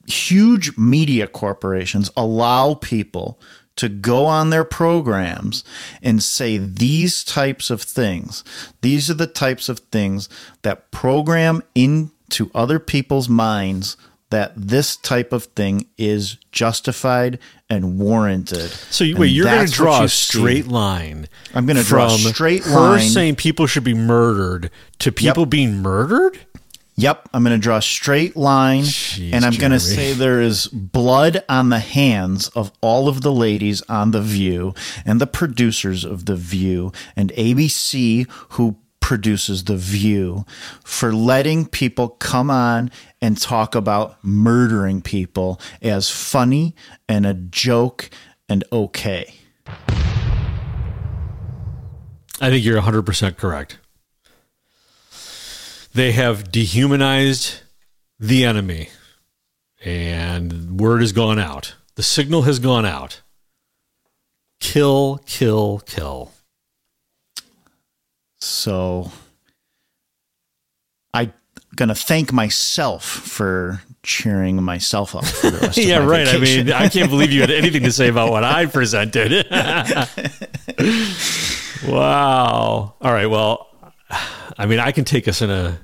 [0.07, 3.39] huge media corporations allow people
[3.79, 5.63] to go on their programs
[6.01, 8.43] and say these types of things.
[8.81, 10.27] These are the types of things
[10.63, 13.95] that program into other people's minds
[14.29, 17.39] that this type of thing is justified
[17.69, 18.69] and warranted.
[18.91, 20.37] So you, wait, you're going to draw a you see.
[20.39, 21.27] straight line.
[21.53, 23.01] I'm gonna draw a straight her line.
[23.01, 24.69] saying people should be murdered
[24.99, 26.39] to people being murdered.
[26.95, 28.83] Yep, I'm going to draw a straight line
[29.17, 33.31] and I'm going to say there is blood on the hands of all of the
[33.31, 34.73] ladies on The View
[35.05, 40.45] and the producers of The View and ABC who produces The View
[40.83, 42.91] for letting people come on
[43.21, 46.75] and talk about murdering people as funny
[47.07, 48.09] and a joke
[48.47, 49.33] and okay.
[52.41, 53.79] I think you're 100% correct.
[55.93, 57.61] They have dehumanized
[58.19, 58.89] the enemy,
[59.83, 61.75] and word has gone out.
[61.95, 63.21] The signal has gone out.
[64.59, 66.31] Kill, kill, kill.
[68.39, 69.11] So
[71.13, 71.33] I'm
[71.79, 76.27] going to thank myself for cheering myself up for the rest of yeah, my right.
[76.27, 76.61] vacation.
[76.61, 79.47] I mean, I can't believe you had anything to say about what I presented.
[81.87, 82.93] wow.
[82.99, 83.27] All right.
[83.27, 83.67] Well,
[84.57, 85.79] I mean, I can take us in a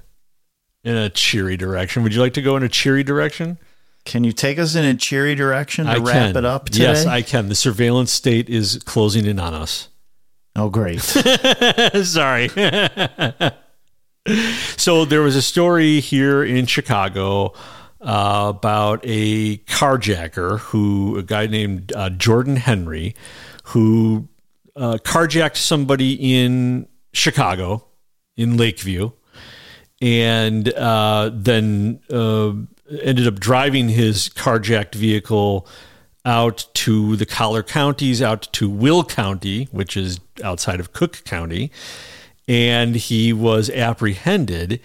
[0.84, 2.04] in a cheery direction.
[2.04, 3.58] Would you like to go in a cheery direction?
[4.04, 6.38] Can you take us in a cheery direction to I wrap can.
[6.38, 6.84] it up today?
[6.84, 7.48] Yes, I can.
[7.48, 9.88] The surveillance state is closing in on us.
[10.58, 11.02] Oh, great.
[12.04, 12.50] Sorry.
[14.78, 17.54] So there was a story here in Chicago
[18.02, 23.16] uh, about a carjacker who, a guy named uh, Jordan Henry,
[23.66, 24.28] who
[24.76, 27.86] uh, carjacked somebody in Chicago,
[28.36, 29.12] in Lakeview,
[30.02, 32.54] and uh, then uh,
[33.02, 35.68] ended up driving his carjacked vehicle
[36.26, 41.72] out to the collar counties, out to Will County, which is outside of Cook County,
[42.48, 44.80] and he was apprehended.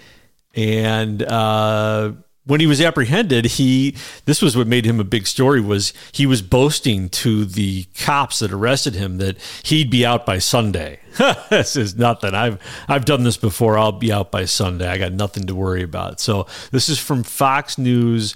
[0.55, 2.13] And uh,
[2.45, 6.27] when he was apprehended, he this was what made him a big story was he
[6.27, 11.01] was boasting to the cops that arrested him that he'd be out by Sunday.
[11.51, 12.35] this is nothing.
[12.35, 12.59] I've
[12.89, 13.79] I've done this before.
[13.79, 14.89] I'll be out by Sunday.
[14.89, 16.19] I got nothing to worry about.
[16.21, 18.35] So this is from Fox News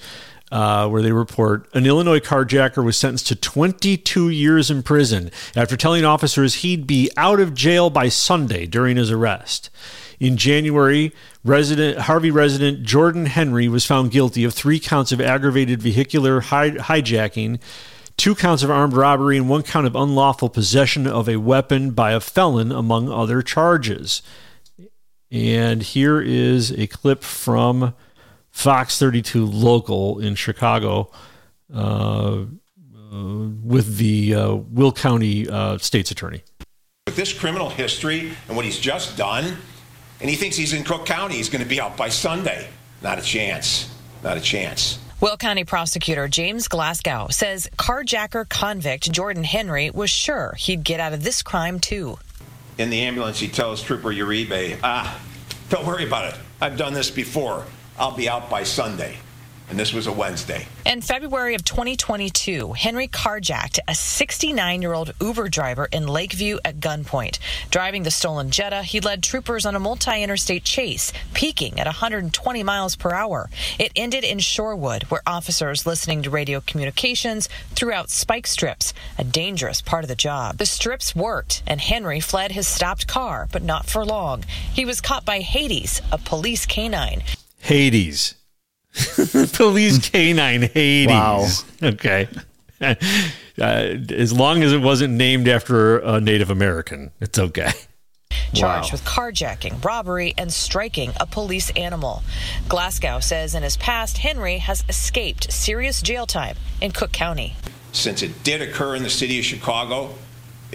[0.55, 5.77] uh, where they report an Illinois carjacker was sentenced to 22 years in prison after
[5.77, 9.69] telling officers he'd be out of jail by Sunday during his arrest.
[10.21, 11.13] In January,
[11.43, 16.71] resident Harvey resident Jordan Henry was found guilty of three counts of aggravated vehicular hi-
[16.71, 17.59] hijacking,
[18.17, 22.13] two counts of armed robbery, and one count of unlawful possession of a weapon by
[22.13, 24.23] a felon, among other charges.
[25.33, 27.93] And here is a clip from
[28.55, 31.11] Fox 32 local in Chicago.
[31.73, 32.45] Uh,
[33.13, 36.43] uh, with the uh, Will County uh, State's Attorney.
[37.07, 39.57] With this criminal history and what he's just done,
[40.21, 42.69] and he thinks he's in Cook County, he's going to be out by Sunday.
[43.03, 43.93] Not a chance.
[44.23, 44.99] Not a chance.
[45.21, 51.13] Will County prosecutor James Glasgow says carjacker convict Jordan Henry was sure he'd get out
[51.13, 52.19] of this crime too.
[52.79, 55.21] In the ambulance, he tells Trooper Uribe, ah,
[55.71, 56.41] don't worry about it.
[56.61, 57.65] I've done this before.
[57.99, 59.17] I'll be out by Sunday.
[59.71, 60.67] And this was a Wednesday.
[60.85, 66.81] In February of 2022, Henry carjacked a 69 year old Uber driver in Lakeview at
[66.81, 67.39] gunpoint.
[67.71, 72.63] Driving the stolen Jetta, he led troopers on a multi interstate chase, peaking at 120
[72.63, 73.49] miles per hour.
[73.79, 79.25] It ended in Shorewood, where officers listening to radio communications threw out spike strips, a
[79.25, 80.59] dangerous part of the job.
[80.59, 84.45] The strips worked, and Henry fled his stopped car, but not for long.
[84.75, 87.23] He was caught by Hades, a police canine.
[87.65, 88.35] Hades.
[89.55, 91.09] Police canine Hades.
[91.09, 91.49] Wow.
[91.83, 92.29] Okay.
[92.81, 92.95] Uh,
[93.57, 97.71] as long as it wasn't named after a Native American, it's okay.
[98.53, 102.23] charged with carjacking, robbery, and striking a police animal.
[102.69, 107.57] Glasgow says in his past, Henry has escaped serious jail time in Cook County.
[107.93, 110.15] Since it did occur in the city of Chicago,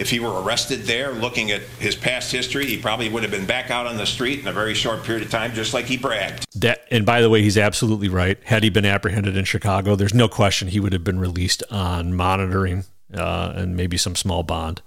[0.00, 3.44] if he were arrested there, looking at his past history, he probably would have been
[3.44, 5.98] back out on the street in a very short period of time, just like he
[5.98, 6.46] bragged.
[6.58, 8.38] That, and by the way, he's absolutely right.
[8.44, 12.14] Had he been apprehended in Chicago, there's no question he would have been released on
[12.14, 14.80] monitoring uh, and maybe some small bond.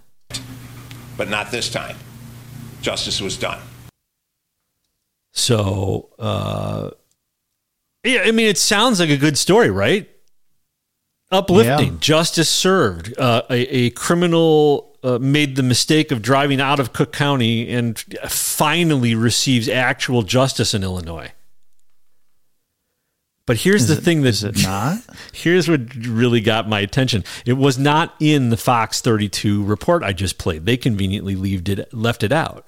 [1.15, 1.95] But not this time.
[2.81, 3.59] Justice was done.
[5.31, 6.89] So, uh,
[8.03, 10.09] yeah, I mean, it sounds like a good story, right?
[11.31, 11.99] Uplifting, Yeah.
[11.99, 13.17] justice served.
[13.17, 17.99] Uh, a, a criminal uh, made the mistake of driving out of Cook County and
[18.27, 21.31] finally receives actual justice in Illinois.
[23.45, 24.99] But here's Is the it- thing that is it not?
[25.33, 27.25] here's what really got my attention.
[27.45, 30.65] It was not in the Fox 32 report I just played.
[30.65, 32.65] They conveniently left it left it out.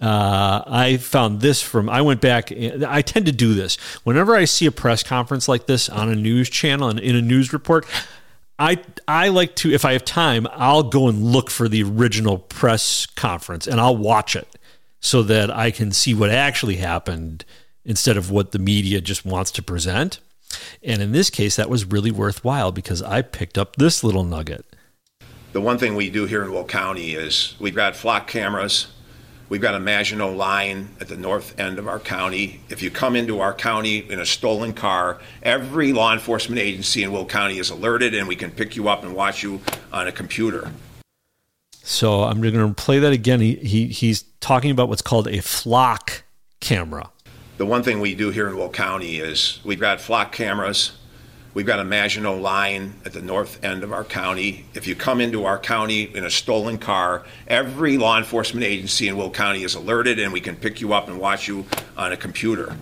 [0.00, 1.88] Uh, I found this from.
[1.88, 2.50] I went back.
[2.52, 6.14] I tend to do this whenever I see a press conference like this on a
[6.14, 7.86] news channel and in a news report.
[8.58, 12.38] I I like to, if I have time, I'll go and look for the original
[12.38, 14.48] press conference and I'll watch it
[15.00, 17.44] so that I can see what actually happened
[17.84, 20.20] instead of what the media just wants to present.
[20.82, 24.64] And in this case, that was really worthwhile because I picked up this little nugget.
[25.52, 28.88] The one thing we do here in Will County is we've got flock cameras.
[29.48, 32.60] We've got a Maginot line at the north end of our county.
[32.68, 37.12] If you come into our county in a stolen car, every law enforcement agency in
[37.12, 39.60] Will County is alerted and we can pick you up and watch you
[39.92, 40.72] on a computer.
[41.70, 43.40] So I'm going to play that again.
[43.40, 46.24] He, he he's talking about what's called a flock
[46.58, 47.10] camera.
[47.58, 50.92] The one thing we do here in Will County is we've got flock cameras.
[51.56, 54.66] We've got a Maginot line at the north end of our county.
[54.74, 59.16] If you come into our county in a stolen car, every law enforcement agency in
[59.16, 61.64] Will County is alerted and we can pick you up and watch you
[61.96, 62.76] on a computer.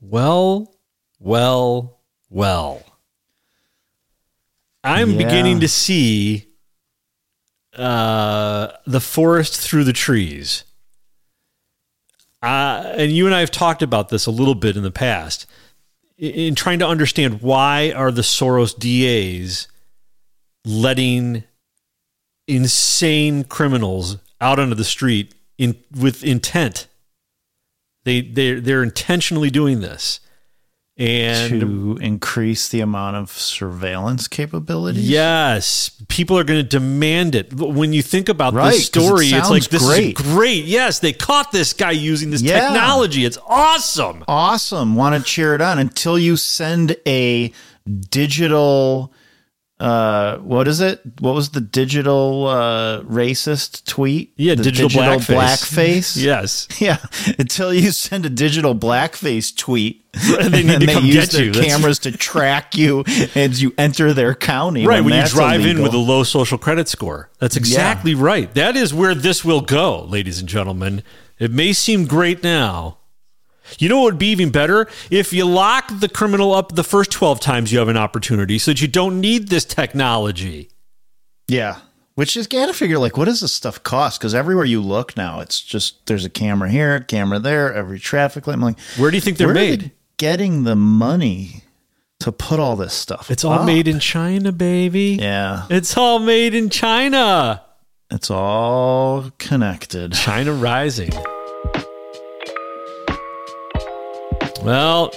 [0.00, 0.72] Well,
[1.18, 1.98] well,
[2.30, 2.84] well.
[4.84, 5.18] I'm Yeah.
[5.18, 6.46] beginning to see
[7.76, 10.62] uh, the forest through the trees.
[12.40, 15.46] Uh, and you and I have talked about this a little bit in the past
[16.18, 19.68] in, in trying to understand why are the Soros DAs
[20.64, 21.44] letting
[22.46, 26.86] insane criminals out onto the street in with intent.
[28.04, 30.20] They they they're intentionally doing this.
[30.98, 35.08] And to increase the amount of surveillance capabilities.
[35.08, 37.54] Yes, people are going to demand it.
[37.54, 40.18] When you think about Right, this 'cause it story, it's like this great.
[40.18, 40.64] is great.
[40.64, 42.58] Yes, they caught this guy using this Yeah.
[42.70, 43.24] technology.
[43.24, 44.24] It's awesome.
[44.26, 44.96] Awesome.
[44.96, 47.52] Want to cheer it on until you send a
[48.10, 49.12] digital
[49.80, 51.00] uh what is it?
[51.20, 54.32] What was the digital uh racist tweet?
[54.36, 55.36] Yeah, The digital blackface.
[55.36, 56.16] blackface?
[56.22, 56.66] Yes.
[56.80, 56.98] Yeah.
[57.38, 60.04] Until you send a digital blackface tweet.
[60.14, 61.52] And they need to come use get their you.
[61.52, 63.04] Cameras to track you
[63.36, 64.84] as you enter their county.
[64.86, 67.30] Right, when you that's drive in with a low social credit score.
[67.38, 68.52] That's exactly right.
[68.54, 71.02] That is where this will go, ladies and gentlemen.
[71.38, 72.98] It may seem great now.
[73.78, 74.88] You know what would be even better?
[75.10, 78.70] If you lock the criminal up the first 12 times you have an opportunity so
[78.72, 80.70] that you don't need this technology.
[81.48, 81.78] Yeah.
[82.14, 84.18] Which is got to figure like what does this stuff cost?
[84.18, 87.98] Because everywhere you look now, it's just there's a camera here, a camera there, every
[88.00, 88.54] traffic light.
[88.54, 89.92] I'm like, Where do you think they're are they made?
[90.16, 91.62] getting the money
[92.20, 93.30] to put all this stuff.
[93.30, 93.66] It's all up?
[93.66, 95.18] made in China, baby.
[95.20, 97.62] Yeah, It's all made in China.
[98.10, 100.14] it's all connected.
[100.14, 101.12] China rising.
[104.68, 105.10] Well,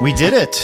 [0.00, 0.56] We did it.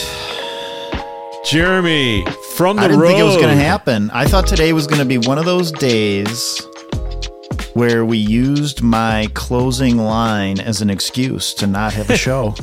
[1.45, 2.25] Jeremy
[2.57, 3.09] from the I didn't road.
[3.09, 4.09] think it was going to happen.
[4.11, 6.63] I thought today was going to be one of those days
[7.75, 12.55] where we used my closing line as an excuse to not have a show.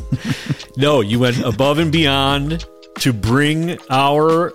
[0.76, 2.66] No, you went above and beyond
[3.02, 4.54] to bring our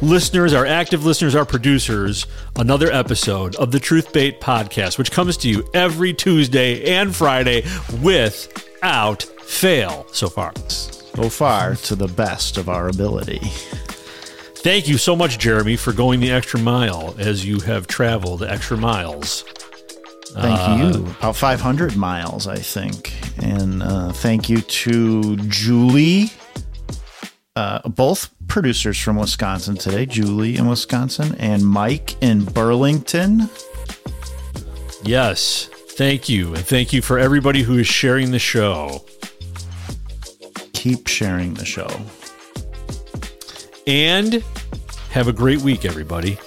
[0.00, 2.24] listeners, our active listeners, our producers,
[2.56, 7.64] another episode of the Truth Bait podcast, which comes to you every Tuesday and Friday
[8.00, 10.52] without fail so far.
[10.56, 13.40] so far, to the best of our ability.
[14.62, 18.76] Thank you so much, Jeremy, for going the extra mile as you have traveled extra
[18.76, 19.42] miles.
[20.34, 21.06] Thank Uh, you.
[21.18, 23.12] About 500 miles, I think.
[23.42, 26.30] And uh, thank you to Julie,
[27.56, 33.50] uh, both producers from Wisconsin today, Julie in Wisconsin and Mike in Burlington.
[35.02, 36.54] Yes, thank you.
[36.54, 39.04] And thank you for everybody who is sharing the show.
[40.80, 41.90] Keep sharing the show.
[43.86, 44.42] And
[45.10, 46.38] have a great week, everybody.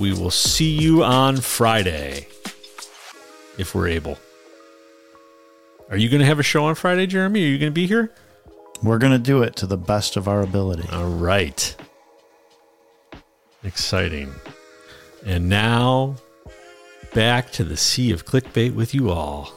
[0.00, 2.28] We will see you on Friday
[3.58, 4.16] if we're able.
[5.90, 7.44] Are you going to have a show on Friday, Jeremy?
[7.44, 8.10] Are you going to be here?
[8.82, 10.88] We're going to do it to the best of our ability.
[10.90, 11.76] All right.
[13.62, 14.32] Exciting.
[15.26, 16.16] And now
[17.12, 19.52] back to the sea of clickbait with you all.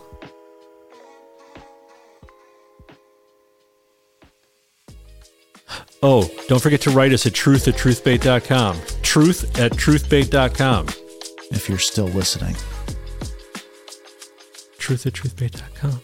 [6.02, 8.78] Oh, don't forget to write us at truth at truthbait.com.
[9.02, 10.88] Truth at truthbait.com.
[11.52, 12.56] If you're still listening.
[14.78, 16.02] Truth at truthbait.com.